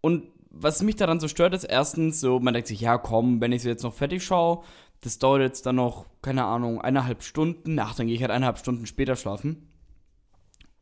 Und 0.00 0.24
was 0.50 0.82
mich 0.82 0.96
daran 0.96 1.20
so 1.20 1.28
stört, 1.28 1.54
ist 1.54 1.64
erstens 1.64 2.20
so, 2.20 2.38
man 2.38 2.54
denkt 2.54 2.68
sich, 2.68 2.80
ja 2.80 2.98
komm, 2.98 3.40
wenn 3.40 3.52
ich 3.52 3.62
sie 3.62 3.68
jetzt 3.68 3.82
noch 3.82 3.94
fertig 3.94 4.24
schaue, 4.24 4.62
das 5.00 5.18
dauert 5.18 5.42
jetzt 5.42 5.66
dann 5.66 5.76
noch, 5.76 6.06
keine 6.22 6.44
Ahnung, 6.44 6.80
eineinhalb 6.80 7.22
Stunden. 7.22 7.78
Ach, 7.78 7.94
dann 7.94 8.06
gehe 8.06 8.16
ich 8.16 8.22
halt 8.22 8.30
eineinhalb 8.30 8.58
Stunden 8.58 8.86
später 8.86 9.16
schlafen. 9.16 9.68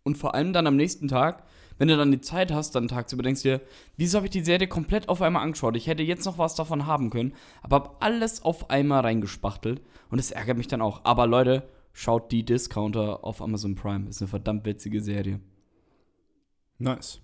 Und 0.04 0.16
vor 0.16 0.34
allem 0.34 0.52
dann 0.52 0.66
am 0.66 0.76
nächsten 0.76 1.08
Tag, 1.08 1.44
wenn 1.78 1.88
du 1.88 1.96
dann 1.96 2.12
die 2.12 2.20
Zeit 2.20 2.52
hast, 2.52 2.74
dann 2.74 2.88
tagsüber 2.88 3.22
denkst 3.22 3.42
du 3.42 3.48
dir, 3.48 3.60
wieso 3.96 4.18
habe 4.18 4.26
ich 4.26 4.32
die 4.32 4.44
Serie 4.44 4.68
komplett 4.68 5.08
auf 5.08 5.22
einmal 5.22 5.42
angeschaut? 5.42 5.76
Ich 5.76 5.86
hätte 5.86 6.02
jetzt 6.02 6.24
noch 6.24 6.38
was 6.38 6.54
davon 6.54 6.86
haben 6.86 7.10
können, 7.10 7.34
aber 7.62 7.76
habe 7.76 7.96
alles 8.00 8.44
auf 8.44 8.70
einmal 8.70 9.00
reingespachtelt 9.00 9.80
und 10.10 10.18
das 10.18 10.30
ärgert 10.30 10.58
mich 10.58 10.68
dann 10.68 10.82
auch. 10.82 11.00
Aber 11.04 11.26
Leute, 11.26 11.68
schaut 11.92 12.32
die 12.32 12.44
Discounter 12.44 13.24
auf 13.24 13.40
Amazon 13.42 13.74
Prime. 13.74 14.08
Ist 14.08 14.20
eine 14.22 14.28
verdammt 14.28 14.64
witzige 14.66 15.00
Serie. 15.02 15.40
Nice. 16.78 17.20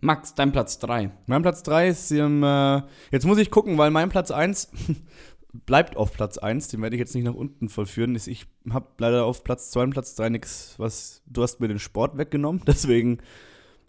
Max, 0.00 0.34
dein 0.34 0.52
Platz 0.52 0.78
3. 0.78 1.10
Mein 1.26 1.42
Platz 1.42 1.62
3 1.62 1.88
ist, 1.88 2.10
ähm, 2.10 2.42
äh, 2.42 2.82
jetzt 3.10 3.26
muss 3.26 3.38
ich 3.38 3.50
gucken, 3.50 3.78
weil 3.78 3.90
mein 3.90 4.08
Platz 4.08 4.30
1 4.30 4.70
bleibt 5.66 5.96
auf 5.96 6.12
Platz 6.12 6.38
1, 6.38 6.68
den 6.68 6.82
werde 6.82 6.96
ich 6.96 7.00
jetzt 7.00 7.14
nicht 7.14 7.24
nach 7.24 7.34
unten 7.34 7.68
vollführen. 7.68 8.14
Ist- 8.14 8.28
Ich 8.28 8.46
habe 8.70 8.86
leider 8.98 9.24
auf 9.24 9.44
Platz 9.44 9.70
2 9.70 9.82
und 9.84 9.90
Platz 9.90 10.14
3 10.14 10.30
nichts, 10.30 10.74
was, 10.78 11.22
du 11.26 11.42
hast 11.42 11.60
mir 11.60 11.68
den 11.68 11.78
Sport 11.78 12.16
weggenommen, 12.18 12.62
deswegen, 12.66 13.18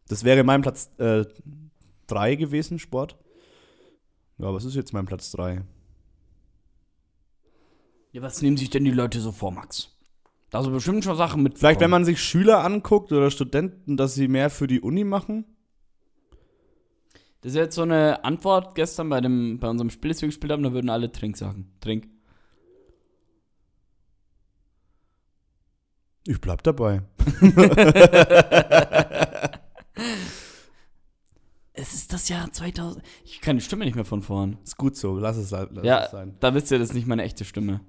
das 0.07 0.23
wäre 0.23 0.43
mein 0.43 0.61
Platz 0.61 0.91
3 0.97 2.35
gewesen, 2.35 2.79
Sport. 2.79 3.17
Ja, 4.37 4.53
was 4.53 4.63
ist 4.65 4.75
jetzt 4.75 4.93
mein 4.93 5.05
Platz 5.05 5.31
3? 5.31 5.63
Ja, 8.11 8.21
was 8.21 8.41
nehmen 8.41 8.57
sich 8.57 8.69
denn 8.69 8.85
die 8.85 8.91
Leute 8.91 9.19
so 9.19 9.31
vor, 9.31 9.51
Max? 9.51 9.95
Da 10.49 10.63
sind 10.63 10.73
bestimmt 10.73 11.03
schon 11.03 11.15
Sachen 11.15 11.43
mit. 11.43 11.59
Vielleicht, 11.59 11.79
wenn 11.79 11.91
man 11.91 12.05
sich 12.05 12.21
Schüler 12.21 12.63
anguckt 12.63 13.11
oder 13.11 13.29
Studenten, 13.29 13.97
dass 13.97 14.15
sie 14.15 14.27
mehr 14.27 14.49
für 14.49 14.67
die 14.67 14.81
Uni 14.81 15.03
machen? 15.03 15.45
Das 17.41 17.51
ist 17.53 17.57
jetzt 17.57 17.75
so 17.75 17.83
eine 17.83 18.23
Antwort 18.23 18.75
gestern 18.75 19.09
bei, 19.09 19.21
dem, 19.21 19.59
bei 19.59 19.69
unserem 19.69 19.89
Spiel, 19.89 20.11
das 20.11 20.21
wir 20.21 20.27
gespielt 20.27 20.51
haben, 20.51 20.63
da 20.63 20.73
würden 20.73 20.89
alle 20.89 21.11
Trink 21.11 21.37
sagen. 21.37 21.71
Trink. 21.79 22.07
Ich 26.27 26.41
bleib 26.41 26.63
dabei. 26.63 27.01
Es 31.73 31.93
ist 31.93 32.11
das 32.11 32.27
Jahr 32.27 32.51
2000. 32.51 33.01
Ich 33.23 33.39
kann 33.39 33.55
die 33.55 33.61
Stimme 33.63 33.85
nicht 33.85 33.95
mehr 33.95 34.03
von 34.03 34.21
vorn. 34.21 34.57
Ist 34.65 34.75
gut 34.75 34.97
so, 34.97 35.17
lass 35.17 35.37
es, 35.37 35.51
lass 35.51 35.69
Ja. 35.83 36.03
es 36.03 36.11
sein. 36.11 36.35
Da 36.41 36.53
wisst 36.53 36.69
ihr, 36.71 36.77
das 36.79 36.89
ist 36.89 36.95
nicht 36.95 37.07
meine 37.07 37.23
echte 37.23 37.45
Stimme. 37.45 37.79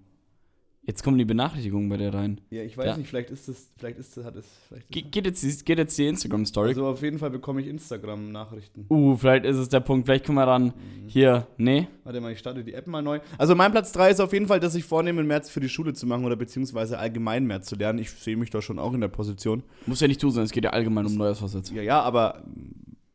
Jetzt 0.91 1.05
kommen 1.05 1.19
die 1.19 1.25
Benachrichtigungen 1.25 1.89
bei 1.89 1.99
dir 1.99 2.13
rein. 2.13 2.41
Ja, 2.51 2.65
ich 2.65 2.77
weiß 2.77 2.85
Ja. 2.87 2.97
nicht, 2.97 3.07
vielleicht 3.07 3.31
ist 3.31 3.47
das, 3.47 3.71
vielleicht 3.79 3.97
ist 4.01 4.17
das, 4.17 4.25
hat 4.25 4.35
es, 4.35 4.45
Ge 4.91 5.03
geht, 5.03 5.25
jetzt, 5.25 5.41
die- 5.41 5.65
geht 5.65 5.79
jetzt 5.79 5.97
die 5.97 6.09
Instagram-Story? 6.09 6.71
Also 6.71 6.85
auf 6.85 7.01
jeden 7.01 7.21
Fall 7.21 7.31
bekomme 7.31 7.61
ich 7.61 7.69
Instagram-Nachrichten. 7.69 8.87
Uh, 8.91 9.15
vielleicht 9.17 9.45
ist 9.45 9.57
es 9.57 9.69
der 9.69 9.79
Punkt. 9.79 10.07
Vielleicht 10.07 10.25
können 10.25 10.35
wir 10.39 10.47
dann 10.47 10.75
hier. 11.07 11.47
Nee. 11.59 11.87
Warte 12.03 12.21
mal, 12.21 12.33
ich 12.33 12.41
starte 12.41 12.65
die 12.65 12.75
App 12.75 12.89
mal 12.89 13.03
neu. 13.03 13.21
Also 13.39 13.55
mein 13.55 13.71
Platz 13.71 13.93
3 13.93 14.11
ist 14.11 14.19
auf 14.19 14.33
jeden 14.33 14.49
Fall, 14.49 14.59
dass 14.59 14.75
ich 14.75 14.83
vornehme, 14.83 15.23
mehr 15.23 15.41
für 15.45 15.61
die 15.61 15.69
Schule 15.69 15.93
zu 15.93 16.09
machen 16.09 16.25
oder 16.25 16.35
beziehungsweise 16.35 16.99
allgemein 16.99 17.47
mehr 17.47 17.63
zu 17.63 17.77
lernen. 17.77 18.01
Ich 18.01 18.11
sehe 18.11 18.37
mich 18.37 18.51
da 18.51 18.61
schon 18.61 18.81
auch 18.81 18.93
in 18.93 19.01
der 19.01 19.07
Position. 19.07 19.63
Muss 19.87 20.01
ja 20.01 20.09
nicht 20.09 20.21
du 20.21 20.31
sein, 20.31 20.43
es 20.43 20.51
geht 20.51 20.65
ja 20.65 20.71
allgemein 20.71 21.07
um 21.07 21.15
Neujahrsvorsätze. 21.15 21.73
Ja, 21.73 21.83
ja, 21.83 22.01
aber 22.03 22.43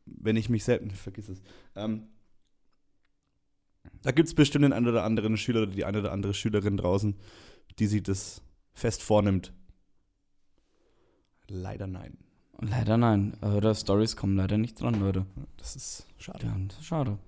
wenn 0.06 0.36
ich 0.36 0.48
mich 0.48 0.64
selbst, 0.64 0.96
vergiss 0.96 1.28
es. 1.28 1.42
Ähm, 1.74 2.04
da 4.02 4.12
gibt 4.12 4.28
es 4.28 4.34
bestimmt 4.34 4.64
den 4.64 4.72
einen 4.72 4.88
oder 4.88 5.04
anderen 5.04 5.36
Schüler 5.36 5.62
oder 5.64 5.72
die 5.72 5.84
eine 5.84 5.98
oder 5.98 6.12
andere 6.12 6.32
Schülerin 6.32 6.76
draußen, 6.78 7.16
die 7.78 7.86
sich 7.86 8.02
das 8.02 8.42
fest 8.74 9.02
vornimmt. 9.02 9.52
Leider 11.48 11.86
nein. 11.86 12.18
Leider 12.60 12.96
nein. 12.96 13.34
Oder 13.42 13.74
Stories 13.74 14.16
kommen 14.16 14.36
leider 14.36 14.58
nicht 14.58 14.80
dran, 14.80 15.00
Leute. 15.00 15.26
Das 15.56 15.76
ist 15.76 16.06
schade. 16.18 16.46
Ja, 16.46 16.56
das 16.68 16.78
ist 16.78 16.86
schade. 16.86 17.18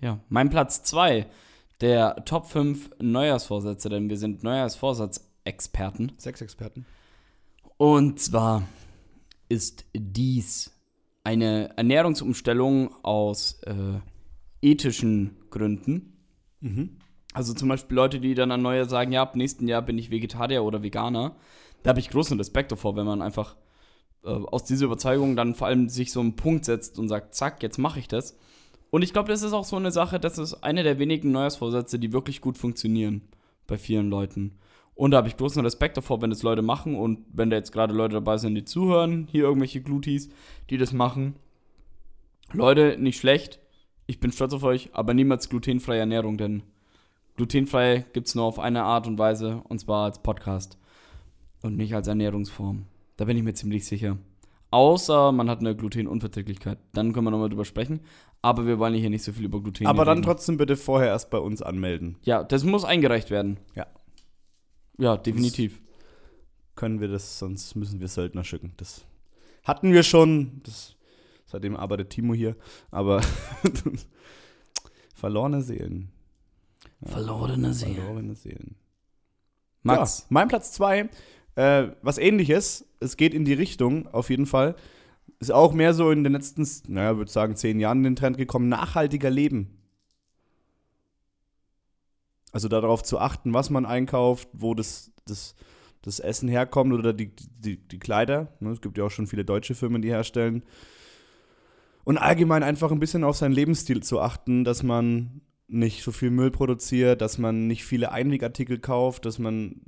Ja, 0.00 0.20
mein 0.28 0.50
Platz 0.50 0.82
2 0.82 1.26
der 1.80 2.24
Top 2.24 2.46
5 2.46 2.90
Neujahrsvorsätze, 3.00 3.88
denn 3.88 4.10
wir 4.10 4.16
sind 4.16 4.42
Neujahrsvorsatz-Experten. 4.42 6.12
Sexexperten. 6.18 6.86
Und 7.76 8.18
zwar 8.20 8.64
ist 9.48 9.84
dies 9.94 10.72
eine 11.22 11.76
Ernährungsumstellung 11.76 12.94
aus 13.04 13.60
äh, 13.62 14.00
ethischen 14.60 15.36
Gründen. 15.50 16.16
Mhm. 16.60 16.97
Also 17.38 17.54
zum 17.54 17.68
Beispiel 17.68 17.94
Leute, 17.94 18.18
die 18.18 18.34
dann 18.34 18.50
an 18.50 18.62
Neujahr 18.62 18.86
sagen, 18.86 19.12
ja, 19.12 19.22
ab 19.22 19.36
nächsten 19.36 19.68
Jahr 19.68 19.80
bin 19.80 19.96
ich 19.96 20.10
Vegetarier 20.10 20.64
oder 20.64 20.82
Veganer. 20.82 21.36
Da 21.84 21.90
habe 21.90 22.00
ich 22.00 22.10
großen 22.10 22.36
Respekt 22.36 22.72
davor, 22.72 22.96
wenn 22.96 23.06
man 23.06 23.22
einfach 23.22 23.54
äh, 24.24 24.30
aus 24.30 24.64
dieser 24.64 24.86
Überzeugung 24.86 25.36
dann 25.36 25.54
vor 25.54 25.68
allem 25.68 25.88
sich 25.88 26.10
so 26.10 26.18
einen 26.18 26.34
Punkt 26.34 26.64
setzt 26.64 26.98
und 26.98 27.06
sagt, 27.06 27.36
zack, 27.36 27.62
jetzt 27.62 27.78
mache 27.78 28.00
ich 28.00 28.08
das. 28.08 28.36
Und 28.90 29.02
ich 29.02 29.12
glaube, 29.12 29.28
das 29.28 29.44
ist 29.44 29.52
auch 29.52 29.64
so 29.64 29.76
eine 29.76 29.92
Sache, 29.92 30.18
das 30.18 30.36
ist 30.36 30.64
eine 30.64 30.82
der 30.82 30.98
wenigen 30.98 31.30
Neujahrsvorsätze, 31.30 32.00
die 32.00 32.12
wirklich 32.12 32.40
gut 32.40 32.58
funktionieren 32.58 33.22
bei 33.68 33.78
vielen 33.78 34.10
Leuten. 34.10 34.58
Und 34.96 35.12
da 35.12 35.18
habe 35.18 35.28
ich 35.28 35.36
großen 35.36 35.62
Respekt 35.62 35.96
davor, 35.96 36.20
wenn 36.20 36.30
das 36.30 36.42
Leute 36.42 36.62
machen 36.62 36.96
und 36.96 37.24
wenn 37.32 37.50
da 37.50 37.56
jetzt 37.56 37.70
gerade 37.70 37.94
Leute 37.94 38.14
dabei 38.14 38.38
sind, 38.38 38.56
die 38.56 38.64
zuhören, 38.64 39.28
hier 39.30 39.44
irgendwelche 39.44 39.80
Glutis, 39.80 40.28
die 40.70 40.76
das 40.76 40.92
machen. 40.92 41.36
Leute, 42.52 42.96
nicht 42.98 43.20
schlecht. 43.20 43.60
Ich 44.08 44.18
bin 44.18 44.32
stolz 44.32 44.54
auf 44.54 44.64
euch, 44.64 44.90
aber 44.92 45.14
niemals 45.14 45.48
glutenfreie 45.48 46.00
Ernährung, 46.00 46.36
denn 46.36 46.64
glutenfrei 47.38 48.04
gibt 48.12 48.26
es 48.26 48.34
nur 48.34 48.44
auf 48.44 48.58
eine 48.58 48.82
Art 48.82 49.06
und 49.06 49.16
Weise, 49.18 49.62
und 49.68 49.78
zwar 49.78 50.04
als 50.04 50.20
Podcast 50.20 50.76
und 51.62 51.76
nicht 51.76 51.94
als 51.94 52.08
Ernährungsform. 52.08 52.86
Da 53.16 53.24
bin 53.24 53.36
ich 53.36 53.44
mir 53.44 53.54
ziemlich 53.54 53.86
sicher. 53.86 54.18
Außer 54.70 55.32
man 55.32 55.48
hat 55.48 55.60
eine 55.60 55.74
Glutenunverträglichkeit. 55.74 56.78
Dann 56.92 57.12
können 57.12 57.26
wir 57.26 57.30
nochmal 57.30 57.48
drüber 57.48 57.64
sprechen. 57.64 58.00
Aber 58.42 58.66
wir 58.66 58.78
wollen 58.78 58.94
hier 58.94 59.08
nicht 59.08 59.22
so 59.22 59.32
viel 59.32 59.44
über 59.44 59.62
Gluten 59.62 59.86
Aber 59.86 60.04
dann 60.04 60.18
reden. 60.18 60.26
trotzdem 60.26 60.56
bitte 60.58 60.76
vorher 60.76 61.08
erst 61.08 61.30
bei 61.30 61.38
uns 61.38 61.62
anmelden. 61.62 62.16
Ja, 62.22 62.42
das 62.44 62.64
muss 62.64 62.84
eingereicht 62.84 63.30
werden. 63.30 63.58
Ja. 63.74 63.86
Ja, 64.98 65.16
definitiv. 65.16 65.80
Können 66.74 67.00
wir 67.00 67.08
das, 67.08 67.38
sonst 67.38 67.76
müssen 67.76 68.00
wir 68.00 68.08
Söldner 68.08 68.44
schicken. 68.44 68.74
Das 68.76 69.06
hatten 69.64 69.92
wir 69.92 70.02
schon. 70.02 70.60
Das, 70.64 70.96
seitdem 71.46 71.76
arbeitet 71.76 72.10
Timo 72.10 72.34
hier. 72.34 72.56
Aber 72.90 73.20
verlorene 75.14 75.62
Seelen. 75.62 76.10
Verlorene 77.02 77.72
Seelen. 77.72 77.94
Verlorene 77.96 78.34
Seelen. 78.34 78.76
Max, 79.82 80.20
Ja, 80.20 80.26
mein 80.30 80.48
Platz 80.48 80.72
2, 80.72 81.08
äh, 81.54 81.88
was 82.02 82.18
ähnliches. 82.18 82.84
Es 83.00 83.16
geht 83.16 83.34
in 83.34 83.44
die 83.44 83.54
Richtung, 83.54 84.08
auf 84.08 84.30
jeden 84.30 84.46
Fall. 84.46 84.74
Ist 85.40 85.52
auch 85.52 85.72
mehr 85.72 85.94
so 85.94 86.10
in 86.10 86.24
den 86.24 86.32
letzten, 86.32 86.66
naja, 86.88 87.16
würde 87.16 87.30
sagen, 87.30 87.54
zehn 87.54 87.78
Jahren 87.78 87.98
in 87.98 88.04
den 88.04 88.16
Trend 88.16 88.36
gekommen, 88.38 88.68
nachhaltiger 88.68 89.30
Leben. 89.30 89.78
Also 92.52 92.68
darauf 92.68 93.02
zu 93.02 93.18
achten, 93.18 93.54
was 93.54 93.70
man 93.70 93.86
einkauft, 93.86 94.48
wo 94.52 94.74
das, 94.74 95.12
das, 95.26 95.54
das 96.02 96.18
Essen 96.18 96.48
herkommt 96.48 96.92
oder 96.92 97.12
die, 97.12 97.30
die, 97.58 97.76
die 97.76 97.98
Kleider. 97.98 98.48
Ne, 98.58 98.70
Es 98.70 98.80
gibt 98.80 98.98
ja 98.98 99.04
auch 99.04 99.10
schon 99.10 99.26
viele 99.26 99.44
deutsche 99.44 99.74
Firmen, 99.74 100.02
die 100.02 100.08
herstellen. 100.08 100.64
Und 102.04 102.18
allgemein 102.18 102.62
einfach 102.62 102.90
ein 102.90 103.00
bisschen 103.00 103.22
auf 103.22 103.36
seinen 103.36 103.52
Lebensstil 103.52 104.02
zu 104.02 104.18
achten, 104.18 104.64
dass 104.64 104.82
man 104.82 105.42
nicht 105.68 106.02
so 106.02 106.12
viel 106.12 106.30
Müll 106.30 106.50
produziert, 106.50 107.20
dass 107.20 107.38
man 107.38 107.66
nicht 107.66 107.84
viele 107.84 108.10
Einwegartikel 108.10 108.78
kauft, 108.78 109.26
dass 109.26 109.38
man 109.38 109.82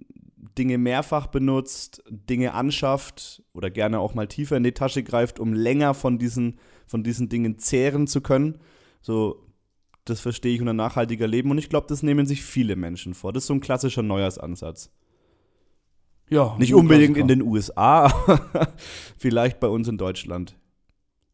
Dinge 0.58 0.78
mehrfach 0.78 1.26
benutzt, 1.28 2.02
Dinge 2.08 2.54
anschafft 2.54 3.42
oder 3.52 3.70
gerne 3.70 3.98
auch 3.98 4.14
mal 4.14 4.28
tiefer 4.28 4.56
in 4.56 4.62
die 4.62 4.72
Tasche 4.72 5.02
greift, 5.02 5.40
um 5.40 5.54
länger 5.54 5.94
von 5.94 6.18
diesen, 6.18 6.58
von 6.86 7.02
diesen 7.02 7.28
Dingen 7.28 7.58
zehren 7.58 8.06
zu 8.06 8.20
können. 8.20 8.58
So, 9.00 9.46
das 10.04 10.20
verstehe 10.20 10.54
ich 10.54 10.60
unter 10.60 10.72
nachhaltiger 10.74 11.26
Leben 11.26 11.50
und 11.50 11.58
ich 11.58 11.70
glaube, 11.70 11.86
das 11.88 12.02
nehmen 12.02 12.26
sich 12.26 12.42
viele 12.42 12.76
Menschen 12.76 13.14
vor. 13.14 13.32
Das 13.32 13.44
ist 13.44 13.48
so 13.48 13.54
ein 13.54 13.60
klassischer 13.60 14.02
Neujahrsansatz. 14.02 14.90
ja. 16.28 16.56
Nicht 16.58 16.74
unbedingt 16.74 17.16
in 17.16 17.28
den 17.28 17.42
USA, 17.42 18.06
aber 18.06 18.74
vielleicht 19.16 19.60
bei 19.60 19.68
uns 19.68 19.88
in 19.88 19.98
Deutschland. 19.98 20.58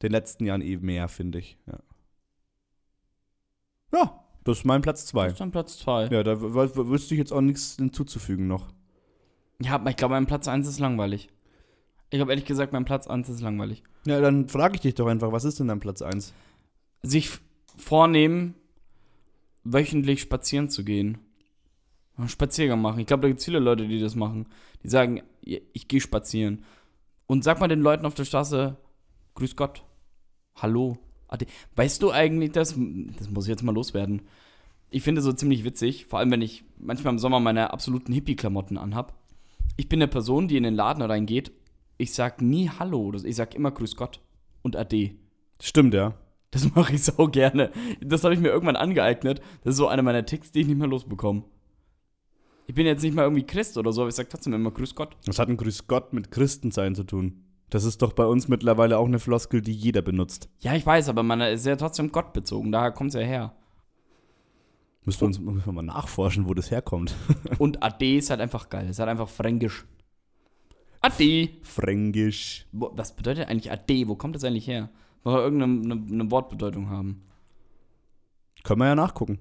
Den 0.02 0.12
letzten 0.12 0.44
Jahren 0.44 0.60
eben 0.60 0.84
mehr, 0.84 1.08
finde 1.08 1.38
ich. 1.38 1.56
Ja. 1.66 1.78
ja, 3.92 4.25
das 4.46 4.58
ist 4.58 4.64
mein 4.64 4.80
Platz 4.82 5.00
Das 5.02 5.10
2. 5.10 5.26
ist 5.28 5.40
dann 5.40 5.50
Platz 5.50 5.78
2. 5.78 6.06
Ja, 6.08 6.22
da 6.22 6.40
w- 6.40 6.54
w- 6.54 6.88
wüsste 6.88 7.14
ich 7.14 7.18
jetzt 7.18 7.32
auch 7.32 7.40
nichts 7.42 7.76
hinzuzufügen 7.76 8.46
noch. 8.46 8.68
Ja, 9.60 9.74
aber 9.74 9.90
ich 9.90 9.96
glaube, 9.96 10.14
mein 10.14 10.26
Platz 10.26 10.48
1 10.48 10.66
ist 10.68 10.78
langweilig. 10.80 11.28
Ich 12.10 12.20
habe 12.20 12.30
ehrlich 12.30 12.44
gesagt, 12.44 12.72
mein 12.72 12.84
Platz 12.84 13.06
1 13.06 13.28
ist 13.28 13.40
langweilig. 13.40 13.82
Ja, 14.06 14.20
dann 14.20 14.48
frage 14.48 14.76
ich 14.76 14.80
dich 14.80 14.94
doch 14.94 15.06
einfach, 15.06 15.32
was 15.32 15.44
ist 15.44 15.58
denn 15.60 15.68
dein 15.68 15.80
Platz 15.80 16.00
1? 16.02 16.32
Sich 17.02 17.30
vornehmen, 17.76 18.54
wöchentlich 19.64 20.20
spazieren 20.20 20.68
zu 20.68 20.84
gehen. 20.84 21.18
Einen 22.16 22.28
Spaziergang 22.28 22.80
machen. 22.80 23.00
Ich 23.00 23.06
glaube, 23.06 23.22
da 23.22 23.28
gibt 23.28 23.40
es 23.40 23.44
viele 23.44 23.58
Leute, 23.58 23.86
die 23.88 24.00
das 24.00 24.14
machen. 24.14 24.46
Die 24.82 24.88
sagen, 24.88 25.22
ich, 25.42 25.62
ich 25.72 25.88
gehe 25.88 26.00
spazieren. 26.00 26.64
Und 27.26 27.44
sag 27.44 27.60
mal 27.60 27.68
den 27.68 27.80
Leuten 27.82 28.06
auf 28.06 28.14
der 28.14 28.24
Straße, 28.24 28.76
grüß 29.34 29.56
Gott. 29.56 29.82
Hallo. 30.54 30.96
Ade. 31.28 31.46
Weißt 31.74 32.02
du 32.02 32.10
eigentlich, 32.10 32.52
das, 32.52 32.76
das 33.18 33.30
muss 33.30 33.44
ich 33.44 33.50
jetzt 33.50 33.62
mal 33.62 33.74
loswerden. 33.74 34.22
Ich 34.90 35.02
finde 35.02 35.20
so 35.20 35.32
ziemlich 35.32 35.64
witzig, 35.64 36.06
vor 36.06 36.18
allem 36.18 36.30
wenn 36.30 36.42
ich 36.42 36.64
manchmal 36.78 37.12
im 37.12 37.18
Sommer 37.18 37.40
meine 37.40 37.72
absoluten 37.72 38.12
Hippie-Klamotten 38.12 38.78
anhab. 38.78 39.14
Ich 39.76 39.88
bin 39.88 40.00
eine 40.00 40.08
Person, 40.08 40.48
die 40.48 40.56
in 40.56 40.62
den 40.62 40.74
Laden 40.74 41.02
reingeht. 41.02 41.52
Ich 41.98 42.14
sag 42.14 42.40
nie 42.40 42.70
Hallo. 42.78 43.00
oder. 43.02 43.24
Ich 43.24 43.36
sag 43.36 43.54
immer 43.54 43.70
Grüß 43.70 43.96
Gott 43.96 44.20
und 44.62 44.76
Ade. 44.76 45.12
Stimmt, 45.60 45.94
ja. 45.94 46.14
Das 46.50 46.74
mache 46.74 46.94
ich 46.94 47.02
so 47.02 47.28
gerne. 47.28 47.70
Das 48.00 48.24
habe 48.24 48.34
ich 48.34 48.40
mir 48.40 48.48
irgendwann 48.48 48.76
angeeignet. 48.76 49.40
Das 49.64 49.72
ist 49.72 49.78
so 49.78 49.88
einer 49.88 50.02
meiner 50.02 50.24
Ticks, 50.24 50.52
die 50.52 50.60
ich 50.60 50.66
nicht 50.66 50.78
mehr 50.78 50.88
losbekomme. 50.88 51.44
Ich 52.68 52.74
bin 52.74 52.86
jetzt 52.86 53.02
nicht 53.02 53.14
mal 53.14 53.22
irgendwie 53.22 53.46
Christ 53.46 53.78
oder 53.78 53.92
so, 53.92 54.02
aber 54.02 54.08
ich 54.08 54.16
sage 54.16 54.28
trotzdem 54.28 54.52
immer 54.52 54.70
Grüß 54.70 54.94
Gott. 54.94 55.16
Was 55.26 55.38
hat 55.38 55.48
ein 55.48 55.56
Grüß 55.56 55.86
Gott 55.86 56.12
mit 56.12 56.30
Christensein 56.30 56.94
zu 56.94 57.04
tun? 57.04 57.45
Das 57.70 57.84
ist 57.84 58.02
doch 58.02 58.12
bei 58.12 58.24
uns 58.24 58.48
mittlerweile 58.48 58.98
auch 58.98 59.06
eine 59.06 59.18
Floskel, 59.18 59.60
die 59.60 59.72
jeder 59.72 60.02
benutzt. 60.02 60.48
Ja, 60.60 60.74
ich 60.74 60.86
weiß, 60.86 61.08
aber 61.08 61.22
man 61.22 61.40
ist 61.40 61.66
ja 61.66 61.76
trotzdem 61.76 62.12
Gott 62.12 62.32
bezogen. 62.32 62.70
Daher 62.70 62.92
kommt 62.92 63.08
es 63.08 63.14
ja 63.14 63.26
her. 63.26 63.54
Müssen 65.04 65.20
wir 65.20 65.26
uns 65.26 65.38
müssen 65.38 65.66
wir 65.66 65.72
mal 65.72 65.82
nachforschen, 65.82 66.48
wo 66.48 66.54
das 66.54 66.70
herkommt. 66.70 67.14
Und 67.58 67.82
Ade 67.82 68.16
ist 68.16 68.30
halt 68.30 68.40
einfach 68.40 68.68
geil. 68.68 68.88
Ist 68.88 68.98
halt 68.98 69.08
einfach 69.08 69.28
fränkisch. 69.28 69.84
Ade. 71.00 71.50
Fränkisch. 71.62 72.66
Was 72.72 73.14
bedeutet 73.14 73.48
eigentlich 73.48 73.70
Ade? 73.70 74.08
Wo 74.08 74.16
kommt 74.16 74.34
das 74.34 74.44
eigentlich 74.44 74.66
her? 74.66 74.90
Muss 75.22 75.34
doch 75.34 75.40
irgendeine 75.40 75.94
eine, 75.94 76.06
eine 76.12 76.30
Wortbedeutung 76.30 76.88
haben. 76.88 77.22
Können 78.62 78.80
wir 78.80 78.86
ja 78.86 78.94
nachgucken. 78.94 79.38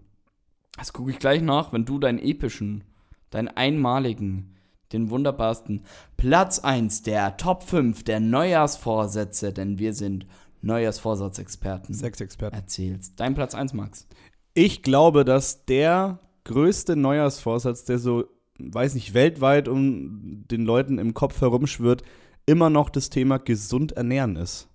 Das 0.78 0.94
gucke 0.94 1.12
ich 1.12 1.20
gleich 1.20 1.42
nach, 1.42 1.74
wenn 1.74 1.86
du 1.86 2.00
deinen 2.00 2.20
epischen, 2.20 2.84
deinen 3.30 3.48
einmaligen, 3.48 4.55
den 4.92 5.10
wunderbarsten 5.10 5.84
Platz 6.18 6.60
1 6.60 7.04
der 7.04 7.38
Top 7.38 7.64
5 7.64 8.04
der 8.04 8.20
Neujahrsvorsätze, 8.20 9.54
denn 9.54 9.80
wir 9.80 9.94
sind 9.94 10.26
Neujahrsvorsatzexperten, 10.62 11.94
Sechs 11.94 12.22
Experten. 12.22 12.56
erzählst. 12.56 13.14
Dein 13.20 13.36
Platz 13.36 13.54
1, 13.54 13.74
Max. 13.74 14.08
Ich 14.54 14.82
glaube, 14.82 15.26
dass 15.26 15.66
der 15.66 16.20
größte 16.44 16.96
Neujahrsvorsatz, 16.96 17.86
der 17.86 18.00
so, 18.00 18.26
weiß 18.58 18.96
nicht, 18.96 19.14
weltweit 19.14 19.68
um 19.68 20.46
den 20.50 20.66
Leuten 20.66 20.98
im 20.98 21.14
Kopf 21.14 21.42
herumschwirrt, 21.42 22.04
immer 22.46 22.70
noch 22.70 22.90
das 22.90 23.10
Thema 23.10 23.38
gesund 23.38 23.92
ernähren 23.94 24.36
ist. 24.36 24.68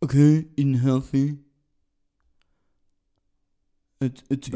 Okay, 0.00 0.48
in 0.56 0.74
healthy. 0.82 1.38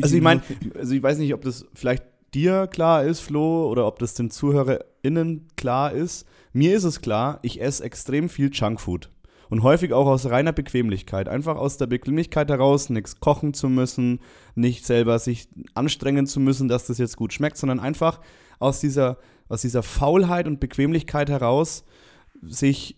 Also 0.02 0.16
ich 0.16 0.22
meine, 0.22 0.42
also 0.74 0.94
ich 0.94 1.02
weiß 1.02 1.18
nicht, 1.18 1.32
ob 1.32 1.40
das 1.42 1.66
vielleicht 1.72 2.04
dir 2.34 2.66
klar 2.66 3.04
ist, 3.04 3.20
Flo, 3.20 3.68
oder 3.68 3.86
ob 3.86 3.98
das 3.98 4.14
den 4.14 4.30
ZuhörerInnen 4.30 5.48
klar 5.56 5.92
ist. 5.92 6.26
Mir 6.52 6.76
ist 6.76 6.84
es 6.84 7.00
klar, 7.00 7.38
ich 7.42 7.60
esse 7.60 7.84
extrem 7.84 8.28
viel 8.28 8.50
Junkfood. 8.52 9.10
Und 9.48 9.64
häufig 9.64 9.92
auch 9.92 10.06
aus 10.06 10.26
reiner 10.26 10.52
Bequemlichkeit. 10.52 11.28
Einfach 11.28 11.56
aus 11.56 11.76
der 11.76 11.88
Bequemlichkeit 11.88 12.48
heraus, 12.50 12.88
nichts 12.88 13.18
kochen 13.18 13.52
zu 13.52 13.68
müssen, 13.68 14.20
nicht 14.54 14.86
selber 14.86 15.18
sich 15.18 15.48
anstrengen 15.74 16.26
zu 16.26 16.38
müssen, 16.38 16.68
dass 16.68 16.86
das 16.86 16.98
jetzt 16.98 17.16
gut 17.16 17.32
schmeckt, 17.32 17.56
sondern 17.56 17.80
einfach 17.80 18.20
aus 18.60 18.78
dieser, 18.78 19.18
aus 19.48 19.62
dieser 19.62 19.82
Faulheit 19.82 20.46
und 20.46 20.60
Bequemlichkeit 20.60 21.30
heraus, 21.30 21.84
sich 22.42 22.96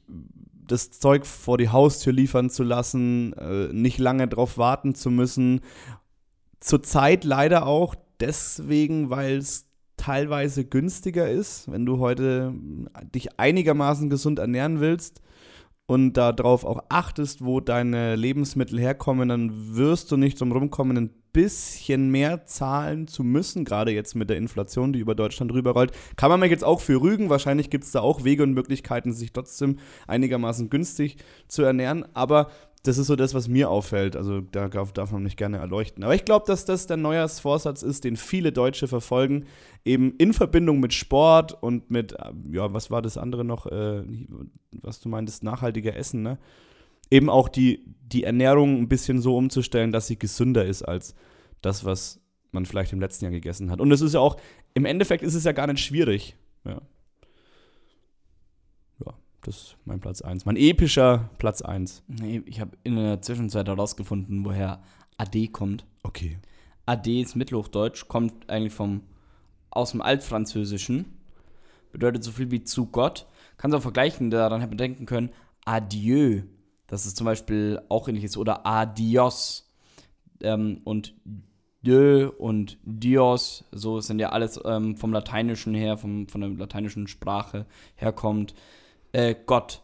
das 0.66 0.90
Zeug 0.90 1.26
vor 1.26 1.56
die 1.56 1.70
Haustür 1.70 2.12
liefern 2.12 2.50
zu 2.50 2.62
lassen, 2.62 3.32
äh, 3.32 3.72
nicht 3.72 3.98
lange 3.98 4.28
drauf 4.28 4.58
warten 4.58 4.94
zu 4.94 5.10
müssen. 5.10 5.60
Zurzeit 6.60 7.24
leider 7.24 7.66
auch 7.66 7.94
deswegen, 8.22 9.11
weil 9.11 9.38
es 9.38 9.66
teilweise 9.96 10.64
günstiger 10.64 11.30
ist, 11.30 11.70
wenn 11.70 11.85
du 11.85 11.98
heute 11.98 12.54
dich 13.14 13.38
einigermaßen 13.38 14.08
gesund 14.11 14.38
ernähren 14.38 14.80
willst 14.80 15.20
und 15.87 16.14
darauf 16.14 16.64
auch 16.64 16.85
achtest, 16.88 17.44
wo 17.44 17.61
deine 17.61 18.16
Lebensmittel 18.16 18.81
herkommen, 18.81 19.29
dann 19.29 19.77
wirst 19.77 20.10
du 20.10 20.16
nicht 20.16 20.40
drum 20.40 20.52
rumkommen, 20.52 20.96
ein 20.96 21.10
bisschen 21.33 22.10
mehr 22.10 22.46
zahlen 22.46 23.08
zu 23.08 23.25
müssen, 23.25 23.64
gerade 23.64 23.90
jetzt 23.90 24.14
mit 24.14 24.31
der 24.31 24.37
Inflation, 24.37 24.92
die 24.92 25.00
über 25.00 25.14
Deutschland 25.14 25.52
rüberrollt. 25.52 25.92
Kann 26.16 26.31
man 26.31 26.40
mich 26.40 26.50
jetzt 26.50 26.64
auch 26.64 26.81
für 26.81 27.00
rügen, 27.00 27.31
wahrscheinlich 27.31 27.70
gibt 27.70 27.85
es 27.85 27.92
da 27.92 28.00
auch 28.00 28.25
Wege 28.25 28.42
und 28.42 28.52
Möglichkeiten, 28.52 29.12
sich 29.12 29.33
trotzdem 29.33 29.79
einigermaßen 30.06 30.70
günstig 30.70 31.16
zu 31.48 31.62
ernähren, 31.62 32.04
aber 32.14 32.50
das 32.85 32.98
ist 32.98 33.06
so 33.06 33.14
das, 33.14 33.33
was 33.33 33.46
mir 33.46 33.70
auffällt. 33.70 34.16
Also 34.16 34.40
da 34.40 34.68
darf 34.68 35.12
man 35.12 35.22
mich 35.22 35.37
gerne 35.37 35.58
erleuchten. 35.58 36.02
Aber 36.02 36.14
ich 36.14 36.24
glaube, 36.24 36.46
dass 36.46 36.64
das 36.64 36.87
der 36.87 36.96
Neujahrsvorsatz 36.96 37.83
ist, 37.83 38.04
den 38.04 38.16
viele 38.16 38.50
Deutsche 38.50 38.88
verfolgen, 38.88 39.44
eben 39.85 40.16
in 40.16 40.33
Verbindung 40.33 40.80
mit 40.80 40.92
Sport 40.92 41.62
und 41.62 41.90
mit, 41.90 42.12
äh, 42.14 42.33
ja, 42.50 42.74
was 42.74 42.90
war 42.90 43.00
das 43.00 43.16
andere 43.16 43.44
noch, 43.44 43.66
äh, 43.66 44.02
was 44.72 45.00
du 45.00 45.08
meintest, 45.08 45.44
nachhaltiger 45.44 45.96
Essen, 45.96 46.22
ne? 46.22 46.38
Eben 47.10 47.28
auch 47.28 47.48
die, 47.48 47.85
die 48.06 48.24
Ernährung 48.24 48.78
ein 48.78 48.88
bisschen 48.88 49.20
so 49.20 49.37
umzustellen, 49.37 49.92
dass 49.92 50.06
sie 50.06 50.18
gesünder 50.18 50.64
ist 50.64 50.83
als 50.83 51.14
das, 51.60 51.85
was 51.85 52.20
man 52.52 52.64
vielleicht 52.66 52.92
im 52.92 53.00
letzten 53.00 53.26
Jahr 53.26 53.33
gegessen 53.33 53.70
hat. 53.70 53.80
Und 53.80 53.92
es 53.92 54.00
ist 54.00 54.14
ja 54.14 54.20
auch, 54.20 54.38
im 54.74 54.87
Endeffekt 54.87 55.22
ist 55.22 55.35
es 55.35 55.44
ja 55.44 55.52
gar 55.52 55.66
nicht 55.66 55.85
schwierig. 55.85 56.37
Ja. 56.64 56.80
Das 59.42 59.56
ist 59.56 59.76
mein 59.84 59.98
Platz 59.98 60.22
1. 60.22 60.46
Mein 60.46 60.56
epischer 60.56 61.30
Platz 61.38 61.62
1. 61.62 62.04
Nee, 62.06 62.42
ich 62.46 62.60
habe 62.60 62.78
in 62.84 62.94
der 62.94 63.20
Zwischenzeit 63.22 63.66
herausgefunden, 63.66 64.44
woher 64.44 64.82
AD 65.18 65.48
kommt. 65.48 65.84
Okay. 66.04 66.38
AD 66.86 67.20
ist 67.20 67.34
Mittelhochdeutsch, 67.34 68.06
kommt 68.06 68.48
eigentlich 68.48 68.72
vom 68.72 69.02
aus 69.70 69.92
dem 69.92 70.02
Altfranzösischen, 70.02 71.06
bedeutet 71.90 72.22
so 72.22 72.30
viel 72.30 72.50
wie 72.50 72.62
zu 72.62 72.86
Gott. 72.86 73.26
Kannst 73.56 73.76
auch 73.76 73.82
vergleichen, 73.82 74.30
daran 74.30 74.60
hätte 74.60 74.70
man 74.70 74.78
denken 74.78 75.06
können, 75.06 75.30
Adieu, 75.64 76.42
das 76.86 77.06
ist 77.06 77.16
zum 77.16 77.24
Beispiel 77.24 77.80
auch 77.88 78.06
ähnlich 78.06 78.24
ist, 78.24 78.36
oder 78.36 78.66
Adios. 78.66 79.72
Ähm, 80.40 80.82
und 80.84 81.14
Dieu 81.80 82.30
und 82.38 82.78
Dios, 82.84 83.64
so 83.72 84.00
sind 84.00 84.20
ja 84.20 84.28
alles 84.28 84.60
ähm, 84.64 84.96
vom 84.96 85.12
Lateinischen 85.12 85.74
her, 85.74 85.96
vom, 85.96 86.28
von 86.28 86.42
der 86.42 86.50
lateinischen 86.50 87.08
Sprache 87.08 87.66
herkommt, 87.96 88.54
äh, 89.13 89.35
Gott. 89.46 89.83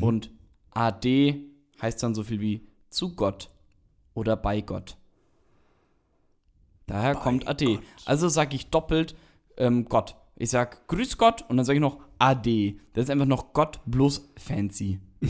Und 0.00 0.30
AD 0.70 1.44
heißt 1.80 2.02
dann 2.02 2.14
so 2.14 2.22
viel 2.22 2.40
wie 2.40 2.66
zu 2.90 3.14
Gott 3.14 3.50
oder 4.14 4.36
bei 4.36 4.60
Gott. 4.60 4.96
Daher 6.86 7.14
kommt 7.14 7.46
AD. 7.46 7.78
Also 8.06 8.28
sage 8.28 8.56
ich 8.56 8.70
doppelt 8.70 9.14
ähm, 9.56 9.84
Gott. 9.86 10.16
Ich 10.36 10.50
sag 10.50 10.86
Grüß 10.88 11.18
Gott 11.18 11.44
und 11.48 11.56
dann 11.56 11.66
sage 11.66 11.78
ich 11.78 11.82
noch 11.82 12.00
AD. 12.18 12.80
Das 12.92 13.04
ist 13.04 13.10
einfach 13.10 13.26
noch 13.26 13.52
Gott 13.52 13.80
bloß 13.86 14.30
fancy. 14.36 15.00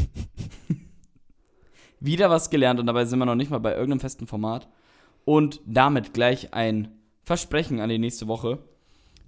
Wieder 2.01 2.31
was 2.31 2.51
gelernt 2.51 2.79
und 2.79 2.87
dabei 2.87 3.05
sind 3.05 3.19
wir 3.19 3.27
noch 3.27 3.35
nicht 3.35 3.51
mal 3.51 3.59
bei 3.59 3.73
irgendeinem 3.73 4.01
festen 4.01 4.27
Format. 4.27 4.69
Und 5.25 5.61
damit 5.67 6.15
gleich 6.15 6.55
ein 6.55 6.89
Versprechen 7.25 7.81
an 7.81 7.89
die 7.89 7.99
nächste 7.99 8.29
Woche. 8.29 8.61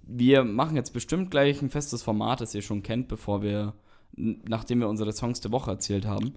Wir 0.03 0.43
machen 0.43 0.75
jetzt 0.75 0.93
bestimmt 0.93 1.29
gleich 1.31 1.61
ein 1.61 1.69
festes 1.69 2.01
Format, 2.01 2.41
das 2.41 2.55
ihr 2.55 2.61
schon 2.61 2.81
kennt, 2.81 3.07
bevor 3.07 3.43
wir, 3.43 3.73
nachdem 4.15 4.79
wir 4.79 4.89
unsere 4.89 5.11
Songs 5.13 5.41
der 5.41 5.51
Woche 5.51 5.71
erzählt 5.71 6.05
haben. 6.05 6.33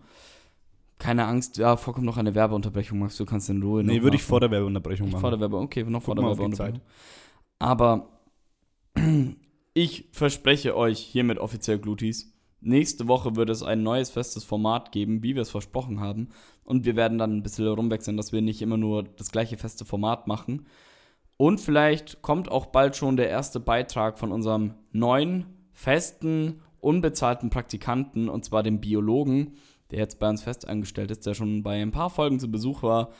Keine 0.98 1.26
Angst, 1.26 1.58
ja, 1.58 1.76
vorkommt 1.76 2.06
noch 2.06 2.16
eine 2.16 2.34
Werbeunterbrechung, 2.34 2.98
Max, 2.98 3.16
du 3.16 3.24
kannst 3.24 3.50
in 3.50 3.62
Ruhe 3.62 3.82
Nee, 3.82 4.02
würde 4.02 4.16
ich 4.16 4.22
vor 4.22 4.40
der 4.40 4.50
Werbeunterbrechung 4.50 5.10
machen. 5.10 5.20
Vor 5.20 5.30
der 5.30 5.40
Werbe, 5.40 5.56
okay, 5.56 5.82
noch 5.84 6.02
vor 6.02 6.14
Guck 6.14 6.24
der 6.24 6.30
Werbeunterbrechung. 6.30 6.80
Aber 7.58 8.08
ich 9.74 10.08
verspreche 10.12 10.76
euch 10.76 11.00
hiermit 11.00 11.38
offiziell 11.38 11.78
Glutis, 11.78 12.32
nächste 12.60 13.08
Woche 13.08 13.36
wird 13.36 13.50
es 13.50 13.62
ein 13.62 13.82
neues 13.82 14.10
festes 14.10 14.44
Format 14.44 14.92
geben, 14.92 15.22
wie 15.22 15.34
wir 15.34 15.42
es 15.42 15.50
versprochen 15.50 16.00
haben. 16.00 16.28
Und 16.64 16.84
wir 16.84 16.96
werden 16.96 17.18
dann 17.18 17.36
ein 17.36 17.42
bisschen 17.42 17.66
rumwechseln, 17.66 18.16
dass 18.16 18.32
wir 18.32 18.40
nicht 18.40 18.62
immer 18.62 18.76
nur 18.76 19.02
das 19.02 19.30
gleiche 19.30 19.58
feste 19.58 19.84
Format 19.84 20.26
machen. 20.26 20.66
Und 21.36 21.60
vielleicht 21.60 22.22
kommt 22.22 22.50
auch 22.50 22.66
bald 22.66 22.96
schon 22.96 23.16
der 23.16 23.28
erste 23.28 23.60
Beitrag 23.60 24.18
von 24.18 24.32
unserem 24.32 24.74
neuen, 24.92 25.46
festen, 25.72 26.62
unbezahlten 26.84 27.50
Praktikanten, 27.50 28.28
und 28.28 28.44
zwar 28.44 28.62
dem 28.62 28.80
Biologen, 28.80 29.56
der 29.90 29.98
jetzt 29.98 30.18
bei 30.18 30.28
uns 30.28 30.42
fest 30.42 30.68
angestellt 30.68 31.10
ist, 31.10 31.26
der 31.26 31.34
schon 31.34 31.62
bei 31.62 31.80
ein 31.80 31.92
paar 31.92 32.10
Folgen 32.10 32.40
zu 32.40 32.50
Besuch 32.50 32.82
war. 32.82 33.10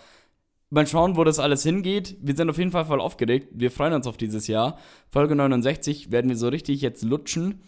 Mal 0.71 0.87
schauen, 0.87 1.17
wo 1.17 1.25
das 1.25 1.39
alles 1.39 1.63
hingeht. 1.63 2.17
Wir 2.21 2.35
sind 2.35 2.51
auf 2.51 2.59
jeden 2.59 2.73
Fall 2.73 2.85
voll 2.85 3.01
aufgeregt. 3.01 3.49
Wir 3.53 3.71
freuen 3.71 3.93
uns 3.93 4.07
auf 4.07 4.17
dieses 4.17 4.47
Jahr. 4.47 4.79
Folge 5.09 5.37
69 5.37 6.11
werden 6.11 6.29
wir 6.29 6.37
so 6.37 6.49
richtig 6.49 6.81
jetzt 6.81 7.05
lutschen 7.05 7.61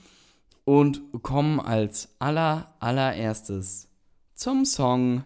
und 0.64 1.02
kommen 1.22 1.60
als 1.60 2.16
aller, 2.18 2.74
allererstes 2.80 3.88
zum 4.34 4.64
Song 4.64 5.24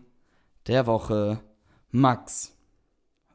der 0.67 0.87
Woche. 0.87 1.41
Max, 1.91 2.55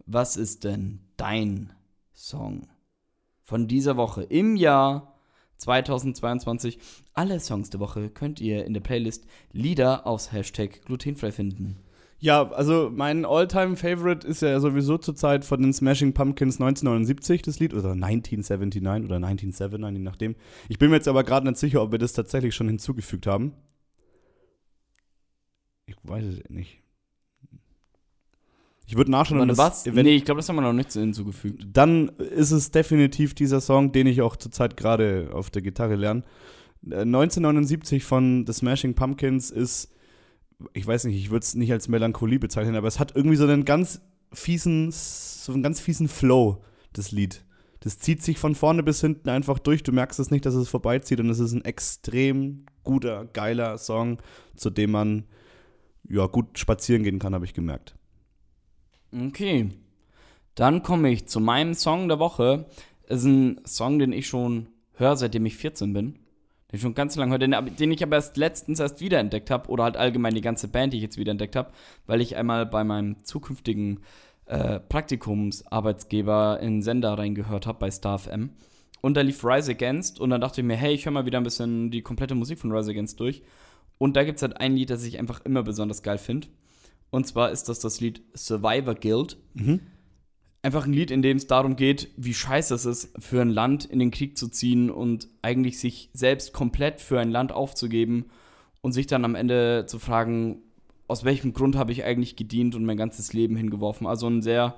was 0.06 0.38
ist 0.38 0.64
denn 0.64 1.00
dein 1.18 1.74
Song 2.14 2.68
von 3.42 3.68
dieser 3.68 3.98
Woche 3.98 4.24
im 4.24 4.56
Jahr 4.56 5.15
2022? 5.58 6.80
Alle 7.14 7.40
Songs 7.40 7.70
der 7.70 7.80
Woche 7.80 8.10
könnt 8.10 8.42
ihr 8.42 8.66
in 8.66 8.74
der 8.74 8.82
Playlist 8.82 9.26
Lieder 9.52 10.06
aus 10.06 10.32
Hashtag 10.32 10.82
glutenfrei 10.86 11.32
finden. 11.32 11.78
Ja, 12.20 12.50
also 12.50 12.90
mein 12.94 13.26
All-Time-Favorite 13.26 14.26
ist 14.26 14.42
ja 14.42 14.60
sowieso 14.60 14.98
zurzeit 14.98 15.44
von 15.46 15.62
den 15.62 15.74
Smashing 15.74 16.14
Pumpkins 16.14 16.56
1979, 16.56 17.42
das 17.42 17.60
Lied, 17.60 17.74
oder 17.74 17.92
1979 17.92 19.06
oder 19.06 19.18
1979, 19.18 19.98
je 19.98 20.04
nachdem. 20.04 20.36
Ich 20.70 20.80
bin 20.80 20.90
mir 20.90 20.96
jetzt 20.96 21.08
aber 21.08 21.24
gerade 21.24 21.46
nicht 21.46 21.60
sicher, 21.60 21.82
ob 21.82 21.92
wir 21.92 22.00
das 22.00 22.14
tatsächlich 22.14 22.56
schon 22.56 22.68
hinzugefügt 22.68 23.28
haben. 23.28 23.54
Ich 25.86 25.96
weiß 26.04 26.24
es 26.26 26.50
nicht. 26.50 26.85
Ich 28.88 28.96
würde 28.96 29.12
nachschauen, 29.12 29.40
Warte, 29.40 29.56
das? 29.56 29.86
Event- 29.88 30.06
nee, 30.08 30.16
ich 30.16 30.26
glaube, 30.26 30.40
das 30.40 30.50
haben 30.50 30.58
wir 30.58 30.62
noch 30.62 30.74
nicht 30.74 30.92
hinzugefügt. 30.94 31.66
dann 31.74 32.10
ist 32.10 32.52
es 32.52 32.72
definitiv 32.72 33.34
dieser 33.34 33.62
Song, 33.62 33.92
den 33.92 34.06
ich 34.08 34.22
auch 34.22 34.36
zurzeit 34.36 34.78
gerade 34.78 35.30
auf 35.34 35.50
der 35.50 35.62
Gitarre 35.62 35.96
lerne. 35.96 36.24
Äh, 36.90 37.02
1979 37.02 38.04
von 38.04 38.46
The 38.46 38.54
Smashing 38.54 38.94
Pumpkins 38.94 39.50
ist, 39.50 39.92
ich 40.74 40.86
weiß 40.86 41.06
nicht, 41.06 41.18
ich 41.18 41.32
würde 41.32 41.44
es 41.44 41.56
nicht 41.56 41.72
als 41.72 41.88
Melancholie 41.88 42.40
bezeichnen, 42.40 42.76
aber 42.76 42.88
es 42.88 43.00
hat 43.00 43.16
irgendwie 43.16 43.38
so 43.38 43.46
einen 43.46 43.66
ganz 43.66 44.02
fiesen, 44.32 44.90
so 44.92 45.52
einen 45.54 45.64
ganz 45.64 45.80
fiesen 45.80 46.08
Flow, 46.08 46.62
das 46.94 47.12
Lied. 47.12 47.44
Das 47.80 48.00
zieht 48.00 48.24
sich 48.24 48.38
von 48.40 48.56
vorne 48.56 48.82
bis 48.84 49.02
hinten 49.02 49.30
einfach 49.30 49.60
durch. 49.60 49.84
Du 49.84 49.92
merkst 49.92 50.20
es 50.20 50.32
nicht, 50.32 50.46
dass 50.46 50.56
es 50.56 50.70
vorbeizieht 50.70 51.20
und 51.20 51.30
es 51.30 51.40
ist 51.40 51.54
ein 51.54 51.64
extrem 51.66 52.66
guter, 52.84 53.26
geiler 53.34 53.78
Song, 53.78 54.20
zu 54.56 54.70
dem 54.70 54.92
man 54.92 55.26
ja 56.10 56.26
gut 56.28 56.58
spazieren 56.58 57.04
gehen 57.04 57.20
kann, 57.20 57.34
habe 57.36 57.46
ich 57.46 57.54
gemerkt. 57.54 57.96
Okay. 59.14 59.70
Dann 60.56 60.84
komme 60.84 61.12
ich 61.12 61.28
zu 61.28 61.40
meinem 61.40 61.74
Song 61.74 62.08
der 62.08 62.20
Woche. 62.20 62.66
Es 63.08 63.20
ist 63.20 63.26
ein 63.26 63.62
Song, 63.66 64.00
den 64.00 64.14
ich 64.14 64.28
schon 64.28 64.68
höre, 64.94 65.18
seitdem 65.18 65.46
ich 65.46 65.58
14 65.58 65.94
bin. 65.94 66.14
Den 66.14 66.78
ich 66.78 66.82
schon 66.82 66.96
ganz 66.96 67.16
lange 67.16 67.32
höre, 67.32 67.40
den, 67.40 67.56
den 67.78 67.92
ich 67.92 68.02
aber 68.04 68.16
erst 68.16 68.38
letztens 68.38 68.80
erst 68.80 69.02
wiederentdeckt 69.02 69.52
habe. 69.52 69.70
Oder 69.70 69.84
halt 69.84 69.98
allgemein 69.98 70.34
die 70.34 70.42
ganze 70.42 70.68
Band, 70.68 70.94
die 70.94 70.98
ich 70.98 71.04
jetzt 71.04 71.18
wiederentdeckt 71.18 71.56
habe. 71.56 71.72
Weil 72.08 72.22
ich 72.22 72.38
einmal 72.38 72.66
bei 72.66 72.84
meinem 72.84 73.24
zukünftigen 73.24 74.00
äh, 74.46 74.80
Praktikumsarbeitsgeber 74.80 76.60
in 76.62 76.82
Sender 76.82 77.18
reingehört 77.18 77.68
habe, 77.68 77.80
bei 77.80 77.92
Star 77.92 78.20
FM. 78.20 78.52
Und 79.02 79.16
da 79.18 79.22
lief 79.22 79.44
Rise 79.44 79.72
Against. 79.72 80.20
Und 80.20 80.30
dann 80.30 80.42
dachte 80.42 80.62
ich 80.62 80.68
mir, 80.68 80.78
hey, 80.78 80.94
ich 80.94 81.06
höre 81.06 81.12
mal 81.12 81.26
wieder 81.26 81.40
ein 81.40 81.44
bisschen 81.44 81.92
die 81.92 82.02
komplette 82.02 82.34
Musik 82.34 82.60
von 82.60 82.72
Rise 82.72 82.92
Against 82.92 83.20
durch. 83.20 83.44
Und 83.98 84.16
da 84.16 84.24
gibt 84.24 84.38
es 84.38 84.42
halt 84.42 84.58
ein 84.58 84.76
Lied, 84.76 84.90
das 84.90 85.04
ich 85.04 85.20
einfach 85.20 85.44
immer 85.46 85.64
besonders 85.64 86.02
geil 86.02 86.18
finde. 86.18 86.48
Und 87.10 87.28
zwar 87.28 87.52
ist 87.52 87.70
das 87.70 87.80
das 87.80 88.02
Lied 88.02 88.22
Survivor 88.36 88.96
Guild. 88.96 89.38
Einfach 90.62 90.86
ein 90.86 90.94
Lied, 90.94 91.12
in 91.12 91.22
dem 91.22 91.38
es 91.38 91.48
darum 91.48 91.76
geht, 91.76 92.10
wie 92.18 92.34
scheiße 92.34 92.74
es 92.74 92.86
ist, 92.86 93.24
für 93.24 93.42
ein 93.42 93.50
Land 93.50 93.86
in 93.86 94.00
den 94.00 94.12
Krieg 94.12 94.38
zu 94.38 94.48
ziehen 94.48 94.90
und 94.90 95.28
eigentlich 95.42 95.80
sich 95.80 96.10
selbst 96.14 96.54
komplett 96.54 97.02
für 97.02 97.20
ein 97.20 97.30
Land 97.30 97.52
aufzugeben 97.52 98.26
und 98.82 98.92
sich 98.92 99.08
dann 99.08 99.26
am 99.26 99.36
Ende 99.36 99.86
zu 99.88 100.00
fragen, 100.00 100.64
aus 101.08 101.24
welchem 101.24 101.54
Grund 101.54 101.76
habe 101.76 101.92
ich 101.92 102.04
eigentlich 102.04 102.36
gedient 102.36 102.76
und 102.76 102.84
mein 102.84 102.98
ganzes 102.98 103.32
Leben 103.34 103.56
hingeworfen. 103.56 104.08
Also 104.08 104.28
ein 104.28 104.42
sehr 104.42 104.76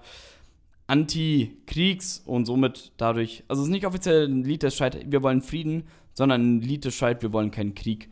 Anti-Kriegs- 0.88 2.22
und 2.26 2.46
somit 2.46 2.92
dadurch, 2.98 3.44
also 3.48 3.62
es 3.62 3.68
ist 3.68 3.72
nicht 3.72 3.86
offiziell 3.86 4.28
ein 4.28 4.44
Lied, 4.44 4.64
das 4.64 4.76
schreit, 4.76 5.12
wir 5.12 5.24
wollen 5.24 5.42
Frieden, 5.42 5.84
sondern 6.14 6.58
ein 6.58 6.62
Lied, 6.62 6.86
das 6.86 6.96
schreit, 6.96 7.22
wir 7.22 7.34
wollen 7.34 7.52
keinen 7.52 7.76
Krieg. 7.76 8.10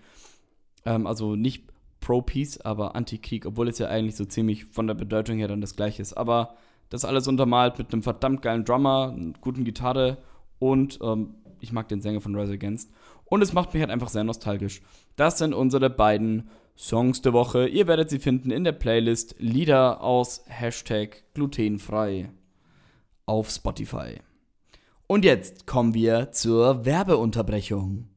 Ähm, 0.85 1.07
also 1.07 1.35
nicht 1.35 1.63
Pro-Peace, 2.05 2.61
aber 2.61 2.95
Anti-Krieg, 2.95 3.47
obwohl 3.47 3.67
es 3.67 3.79
ja 3.79 3.87
eigentlich 3.87 4.15
so 4.15 4.25
ziemlich 4.25 4.65
von 4.65 4.85
der 4.85 4.93
Bedeutung 4.93 5.39
her 5.39 5.47
dann 5.47 5.59
das 5.59 5.75
gleiche 5.75 6.03
ist. 6.03 6.13
Aber 6.13 6.53
das 6.89 7.03
alles 7.03 7.27
untermalt 7.27 7.79
mit 7.79 7.91
einem 7.91 8.03
verdammt 8.03 8.43
geilen 8.43 8.63
Drummer, 8.63 9.11
einer 9.11 9.33
guten 9.41 9.65
Gitarre 9.65 10.19
und 10.59 10.99
ähm, 11.01 11.33
ich 11.61 11.71
mag 11.71 11.87
den 11.87 12.01
Sänger 12.01 12.21
von 12.21 12.35
Rise 12.35 12.53
Against. 12.53 12.91
Und 13.25 13.41
es 13.41 13.53
macht 13.53 13.73
mich 13.73 13.81
halt 13.81 13.89
einfach 13.89 14.09
sehr 14.09 14.23
nostalgisch. 14.23 14.83
Das 15.15 15.39
sind 15.39 15.55
unsere 15.55 15.89
beiden 15.89 16.51
Songs 16.77 17.23
der 17.23 17.33
Woche. 17.33 17.67
Ihr 17.67 17.87
werdet 17.87 18.11
sie 18.11 18.19
finden 18.19 18.51
in 18.51 18.63
der 18.63 18.73
Playlist 18.73 19.33
Lieder 19.39 20.01
aus 20.01 20.43
Hashtag 20.45 21.23
glutenfrei 21.33 22.29
auf 23.25 23.49
Spotify. 23.49 24.19
Und 25.07 25.25
jetzt 25.25 25.65
kommen 25.65 25.95
wir 25.95 26.31
zur 26.31 26.85
Werbeunterbrechung. 26.85 28.09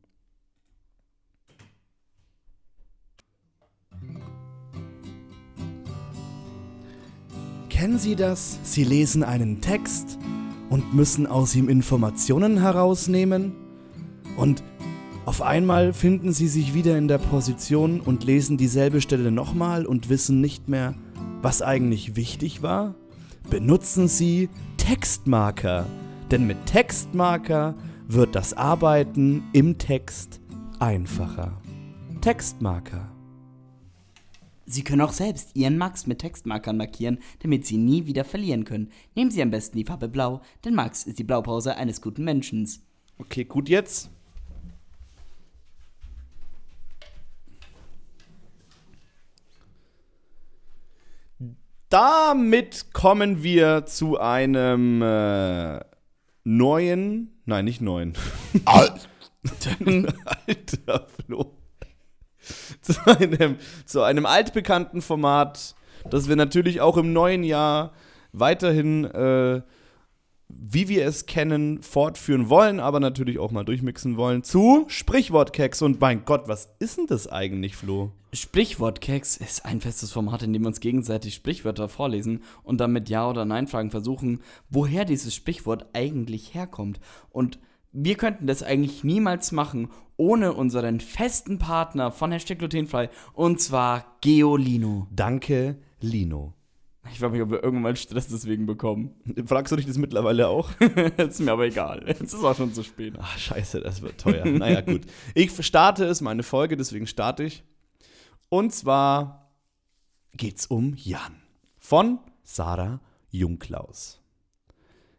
Kennen 7.79 8.01
Sie 8.01 8.17
das? 8.17 8.59
Sie 8.65 8.83
lesen 8.83 9.23
einen 9.23 9.61
Text 9.61 10.19
und 10.69 10.95
müssen 10.95 11.29
aus 11.29 11.55
ihm 11.55 11.69
Informationen 11.69 12.61
herausnehmen 12.61 13.53
und 14.37 14.65
auf 15.27 15.43
einmal 15.43 15.93
finden 15.93 16.33
Sie 16.33 16.49
sich 16.49 16.75
wieder 16.75 16.99
in 16.99 17.07
der 17.07 17.19
Position 17.19 18.01
und 18.01 18.25
lesen 18.25 18.57
dieselbe 18.57 19.01
Stelle 19.01 19.31
nochmal 19.31 19.87
und 19.87 20.09
wissen 20.09 20.41
nicht 20.41 20.69
mehr, 20.69 20.97
was 21.41 21.63
eigentlich 21.63 22.17
wichtig 22.17 22.65
war? 22.65 22.97
Benutzen 23.49 24.09
Sie 24.09 24.49
Textmarker, 24.77 25.87
denn 26.33 26.49
mit 26.49 26.67
Textmarker 26.67 27.77
wird 28.09 28.35
das 28.35 28.55
Arbeiten 28.55 29.45
im 29.53 29.79
Text 29.79 30.41
einfacher. 30.81 31.53
Textmarker. 32.23 33.08
Sie 34.71 34.85
können 34.85 35.01
auch 35.01 35.15
selbst 35.15 35.57
Ihren 35.57 35.79
Max 35.79 36.07
mit 36.07 36.19
Textmarkern 36.19 36.77
markieren, 36.77 37.21
damit 37.41 37.65
Sie 37.65 37.79
nie 37.79 38.05
wieder 38.05 38.23
verlieren 38.23 38.65
können. 38.65 38.91
Nehmen 39.15 39.31
Sie 39.31 39.41
am 39.41 39.51
besten 39.51 39.79
die 39.79 39.85
Farbe 39.85 40.09
Blau, 40.09 40.43
denn 40.63 40.75
Max 40.75 41.05
ist 41.05 41.19
die 41.19 41.25
Blaupause 41.25 41.77
eines 41.77 42.03
guten 42.03 42.23
Menschen. 42.23 42.69
Okay, 43.17 43.45
gut 43.45 43.71
jetzt. 43.71 44.11
Damit 51.89 52.93
kommen 52.93 53.43
wir 53.43 53.87
zu 53.87 54.21
einem 54.21 55.01
äh, 55.01 55.81
neuen, 56.45 57.41
nein, 57.47 57.65
nicht 57.65 57.81
neuen. 57.81 58.13
Alter, 58.67 59.09
Alter 60.47 61.07
Flo. 61.25 61.57
Zu 62.83 62.95
einem, 63.07 63.57
zu 63.85 64.03
einem 64.03 64.27
altbekannten 64.27 65.03
Format, 65.03 65.75
das 66.11 66.29
wir 66.29 66.37
natürlich 66.37 66.81
auch 66.81 66.97
im 66.97 67.13
neuen 67.13 67.43
Jahr 67.45 67.93
weiterhin, 68.33 69.05
äh, 69.05 69.63
wie 70.49 70.89
wir 70.89 71.07
es 71.07 71.27
kennen, 71.27 71.83
fortführen 71.83 72.49
wollen, 72.49 72.81
aber 72.81 73.01
natürlich 73.01 73.39
auch 73.39 73.51
mal 73.51 73.65
durchmixen 73.65 74.17
wollen, 74.17 74.43
zu 74.43 74.85
Sprichwortkeks. 74.89 75.83
Und 75.83 76.01
mein 76.01 76.25
Gott, 76.25 76.49
was 76.49 76.75
ist 76.79 76.99
denn 76.99 77.07
das 77.07 77.29
eigentlich, 77.29 77.77
Flo? 77.77 78.13
Sprichwortkeks 78.33 79.37
ist 79.39 79.65
ein 79.65 79.81
festes 79.81 80.13
Format, 80.13 80.43
in 80.43 80.53
dem 80.53 80.63
wir 80.63 80.69
uns 80.69 80.81
gegenseitig 80.81 81.35
Sprichwörter 81.35 81.89
vorlesen 81.89 82.43
und 82.63 82.79
dann 82.79 82.93
mit 82.93 83.09
Ja- 83.09 83.29
oder 83.29 83.45
Nein-Fragen 83.45 83.91
versuchen, 83.91 84.41
woher 84.71 85.05
dieses 85.05 85.35
Sprichwort 85.35 85.87
eigentlich 85.93 86.55
herkommt. 86.55 87.01
Und 87.31 87.59
wir 87.93 88.17
könnten 88.17 88.47
das 88.47 88.63
eigentlich 88.63 89.03
niemals 89.05 89.53
machen, 89.53 89.91
ohne 90.19 90.53
unseren 90.53 91.01
festen 91.01 91.59
Partner 91.59 92.13
von 92.13 92.31
Hashtag 92.31 92.59
Glutenfrei, 92.59 93.09
und 93.33 93.61
zwar 93.61 94.19
Geolino. 94.21 95.07
Danke, 95.11 95.79
Lino. 96.01 96.53
Ich 97.11 97.21
frage 97.21 97.33
mich, 97.33 97.43
ob 97.43 97.51
wir 97.51 97.63
irgendwann 97.63 97.97
Stress 97.97 98.29
deswegen 98.29 98.67
bekommen. 98.67 99.15
Fragst 99.47 99.73
du 99.73 99.77
dich 99.77 99.87
das 99.87 99.97
mittlerweile 99.97 100.49
auch? 100.49 100.71
ist 101.17 101.41
mir 101.41 101.53
aber 101.53 101.65
egal. 101.65 102.05
Es 102.07 102.21
ist 102.21 102.45
auch 102.45 102.55
schon 102.55 102.75
zu 102.75 102.83
spät. 102.83 103.15
Ach, 103.19 103.39
scheiße, 103.39 103.81
das 103.81 104.03
wird 104.03 104.21
teuer. 104.21 104.45
naja, 104.45 104.83
gut. 104.83 105.03
Ich 105.35 105.51
starte 105.65 106.05
es, 106.05 106.21
meine 106.21 106.43
Folge, 106.43 106.77
deswegen 106.77 107.07
starte 107.07 107.45
ich. 107.45 107.65
Und 108.51 108.75
zwar 108.75 109.53
geht's 110.35 110.67
um 110.67 110.95
Jan. 110.97 111.37
Von 111.79 112.19
Sarah 112.43 113.01
Jungklaus. 113.31 114.21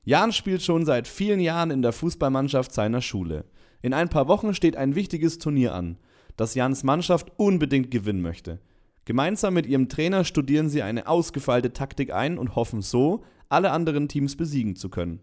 Jan 0.04 0.32
spielt 0.32 0.62
schon 0.62 0.86
seit 0.86 1.08
vielen 1.08 1.40
Jahren 1.40 1.72
in 1.72 1.82
der 1.82 1.94
Fußballmannschaft 1.94 2.72
seiner 2.72 3.02
Schule. 3.02 3.46
In 3.82 3.94
ein 3.94 4.10
paar 4.10 4.28
Wochen 4.28 4.54
steht 4.54 4.76
ein 4.76 4.96
wichtiges 4.96 5.40
Turnier 5.40 5.74
an, 5.74 5.98
das 6.36 6.56
Jans 6.56 6.84
Mannschaft 6.84 7.32
unbedingt 7.38 7.92
gewinnen 7.92 8.22
möchte. 8.22 8.60
Gemeinsam 9.06 9.54
mit 9.54 9.66
ihrem 9.66 9.90
Trainer 9.90 10.24
studieren 10.24 10.70
sie 10.70 10.84
eine 10.84 11.08
ausgefeilte 11.08 11.74
Taktik 11.74 12.14
ein 12.14 12.38
und 12.38 12.56
hoffen 12.56 12.82
so, 12.82 13.24
alle 13.48 13.72
anderen 13.72 14.08
Teams 14.08 14.36
besiegen 14.36 14.76
zu 14.76 14.90
können. 14.90 15.22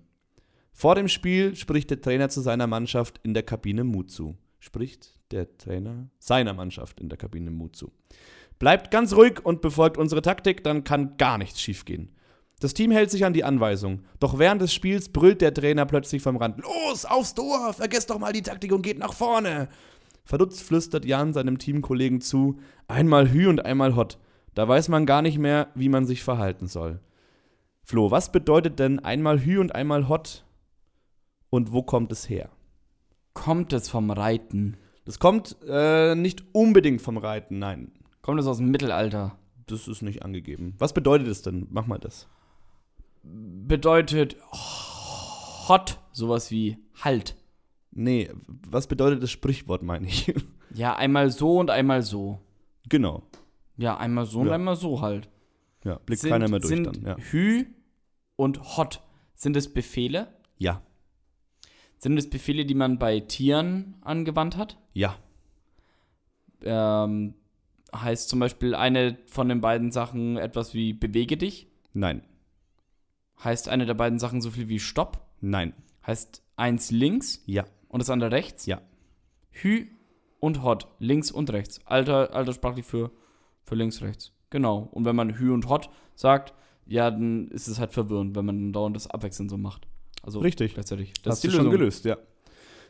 Vor 0.73 0.95
dem 0.95 1.09
Spiel 1.09 1.55
spricht 1.55 1.91
der 1.91 2.01
Trainer 2.01 2.29
zu 2.29 2.41
seiner 2.41 2.67
Mannschaft 2.67 3.21
in 3.23 3.33
der 3.33 3.43
Kabine 3.43 3.85
Mut 3.85 4.11
zu. 4.11 4.37
Spricht 4.59 5.15
der 5.31 5.57
Trainer 5.57 6.11
seiner 6.19 6.53
Mannschaft 6.53 7.01
in 7.01 7.09
der 7.09 7.19
Kabine 7.19 7.51
Mut 7.51 7.77
zu. 7.77 7.93
Bleibt 8.59 8.91
ganz 8.91 9.15
ruhig 9.15 9.45
und 9.45 9.61
befolgt 9.61 9.99
unsere 9.99 10.23
Taktik, 10.23 10.65
dann 10.65 10.83
kann 10.83 11.17
gar 11.19 11.39
nichts 11.39 11.61
schiefgehen. 11.61 12.11
Das 12.61 12.73
Team 12.73 12.91
hält 12.91 13.11
sich 13.11 13.25
an 13.25 13.35
die 13.35 13.45
Anweisung. 13.45 14.03
Doch 14.19 14.39
während 14.39 14.63
des 14.63 14.73
Spiels 14.73 15.11
brüllt 15.11 15.43
der 15.43 15.53
Trainer 15.53 15.85
plötzlich 15.85 16.23
vom 16.23 16.37
Rand: 16.37 16.59
Los, 16.59 17.05
aufs 17.05 17.35
Tor! 17.35 17.73
Vergesst 17.75 18.11
doch 18.11 18.19
mal 18.19 18.33
die 18.33 18.43
Taktik 18.43 18.73
und 18.73 18.83
geht 18.83 18.99
nach 18.99 19.13
vorne! 19.13 19.69
Verdutzt 20.25 20.63
flüstert 20.63 21.05
Jan 21.05 21.35
seinem 21.35 21.59
Teamkollegen 21.59 22.21
zu: 22.21 22.59
Einmal 22.89 23.31
Hü 23.31 23.49
und 23.49 23.65
einmal 23.65 23.95
Hot. 23.95 24.19
Da 24.55 24.67
weiß 24.67 24.89
man 24.89 25.05
gar 25.05 25.21
nicht 25.21 25.39
mehr, 25.39 25.69
wie 25.75 25.91
man 25.91 26.07
sich 26.07 26.23
verhalten 26.23 26.67
soll. 26.67 27.01
Flo, 27.83 28.11
was 28.11 28.33
bedeutet 28.33 28.79
denn 28.79 29.01
einmal 29.01 29.45
Hü 29.45 29.61
und 29.61 29.75
einmal 29.75 30.09
Hot? 30.09 30.45
Und 31.51 31.73
wo 31.73 31.83
kommt 31.83 32.11
es 32.11 32.29
her? 32.29 32.49
Kommt 33.35 33.75
es 33.75 33.91
vom 33.91 34.11
Reiten? 34.11 34.79
Das 35.05 35.19
kommt 35.19 35.57
äh, 35.69 36.15
nicht 36.15 36.43
unbedingt 36.53 37.03
vom 37.03 37.19
Reiten, 37.19 37.59
nein. 37.59 37.93
Kommt 38.23 38.41
es 38.41 38.47
aus 38.47 38.57
dem 38.57 38.71
Mittelalter? 38.71 39.39
Das 39.67 39.87
ist 39.87 40.03
nicht 40.03 40.25
angegeben. 40.25 40.75
Was 40.79 40.95
bedeutet 40.95 41.29
es 41.29 41.43
denn? 41.43 41.67
Mach 41.71 41.87
mal 41.87 41.99
das. 41.99 42.27
Bedeutet 43.29 44.37
hot, 45.69 45.99
sowas 46.13 46.51
wie 46.51 46.79
halt. 47.03 47.37
Nee, 47.91 48.31
was 48.47 48.87
bedeutet 48.87 49.23
das 49.23 49.31
Sprichwort, 49.31 49.83
meine 49.83 50.07
ich? 50.07 50.33
Ja, 50.75 50.95
einmal 50.95 51.31
so 51.31 51.59
und 51.59 51.71
einmal 51.71 52.03
so. 52.03 52.39
genau. 52.89 53.23
Ja, 53.79 53.97
einmal 53.97 54.27
so 54.27 54.41
und 54.41 54.49
Ja. 54.49 54.55
einmal 54.55 54.77
so 54.77 55.01
halt. 55.01 55.31
Ja, 55.85 55.99
blickt 56.05 56.21
Sind- 56.21 56.31
keiner 56.33 56.49
mehr 56.49 56.59
durch 56.59 56.69
sind 56.69 56.85
dann. 56.87 57.03
Ja. 57.03 57.17
Hü 57.17 57.65
und 58.37 58.77
hot. 58.77 59.01
Sind 59.37 59.57
es 59.57 59.73
Befehle? 59.73 60.29
ja. 60.59 60.83
Sind 61.99 62.19
es 62.19 62.29
Befehle, 62.29 62.67
die 62.67 62.75
man 62.75 62.99
bei 62.99 63.21
Tieren 63.21 63.95
angewandt 64.03 64.59
hat? 64.59 64.77
Ja. 64.93 65.17
Ähm, 66.63 67.35
heißt 67.95 68.29
zum 68.29 68.39
Beispiel 68.41 68.75
eine 68.75 69.17
von 69.27 69.49
den 69.49 69.61
beiden 69.63 69.91
Sachen 69.93 70.37
etwas 70.37 70.75
wie 70.75 70.93
bewege 70.93 71.39
dich? 71.39 71.69
Nein. 71.95 72.23
Heißt 73.43 73.69
eine 73.69 73.87
der 73.87 73.95
beiden 73.95 74.19
Sachen 74.19 74.41
so 74.41 74.51
viel 74.51 74.69
wie 74.69 74.81
stopp? 74.81 75.21
Nein. 75.41 75.75
Heißt 76.07 76.43
eins 76.57 76.91
links 76.91 77.43
Ja. 77.47 77.65
und 77.89 78.01
das 78.01 78.11
andere 78.11 78.31
rechts? 78.31 78.67
Ja. 78.67 78.81
Hü 79.51 79.87
und 80.41 80.63
hot, 80.63 80.89
links 80.99 81.31
und 81.31 81.51
rechts. 81.53 81.81
Alter, 81.85 82.35
alterssprachlich 82.35 82.85
für, 82.85 83.11
für 83.65 83.75
links, 83.75 84.03
rechts. 84.03 84.33
Genau. 84.51 84.89
Und 84.93 85.05
wenn 85.05 85.17
man 85.17 85.39
Hü 85.39 85.53
und 85.53 85.69
hot 85.69 85.91
sagt, 86.15 86.55
ja, 86.87 87.11
dann 87.11 87.49
ist 87.49 87.67
es 87.69 87.79
halt 87.81 87.93
verwirrend, 87.93 88.37
wenn 88.37 88.45
man 88.45 88.73
dauernd 88.73 88.95
das 88.97 89.09
abwechselnd 89.09 89.51
so 89.51 89.57
macht. 89.59 89.87
Also 90.23 90.39
Richtig. 90.41 90.75
gleichzeitig. 90.75 91.13
Das 91.23 91.37
Hast 91.37 91.45
du 91.45 91.51
schon 91.51 91.71
gelöst, 91.71 92.05
ja. 92.05 92.17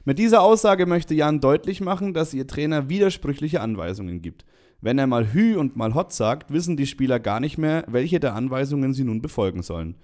Mit 0.05 0.19
dieser 0.19 0.43
Aussage 0.43 0.87
möchte 0.87 1.15
Jan 1.15 1.41
deutlich 1.41 1.81
machen, 1.81 2.15
dass 2.15 2.33
ihr 2.33 2.47
Trainer 2.47 2.89
widersprüchliche 2.89 3.61
Anweisungen 3.61 4.23
gibt. 4.23 4.45
Wenn 4.81 4.99
er 4.99 5.07
mal 5.07 5.33
Hü 5.33 5.57
und 5.57 5.75
mal 5.77 5.95
Hot 5.95 6.13
sagt, 6.13 6.53
wissen 6.53 6.77
die 6.77 6.87
Spieler 6.87 7.19
gar 7.19 7.41
nicht 7.41 7.59
mehr, 7.59 7.85
welche 7.89 8.21
der 8.21 8.35
Anweisungen 8.35 8.93
sie 8.95 9.05
nun 9.05 9.21
befolgen 9.23 9.63
sollen. 9.63 9.97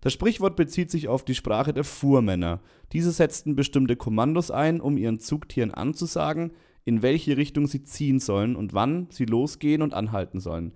Das 0.00 0.12
Sprichwort 0.12 0.54
bezieht 0.56 0.90
sich 0.90 1.08
auf 1.08 1.24
die 1.24 1.34
Sprache 1.34 1.72
der 1.72 1.84
Fuhrmänner. 1.84 2.60
Diese 2.92 3.10
setzten 3.10 3.56
bestimmte 3.56 3.96
Kommandos 3.96 4.50
ein, 4.50 4.80
um 4.80 4.96
ihren 4.96 5.18
Zugtieren 5.18 5.72
anzusagen, 5.72 6.52
in 6.84 7.02
welche 7.02 7.36
Richtung 7.36 7.66
sie 7.66 7.82
ziehen 7.82 8.20
sollen 8.20 8.56
und 8.56 8.74
wann 8.74 9.08
sie 9.10 9.24
losgehen 9.24 9.82
und 9.82 9.94
anhalten 9.94 10.40
sollen. 10.40 10.72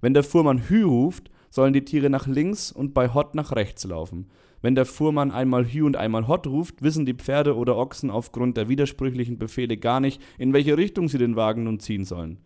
Wenn 0.00 0.14
der 0.14 0.22
Fuhrmann 0.22 0.68
Hü 0.68 0.84
ruft, 0.84 1.30
sollen 1.50 1.72
die 1.72 1.84
Tiere 1.84 2.10
nach 2.10 2.26
links 2.26 2.70
und 2.70 2.94
bei 2.94 3.12
Hot 3.12 3.34
nach 3.34 3.52
rechts 3.54 3.84
laufen. 3.84 4.30
Wenn 4.62 4.74
der 4.74 4.86
Fuhrmann 4.86 5.32
einmal 5.32 5.66
Hü 5.66 5.84
und 5.84 5.96
einmal 5.96 6.28
Hot 6.28 6.46
ruft, 6.46 6.82
wissen 6.82 7.06
die 7.06 7.14
Pferde 7.14 7.56
oder 7.56 7.76
Ochsen 7.76 8.10
aufgrund 8.10 8.56
der 8.56 8.68
widersprüchlichen 8.68 9.38
Befehle 9.38 9.76
gar 9.76 10.00
nicht, 10.00 10.22
in 10.38 10.52
welche 10.52 10.76
Richtung 10.76 11.08
sie 11.08 11.18
den 11.18 11.36
Wagen 11.36 11.64
nun 11.64 11.80
ziehen 11.80 12.04
sollen. 12.04 12.38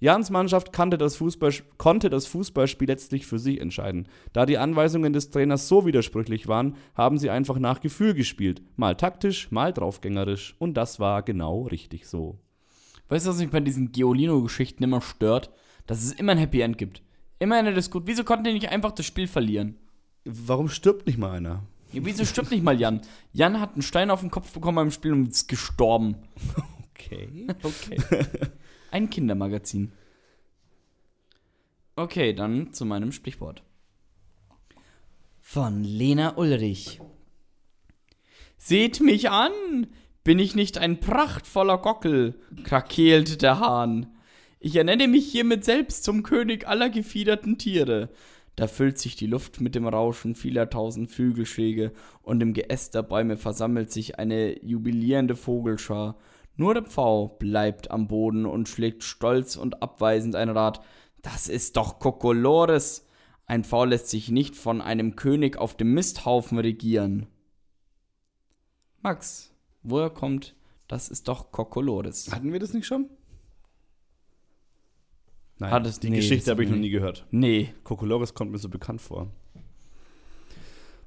Jans 0.00 0.30
Mannschaft 0.30 0.70
das 0.76 1.16
Fußball, 1.16 1.52
konnte 1.76 2.08
das 2.08 2.26
Fußballspiel 2.26 2.86
letztlich 2.86 3.26
für 3.26 3.38
sich 3.38 3.60
entscheiden. 3.60 4.06
Da 4.32 4.46
die 4.46 4.58
Anweisungen 4.58 5.12
des 5.12 5.30
Trainers 5.30 5.66
so 5.66 5.86
widersprüchlich 5.86 6.46
waren, 6.46 6.76
haben 6.94 7.18
sie 7.18 7.30
einfach 7.30 7.58
nach 7.58 7.80
Gefühl 7.80 8.14
gespielt. 8.14 8.62
Mal 8.76 8.94
taktisch, 8.94 9.50
mal 9.50 9.72
draufgängerisch. 9.72 10.54
Und 10.58 10.74
das 10.74 11.00
war 11.00 11.22
genau 11.22 11.62
richtig 11.62 12.06
so. 12.06 12.38
Weißt 13.08 13.26
du, 13.26 13.30
was 13.30 13.38
mich 13.38 13.50
bei 13.50 13.60
diesen 13.60 13.90
Geolino-Geschichten 13.90 14.84
immer 14.84 15.00
stört? 15.00 15.50
Dass 15.86 16.04
es 16.04 16.12
immer 16.12 16.32
ein 16.32 16.38
Happy 16.38 16.60
End 16.60 16.78
gibt. 16.78 17.02
Immer 17.40 17.62
des 17.62 17.90
Gut. 17.90 18.04
Wieso 18.06 18.22
konnten 18.22 18.44
die 18.44 18.52
nicht 18.52 18.68
einfach 18.68 18.92
das 18.92 19.06
Spiel 19.06 19.26
verlieren? 19.26 19.76
Warum 20.24 20.68
stirbt 20.68 21.06
nicht 21.06 21.18
mal 21.18 21.30
einer? 21.30 21.62
Ja, 21.92 22.04
wieso 22.04 22.24
stirbt 22.24 22.50
nicht 22.50 22.62
mal 22.62 22.78
Jan? 22.78 23.00
Jan 23.32 23.60
hat 23.60 23.72
einen 23.72 23.82
Stein 23.82 24.10
auf 24.10 24.20
den 24.20 24.30
Kopf 24.30 24.52
bekommen 24.52 24.76
beim 24.76 24.90
Spiel 24.90 25.12
und 25.12 25.28
ist 25.28 25.48
gestorben. 25.48 26.16
Okay. 27.00 27.46
Okay. 27.62 27.96
Ein 28.90 29.10
Kindermagazin. 29.10 29.92
Okay, 31.96 32.32
dann 32.32 32.72
zu 32.72 32.84
meinem 32.84 33.12
Sprichwort. 33.12 33.62
Von 35.40 35.84
Lena 35.84 36.36
Ulrich. 36.36 37.00
Seht 38.56 39.00
mich 39.00 39.30
an! 39.30 39.52
Bin 40.24 40.38
ich 40.38 40.54
nicht 40.54 40.78
ein 40.78 41.00
prachtvoller 41.00 41.78
Gockel? 41.78 42.34
krakeelt 42.64 43.40
der 43.40 43.60
Hahn. 43.60 44.14
Ich 44.60 44.76
ernenne 44.76 45.08
mich 45.08 45.30
hiermit 45.30 45.64
selbst 45.64 46.04
zum 46.04 46.22
König 46.22 46.68
aller 46.68 46.90
gefiederten 46.90 47.56
Tiere. 47.58 48.10
Da 48.56 48.66
füllt 48.66 48.98
sich 48.98 49.14
die 49.14 49.26
Luft 49.26 49.60
mit 49.60 49.74
dem 49.74 49.86
Rauschen 49.86 50.34
vieler 50.34 50.68
tausend 50.68 51.10
Flügelschläge 51.10 51.92
und 52.22 52.42
im 52.42 52.54
Geäst 52.54 52.94
der 52.94 53.02
Bäume 53.02 53.36
versammelt 53.36 53.92
sich 53.92 54.18
eine 54.18 54.62
jubilierende 54.64 55.36
Vogelschar. 55.36 56.18
Nur 56.60 56.74
der 56.74 56.82
Pfau 56.82 57.28
bleibt 57.28 57.90
am 57.92 58.08
Boden 58.08 58.44
und 58.44 58.68
schlägt 58.68 59.04
stolz 59.04 59.54
und 59.56 59.80
abweisend 59.80 60.34
ein 60.34 60.48
Rad. 60.48 60.80
Das 61.22 61.46
ist 61.48 61.76
doch 61.76 62.00
Kokolores. 62.00 63.06
Ein 63.46 63.62
Pfau 63.62 63.84
lässt 63.84 64.08
sich 64.08 64.28
nicht 64.30 64.56
von 64.56 64.80
einem 64.80 65.14
König 65.14 65.56
auf 65.56 65.76
dem 65.76 65.94
Misthaufen 65.94 66.58
regieren. 66.58 67.28
Max, 69.02 69.54
woher 69.84 70.10
kommt 70.10 70.56
das 70.88 71.08
ist 71.10 71.28
doch 71.28 71.52
Kokolores? 71.52 72.32
Hatten 72.32 72.52
wir 72.52 72.58
das 72.58 72.72
nicht 72.74 72.86
schon? 72.86 73.08
Nein, 75.58 75.70
Hat 75.70 75.86
es- 75.86 76.00
die 76.00 76.10
nee, 76.10 76.16
Geschichte 76.16 76.50
habe 76.50 76.64
ich 76.64 76.70
noch 76.70 76.76
nie 76.76 76.90
gehört. 76.90 77.24
Nee, 77.30 77.72
Kokolores 77.84 78.34
kommt 78.34 78.50
mir 78.50 78.58
so 78.58 78.68
bekannt 78.68 79.00
vor. 79.00 79.28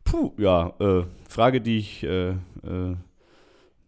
Puh, 0.03 0.31
ja, 0.37 0.73
äh, 0.79 1.05
Frage, 1.27 1.61
die 1.61 1.77
ich, 1.77 2.03
äh, 2.03 2.29
äh, 2.31 2.95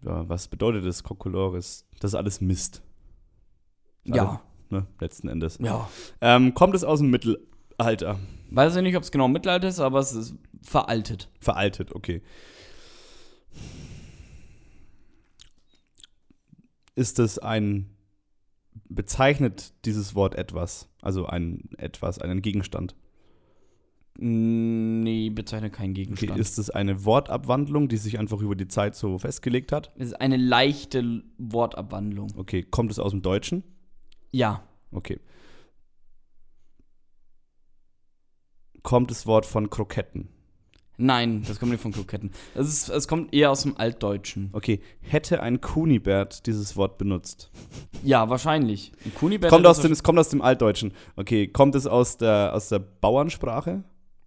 ja, 0.06 0.28
was 0.28 0.48
bedeutet 0.48 0.86
das 0.86 1.04
Kokolores? 1.04 1.86
Das 2.00 2.12
ist 2.12 2.16
alles 2.16 2.42
Mist. 2.42 2.82
ja, 4.04 4.42
Ne, 4.70 4.88
letzten 5.00 5.28
Endes. 5.28 5.60
ja. 5.62 5.88
Ähm, 6.20 6.54
kommt 6.56 6.74
es 6.74 6.84
aus 6.84 7.00
dem 7.00 7.12
Mittel, 7.12 7.46
Alter. 7.78 8.18
Weiß 8.50 8.76
ich 8.76 8.82
nicht, 8.82 8.98
ob 8.98 9.04
es 9.04 9.12
genau 9.12 9.28
Mittelalter 9.28 9.68
ist, 9.68 9.80
aber 9.80 10.00
es 10.00 10.14
ist 10.14 10.36
veraltet. 10.64 11.30
Veraltet, 11.40 11.94
okay. 11.94 12.22
Ist 16.96 17.20
es 17.20 17.40
ein. 17.40 17.90
Bezeichnet 18.86 19.74
dieses 19.86 20.16
Wort 20.16 20.36
etwas? 20.36 20.90
Also 21.02 21.26
ein 21.26 21.70
etwas, 21.78 22.20
einen 22.20 22.42
Gegenstand? 22.42 22.96
Nee, 24.16 25.30
bezeichne 25.32 25.72
keinen 25.72 25.92
Okay, 25.92 26.04
Gegenstand. 26.04 26.40
ist 26.40 26.60
es 26.60 26.70
eine 26.70 27.04
Wortabwandlung, 27.04 27.88
die 27.88 27.98
sich 27.98 28.20
einfach 28.20 28.40
über 28.42 28.56
die 28.56 28.68
Zeit 28.68 28.96
so 28.96 29.18
festgelegt 29.18 29.72
hat? 29.72 29.92
es 29.98 30.08
ist 30.10 30.22
eine 30.22 30.38
leichte 30.38 31.24
Wortabwandlung. 31.40 32.28
Okay, 32.38 32.64
kommt 32.64 32.92
es 32.92 33.00
aus 33.00 33.12
dem 33.12 33.22
Deutschen? 33.24 33.64
Ja. 34.32 34.64
Okay. 34.92 35.20
Kommt 38.84 39.10
das 39.12 39.26
Wort 39.26 39.46
von 39.46 39.70
Kroketten? 39.70 40.28
Nein, 40.98 41.44
das 41.48 41.60
kommt 41.60 41.72
nicht 41.72 41.82
von 41.82 41.92
Kroketten. 41.92 42.32
Es, 42.54 42.68
ist, 42.68 42.90
es 42.90 43.08
kommt 43.08 43.34
eher 43.34 43.50
aus 43.50 43.64
dem 43.64 43.78
Altdeutschen. 43.78 44.50
Okay, 44.54 44.80
hätte 45.02 45.42
ein 45.42 45.60
Kunibert 45.60 46.46
dieses 46.46 46.78
Wort 46.78 47.00
benutzt? 47.00 47.50
Ja, 48.04 48.30
wahrscheinlich. 48.30 48.92
Ein 49.04 49.16
Kunibert 49.16 49.50
Kommt 49.50 49.66
aus 49.66 49.80
dem, 49.80 49.92
es 49.92 50.04
kommt 50.04 50.20
aus 50.20 50.30
dem 50.30 50.42
Altdeutschen. 50.44 50.94
Okay, 51.16 51.48
kommt 51.48 51.74
es 51.74 51.88
aus 51.88 52.18
der, 52.18 52.54
aus 52.54 52.70
der 52.70 52.78
Bauernsprache? 52.80 53.84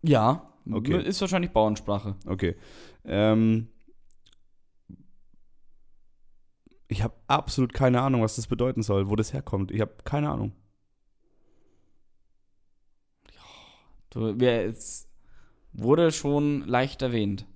Ja, 0.07 0.53
Okay. 0.73 1.01
ist 1.03 1.21
wahrscheinlich 1.21 1.53
Bauernsprache. 1.53 2.17
Okay. 2.27 2.57
Ähm, 3.05 3.69
ich 6.89 7.03
habe 7.03 7.15
absolut 7.29 7.73
keine 7.73 8.01
Ahnung, 8.01 8.23
was 8.23 8.37
das 8.37 8.47
bedeuten 8.47 8.83
soll, 8.83 9.09
wo 9.09 9.17
das 9.17 9.33
herkommt. 9.33 9.71
Ich 9.71 9.81
habe 9.81 9.95
keine 10.05 10.31
Ahnung. 10.31 10.53
Du, 14.11 14.29
es 14.31 15.09
wurde 15.73 16.11
schon 16.11 16.63
leicht 16.63 17.03
erwähnt. 17.03 17.47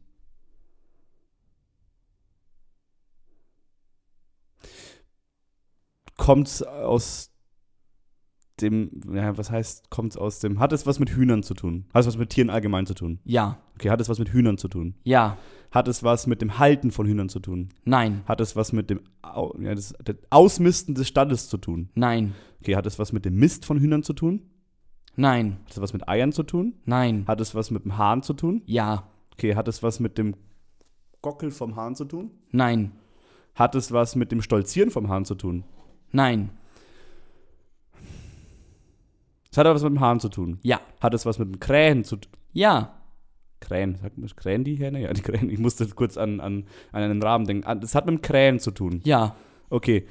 Kommt 6.16 6.48
es 6.48 6.62
aus 6.62 7.29
dem, 8.62 9.00
ja, 9.12 9.36
was 9.36 9.50
heißt, 9.50 9.90
kommt 9.90 10.12
es 10.12 10.16
aus 10.16 10.38
dem, 10.40 10.58
hat 10.60 10.72
es 10.72 10.86
was 10.86 10.98
mit 10.98 11.10
Hühnern 11.10 11.42
zu 11.42 11.54
tun? 11.54 11.84
Hat 11.94 12.00
es 12.00 12.06
was 12.06 12.16
mit 12.18 12.30
Tieren 12.30 12.50
allgemein 12.50 12.86
zu 12.86 12.94
tun? 12.94 13.18
Ja, 13.24 13.58
Okay, 13.76 13.88
hat 13.90 14.00
es 14.00 14.08
was 14.08 14.18
mit 14.18 14.28
Hühnern 14.30 14.58
zu 14.58 14.68
tun? 14.68 14.94
ja, 15.04 15.36
Hat 15.70 15.86
es 15.88 16.02
was 16.02 16.26
mit 16.26 16.42
dem 16.42 16.58
Halten 16.58 16.90
von 16.90 17.06
Hühnern 17.06 17.28
zu 17.28 17.38
tun? 17.40 17.68
nein, 17.84 18.22
Hat 18.26 18.40
es 18.40 18.56
was 18.56 18.72
mit 18.72 18.90
dem 18.90 19.00
Au 19.22 19.54
ja, 19.60 19.74
das, 19.74 19.94
das 20.04 20.16
Ausmisten 20.30 20.94
des 20.94 21.08
Stalles 21.08 21.48
zu 21.48 21.56
tun? 21.58 21.88
nein, 21.94 22.34
Okay, 22.60 22.76
hat 22.76 22.86
es 22.86 22.98
was 22.98 23.12
mit 23.12 23.24
dem 23.24 23.36
Mist 23.36 23.64
von 23.64 23.78
Hühnern 23.78 24.02
zu 24.02 24.12
tun? 24.12 24.42
nein, 25.16 25.56
Hat 25.64 25.72
es 25.72 25.80
was 25.80 25.92
mit 25.92 26.08
Eiern 26.08 26.32
zu 26.32 26.42
tun? 26.42 26.74
nein, 26.84 27.24
Hat 27.26 27.40
es 27.40 27.54
was 27.54 27.70
mit 27.70 27.84
dem 27.84 27.96
Hahn 27.98 28.22
zu 28.22 28.34
tun? 28.34 28.62
ja, 28.66 29.04
Okay, 29.34 29.54
hat 29.54 29.68
es 29.68 29.82
was 29.82 30.00
mit 30.00 30.18
dem 30.18 30.34
Gockel 31.22 31.50
vom 31.50 31.76
Hahn 31.76 31.94
zu 31.94 32.04
tun? 32.04 32.30
nein, 32.52 32.92
Hat 33.54 33.74
es 33.74 33.92
was 33.92 34.14
mit 34.16 34.30
dem 34.32 34.42
Stolzieren 34.42 34.90
vom 34.90 35.08
Hahn 35.08 35.24
zu 35.24 35.34
tun? 35.34 35.64
nein, 36.12 36.50
Es 39.50 39.58
hat 39.58 39.66
aber 39.66 39.74
was 39.74 39.82
mit 39.82 39.92
dem 39.92 40.00
Hahn 40.00 40.20
zu 40.20 40.28
tun. 40.28 40.58
ja, 40.62 40.80
Hat 41.00 41.14
es 41.14 41.26
was 41.26 41.38
mit 41.38 41.48
dem 41.48 41.60
Krähen 41.60 42.04
zu 42.04 42.16
tun? 42.16 42.32
ja, 42.52 42.94
Krähen, 43.60 43.96
sagt 44.00 44.16
man, 44.16 44.26
Krähen 44.36 44.64
die 44.64 44.76
Hähne? 44.76 45.02
Ja, 45.02 45.12
die 45.12 45.20
Krähen. 45.20 45.50
Ich 45.50 45.58
musste 45.58 45.86
kurz 45.88 46.16
an, 46.16 46.40
an, 46.40 46.64
an 46.92 47.02
einen 47.02 47.22
Rahmen 47.22 47.44
denken. 47.46 47.68
Es 47.82 47.94
hat 47.94 48.06
mit 48.06 48.14
dem 48.14 48.22
Krähen 48.22 48.58
zu 48.58 48.70
tun. 48.70 49.00
ja, 49.04 49.34
Okay. 49.68 50.06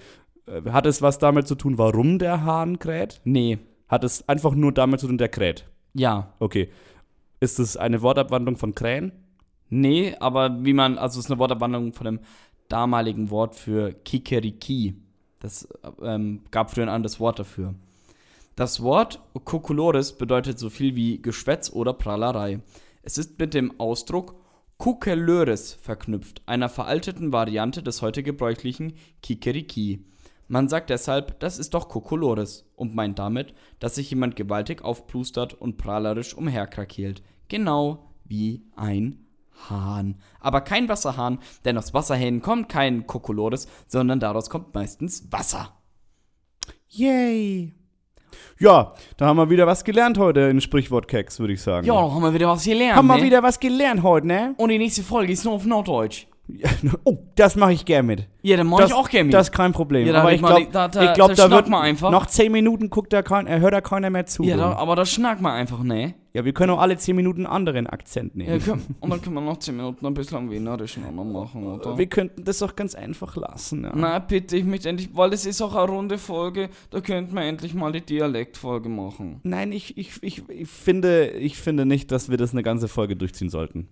Äh, 0.46 0.70
Hat 0.70 0.86
es 0.86 1.02
was 1.02 1.18
damit 1.18 1.48
zu 1.48 1.56
tun, 1.56 1.78
warum 1.80 2.20
der 2.20 2.44
Hahn 2.44 2.78
kräht? 2.80 3.22
nee, 3.24 3.58
Hat 3.88 4.04
es 4.04 4.28
einfach 4.30 4.54
nur 4.54 4.72
damit 4.72 5.00
zu 5.00 5.08
tun, 5.08 5.18
der 5.18 5.30
kräht? 5.30 5.66
ja, 5.94 6.34
Okay. 6.40 6.70
Ist 7.42 7.58
es 7.60 7.76
eine 7.78 8.02
Wortabwandlung 8.02 8.56
von 8.58 8.76
Krähen? 8.76 9.12
nee, 9.70 10.16
aber 10.20 10.64
wie 10.66 10.74
man, 10.74 10.98
also 10.98 11.20
es 11.20 11.26
ist 11.26 11.32
eine 11.32 11.40
Wortabwandlung 11.40 11.94
von 11.94 12.06
dem 12.06 12.20
damaligen 12.68 13.30
Wort 13.32 13.56
für 13.56 13.94
Kikeriki. 13.94 14.96
Das 15.40 15.68
ähm, 16.04 16.42
gab 16.52 16.70
früher 16.72 16.84
ein 16.84 16.90
anderes 16.90 17.20
Wort 17.20 17.40
dafür. 17.40 17.74
Das 18.60 18.84
Wort 18.84 19.22
Kokolores 19.46 20.18
bedeutet 20.18 20.60
so 20.60 20.70
viel 20.70 20.94
wie 20.98 21.22
Geschwätz 21.22 21.72
oder 21.72 21.94
Prahlerei. 21.94 22.60
Es 23.04 23.18
ist 23.18 23.40
mit 23.40 23.54
dem 23.54 23.80
Ausdruck 23.80 24.36
Kukelöres 24.76 25.76
verknüpft, 25.76 26.42
einer 26.46 26.68
veralteten 26.68 27.32
Variante 27.32 27.82
des 27.82 28.02
heute 28.02 28.22
gebräuchlichen 28.22 28.98
Kikeriki. 29.22 30.06
Man 30.50 30.68
sagt 30.68 30.90
deshalb, 30.90 31.40
das 31.40 31.58
ist 31.58 31.74
doch 31.74 31.88
Kokolores 31.88 32.70
und 32.76 32.94
meint 32.94 33.18
damit, 33.18 33.54
dass 33.80 33.96
sich 33.96 34.10
jemand 34.10 34.36
gewaltig 34.36 34.84
aufplustert 34.84 35.54
und 35.54 35.78
prahlerisch 35.78 36.34
umherkrakeelt. 36.34 37.24
Genau 37.48 38.12
wie 38.26 38.66
ein 38.76 39.26
Hahn. 39.70 40.20
Aber 40.42 40.60
kein 40.60 40.90
Wasserhahn, 40.90 41.40
denn 41.64 41.78
aus 41.78 41.94
Wasserhähnen 41.94 42.42
kommt 42.42 42.68
kein 42.68 43.08
Kokolores, 43.08 43.70
sondern 43.88 44.20
daraus 44.20 44.50
kommt 44.50 44.74
meistens 44.74 45.32
Wasser. 45.32 45.78
Yay! 46.90 47.79
Ja, 48.60 48.94
da 49.18 49.28
haben 49.28 49.38
wir 49.38 49.50
wieder 49.50 49.68
was 49.68 49.84
gelernt 49.84 50.18
heute 50.18 50.42
in 50.42 50.62
Sprichwort-Keks, 50.62 51.40
würde 51.40 51.54
ich 51.54 51.62
sagen. 51.62 51.86
Ja, 51.86 51.94
da 51.94 52.12
haben 52.12 52.22
wir 52.22 52.34
wieder 52.34 52.48
was 52.48 52.64
gelernt. 52.64 52.96
haben 52.96 53.08
wir 53.08 53.18
ne? 53.18 53.24
wieder 53.24 53.44
was 53.44 53.60
gelernt 53.60 54.04
heute, 54.04 54.28
ne? 54.28 54.56
Und 54.58 54.70
die 54.70 54.78
nächste 54.78 55.04
Folge 55.04 55.34
ist 55.34 55.46
nur 55.46 55.54
auf 55.54 55.66
Norddeutsch. 55.66 56.28
Oh, 57.04 57.18
das 57.36 57.56
mache 57.56 57.74
ich 57.74 57.86
gern 57.86 58.06
mit. 58.06 58.28
Ja, 58.42 58.58
dann 58.58 58.68
mach 58.68 58.80
das, 58.80 58.90
ich 58.90 58.96
auch 58.96 59.10
gerne 59.10 59.26
mit. 59.26 59.34
Das 59.34 59.48
ist 59.48 59.52
kein 59.54 59.72
Problem. 59.72 60.08
Ja, 60.08 60.16
aber 60.16 60.34
ich 60.34 60.42
glaube, 60.42 60.68
da- 60.72 60.88
da- 60.88 61.14
glaub, 61.14 61.34
da 61.36 61.52
wird 61.52 61.70
mal 61.70 61.82
einfach. 61.82 62.12
nach 62.12 62.26
10 62.26 62.52
Minuten 62.52 62.90
guckt 62.90 63.14
da 63.14 63.22
kein, 63.22 63.48
hört 63.48 63.74
da 63.74 63.82
keiner 63.82 64.10
mehr 64.10 64.26
zu. 64.26 64.44
ja, 64.44 64.58
da, 64.58 64.74
aber 64.74 64.96
das 64.96 65.12
schnack 65.12 65.42
mal 65.42 65.54
einfach, 65.54 65.84
ne? 65.84 66.16
ja, 66.34 66.46
wir 66.46 66.54
können 66.54 66.72
auch 66.72 66.80
alle 66.80 66.98
10 66.98 67.16
Minuten 67.16 67.46
einen 67.46 67.54
anderen 67.54 67.88
Akzent 67.88 68.36
nehmen. 68.36 68.60
Ja, 68.60 68.66
komm. 68.66 68.82
Und 69.00 69.10
dann 69.10 69.22
können 69.22 69.36
wir 69.36 69.42
noch 69.42 69.58
10 69.58 69.76
Minuten 69.76 70.06
ein 70.06 70.14
bisschen 70.14 70.50
Wienerischen 70.52 71.04
auch 71.06 71.24
machen, 71.24 71.66
oder? 71.66 71.98
wir 71.98 72.06
könnten 72.08 72.44
das 72.44 72.60
doch 72.60 72.76
ganz 72.76 72.96
einfach 72.96 73.36
lassen. 73.36 73.84
Ja. 73.84 73.92
Na, 73.96 74.20
bitte, 74.20 74.58
ich 74.58 74.64
möchte 74.64 74.90
endlich, 74.90 75.10
weil 75.14 75.34
es 75.34 75.46
ist 75.46 75.62
auch 75.62 75.76
eine 75.76 75.92
runde 75.92 76.18
Folge, 76.18 76.70
da 76.92 77.02
könnten 77.02 77.34
wir 77.34 77.44
endlich 77.44 77.74
mal 77.74 77.92
die 77.92 78.02
Dialektfolge 78.02 78.90
machen. 78.90 79.40
Nein, 79.44 79.72
ich, 79.72 79.98
ich, 79.98 80.22
ich, 80.22 80.48
ich, 80.50 80.70
finde, 80.70 81.30
ich 81.32 81.58
finde 81.58 81.86
nicht, 81.86 82.12
dass 82.12 82.30
wir 82.30 82.38
das 82.38 82.52
eine 82.52 82.64
ganze 82.64 82.88
Folge 82.88 83.16
durchziehen 83.16 83.50
sollten. 83.50 83.88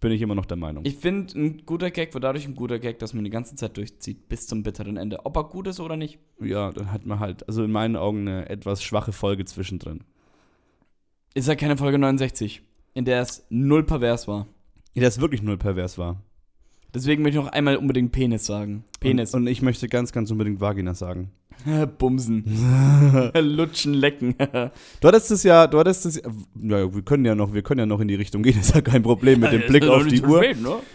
Bin 0.00 0.12
ich 0.12 0.22
immer 0.22 0.34
noch 0.34 0.46
der 0.46 0.56
Meinung. 0.56 0.84
Ich 0.86 0.96
finde, 0.96 1.38
ein 1.38 1.66
guter 1.66 1.90
Gag 1.90 2.14
wird 2.14 2.24
dadurch 2.24 2.46
ein 2.46 2.54
guter 2.54 2.78
Gag, 2.78 2.98
dass 3.00 3.12
man 3.12 3.22
die 3.22 3.30
ganze 3.30 3.54
Zeit 3.54 3.76
durchzieht, 3.76 4.28
bis 4.30 4.46
zum 4.46 4.62
bitteren 4.62 4.96
Ende. 4.96 5.26
Ob 5.26 5.36
er 5.36 5.44
gut 5.44 5.66
ist 5.66 5.78
oder 5.78 5.96
nicht. 5.96 6.18
ja, 6.40 6.72
dann 6.72 6.90
hat 6.90 7.04
man 7.04 7.20
halt, 7.20 7.46
also 7.46 7.62
in 7.64 7.70
meinen 7.70 7.96
Augen, 7.96 8.26
eine 8.26 8.48
etwas 8.48 8.82
schwache 8.82 9.12
Folge 9.12 9.44
zwischendrin. 9.44 10.04
Ist 11.34 11.48
ja 11.48 11.54
keine 11.54 11.76
Folge 11.76 11.98
69, 11.98 12.62
in 12.94 13.04
der 13.04 13.20
es 13.20 13.46
null 13.50 13.84
pervers 13.84 14.26
war. 14.26 14.46
Ja, 14.94 15.02
das 15.02 15.20
wirklich 15.20 15.42
null 15.42 15.58
pervers 15.58 15.98
war. 15.98 16.22
Deswegen 16.94 17.22
möchte 17.22 17.38
ich 17.38 17.44
noch 17.44 17.52
einmal 17.52 17.76
unbedingt 17.76 18.12
Penis 18.12 18.46
sagen. 18.46 18.84
Penis. 19.00 19.34
Und, 19.34 19.42
und 19.42 19.46
ich 19.48 19.62
möchte 19.62 19.88
ganz, 19.88 20.12
ganz 20.12 20.30
unbedingt 20.30 20.60
Vagina 20.60 20.94
sagen. 20.94 21.30
Bumsen. 21.98 22.44
Lutschen, 23.34 23.94
lecken. 23.94 24.34
Du 25.00 25.08
hattest 25.08 25.30
es 25.30 25.42
ja, 25.42 25.66
du 25.66 25.78
hattest 25.78 26.06
es, 26.06 26.16
ja, 26.16 26.94
wir 26.94 27.02
können 27.02 27.24
ja 27.24 27.34
noch, 27.34 27.52
wir 27.52 27.62
können 27.62 27.80
ja 27.80 27.86
noch 27.86 28.00
in 28.00 28.08
die 28.08 28.14
Richtung 28.14 28.42
gehen, 28.42 28.58
ist 28.60 28.74
ja 28.74 28.80
kein 28.80 29.02
Problem 29.02 29.40
mit 29.40 29.52
dem 29.52 29.62
Blick 29.62 29.84
auf 29.84 30.06
die 30.06 30.22
Uhr. 30.22 30.42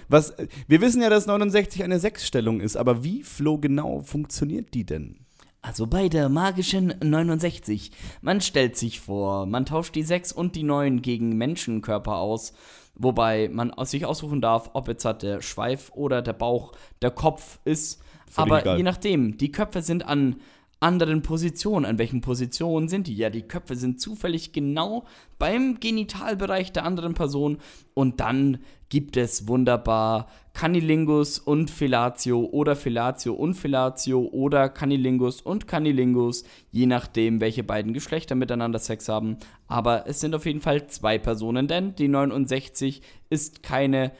Was, 0.10 0.34
wir 0.68 0.82
wissen 0.82 1.02
ja, 1.02 1.10
dass 1.10 1.26
69 1.26 1.84
eine 1.84 2.00
Sechsstellung 2.00 2.62
ist, 2.62 2.78
aber 2.78 3.04
wie, 3.04 3.24
Flo, 3.24 3.58
genau 3.58 4.02
funktioniert 4.02 4.74
die 4.74 4.86
denn? 4.86 5.26
Also 5.62 5.88
bei 5.88 6.10
der 6.10 6.30
magischen 6.30 6.93
69. 7.02 7.91
Man 8.22 8.39
stellt 8.41 8.78
sich 8.78 9.00
vor, 9.00 9.48
man 9.48 9.66
tauscht 9.66 9.96
die 9.96 10.04
6 10.04 10.32
und 10.32 10.56
die 10.56 10.62
9 10.62 11.02
gegen 11.02 11.38
Menschenkörper 11.38 12.18
aus, 12.18 12.54
wobei 12.96 13.50
man 13.52 13.74
sich 13.84 14.06
aussuchen 14.06 14.41
darf, 14.41 14.72
ob 14.74 14.88
jetzt 14.88 15.06
halt 15.06 15.24
der 15.24 15.41
Schweif 15.41 15.91
oder 15.93 16.22
der 16.22 16.34
Bauch 16.34 16.74
der 17.02 17.12
Kopf 17.12 17.60
ist. 17.66 18.02
Völlig 18.28 18.52
Aber 18.52 18.62
egal. 18.62 18.78
je 18.78 18.84
nachdem, 18.84 19.38
die 19.38 19.52
Köpfe 19.52 19.82
sind 19.82 20.06
an 20.06 20.38
anderen 20.80 21.21
Positionen. 21.21 21.86
An 21.86 21.97
welchen 21.97 22.21
Positionen 22.21 22.88
sind 22.88 23.07
die? 23.07 23.15
Ja, 23.15 23.30
die 23.30 23.41
Köpfe 23.41 23.76
sind 23.76 23.99
zufällig 23.99 24.51
genau 24.51 25.05
beim 25.39 25.80
Genitalbereich 25.80 26.71
der 26.71 26.86
anderen 26.86 27.13
Person 27.13 27.57
und 27.93 28.19
dann 28.19 28.59
gibt 28.89 29.17
es 29.17 29.47
wunderbar 29.47 30.28
Canilingus 30.53 31.39
und 31.39 31.69
Fellatio 31.69 32.45
oder 32.45 32.76
Fellatio 32.76 33.34
und 33.34 33.55
Fellatio 33.55 34.21
oder 34.32 34.69
Canilingus 34.69 35.41
und 35.41 35.67
Canilingus, 35.67 36.43
je 36.71 36.86
nachdem, 36.86 37.41
welche 37.41 37.63
beiden 37.63 37.93
Geschlechter 37.93 38.36
miteinander 38.36 38.80
Sex 38.80 39.09
haben. 39.09 39.38
Aber 39.67 40.07
es 40.07 40.19
sind 40.19 40.36
auf 40.36 40.45
jeden 40.45 40.61
Fall 40.61 40.88
zwei 40.88 41.17
Personen, 41.17 41.67
denn 41.67 41.95
die 41.95 42.07
69 42.07 43.01
ist 43.30 43.63
keine 43.63 44.11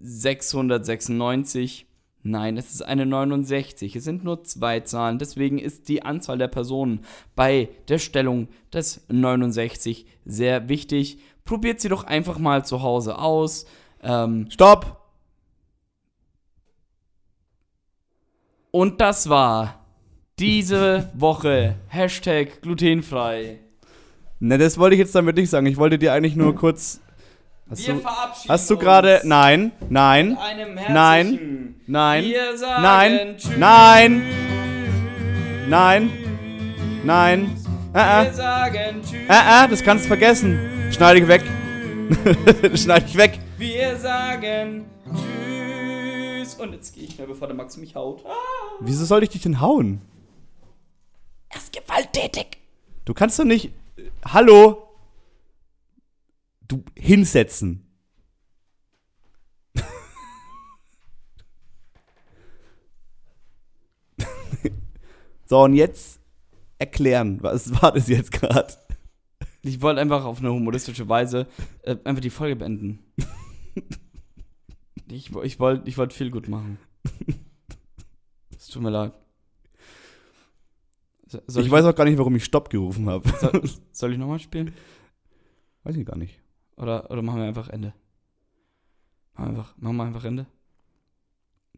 696. 0.00 1.86
Nein, 2.26 2.56
es 2.56 2.72
ist 2.72 2.80
eine 2.80 3.04
69. 3.04 3.96
Es 3.96 4.04
sind 4.04 4.24
nur 4.24 4.44
zwei 4.44 4.80
Zahlen. 4.80 5.18
Deswegen 5.18 5.58
ist 5.58 5.90
die 5.90 6.02
Anzahl 6.02 6.38
der 6.38 6.48
Personen 6.48 7.00
bei 7.36 7.68
der 7.88 7.98
Stellung 7.98 8.48
des 8.72 9.04
69 9.08 10.06
sehr 10.24 10.70
wichtig. 10.70 11.18
Probiert 11.44 11.82
sie 11.82 11.90
doch 11.90 12.04
einfach 12.04 12.38
mal 12.38 12.64
zu 12.64 12.82
Hause 12.82 13.18
aus. 13.18 13.66
Ähm, 14.02 14.46
Stopp! 14.50 15.02
Und 18.70 19.02
das 19.02 19.28
war 19.28 19.84
diese 20.38 21.10
Woche 21.14 21.76
Hashtag 21.88 22.62
glutenfrei. 22.62 23.60
Ne, 24.40 24.56
das 24.56 24.78
wollte 24.78 24.94
ich 24.94 25.00
jetzt 25.00 25.14
damit 25.14 25.36
nicht 25.36 25.50
sagen. 25.50 25.66
Ich 25.66 25.76
wollte 25.76 25.98
dir 25.98 26.14
eigentlich 26.14 26.36
nur 26.36 26.54
kurz. 26.54 27.02
Hast 27.70 27.86
Wir 27.86 27.94
du, 27.94 28.00
verabschieden 28.00 28.48
hast 28.52 28.70
du 28.70 28.76
gerade. 28.76 29.20
Nein, 29.24 29.72
nein, 29.88 30.36
Nein. 30.90 31.74
nein, 31.86 32.24
Wir 32.24 32.56
sagen 32.58 32.82
nein, 32.82 33.36
Tschüss. 33.38 33.56
nein, 33.56 34.22
nein, 35.68 36.10
nein. 37.04 37.56
Äh, 37.94 37.96
Wir 37.96 38.28
äh, 38.30 38.32
sagen 38.34 39.02
Tschüss. 39.02 39.28
äh, 39.28 39.64
äh, 39.64 39.68
das 39.68 39.82
kannst 39.82 40.04
du 40.04 40.08
vergessen. 40.08 40.92
Schneide 40.92 41.20
ich 41.20 41.28
weg. 41.28 41.42
Schneide 42.78 43.06
ich 43.06 43.16
weg. 43.16 43.38
Wir 43.56 43.96
sagen 43.96 44.84
Tschüss. 45.14 46.54
Und 46.56 46.72
jetzt 46.74 46.94
gehe 46.94 47.04
ich 47.04 47.18
mir, 47.18 47.26
bevor 47.26 47.48
der 47.48 47.56
Max 47.56 47.76
mich 47.78 47.94
haut. 47.96 48.22
Ah, 48.26 48.30
Wieso 48.80 49.04
soll 49.06 49.22
ich 49.22 49.30
dich 49.30 49.42
denn 49.42 49.60
hauen? 49.60 50.02
er 51.48 51.56
ist 51.58 51.72
gewalttätig. 51.72 52.58
Du 53.06 53.14
kannst 53.14 53.38
doch 53.38 53.44
nicht. 53.44 53.70
Hallo? 54.26 54.83
Du 56.66 56.84
hinsetzen. 56.96 57.86
so, 65.46 65.62
und 65.62 65.74
jetzt 65.74 66.20
erklären, 66.78 67.42
was 67.42 67.80
war 67.82 67.92
das 67.92 68.08
jetzt 68.08 68.32
gerade? 68.32 68.74
Ich 69.62 69.80
wollte 69.80 70.00
einfach 70.00 70.24
auf 70.24 70.40
eine 70.40 70.52
humoristische 70.52 71.08
Weise 71.08 71.46
äh, 71.82 71.96
einfach 72.04 72.20
die 72.22 72.30
Folge 72.30 72.56
beenden. 72.56 72.98
ich 75.10 75.34
ich 75.34 75.58
wollte 75.58 75.88
ich 75.88 75.96
wollt 75.96 76.12
viel 76.12 76.30
gut 76.30 76.48
machen. 76.48 76.78
Es 78.56 78.66
tut 78.68 78.82
mir 78.82 78.90
leid. 78.90 79.12
So- 81.26 81.60
ich 81.60 81.66
ich, 81.66 81.72
weiß 81.72 81.84
auch 81.86 81.94
gar 81.94 82.04
nicht, 82.04 82.18
warum 82.18 82.36
ich 82.36 82.44
Stopp 82.44 82.68
gerufen 82.70 83.08
habe. 83.08 83.28
soll, 83.40 83.62
soll 83.92 84.12
ich 84.12 84.18
nochmal 84.18 84.38
spielen? 84.38 84.74
Weiß 85.82 85.96
ich 85.96 86.04
gar 86.06 86.16
nicht. 86.16 86.40
Oder, 86.76 87.10
oder 87.10 87.22
machen 87.22 87.40
wir 87.40 87.46
einfach 87.46 87.68
Ende? 87.68 87.94
Machen 89.34 89.54
wir 89.54 89.60
einfach, 89.60 89.76
machen 89.76 89.96
wir 89.96 90.04
einfach 90.04 90.24
Ende? 90.24 90.46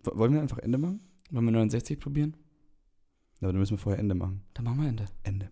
Wollen 0.03 0.33
wir 0.35 0.41
einfach 0.41 0.59
Ende 0.59 0.79
machen? 0.79 1.01
Wollen 1.31 1.45
wir 1.47 1.53
69 1.53 1.99
probieren? 1.99 2.37
Aber 3.41 3.49
dann 3.49 3.59
müssen 3.59 3.73
wir 3.73 3.79
vorher 3.79 3.99
Ende 3.99 4.15
machen. 4.15 4.43
Dann 4.55 4.65
machen 4.65 4.81
wir 4.81 4.89
Ende. 4.89 5.07
Ende. 5.23 5.51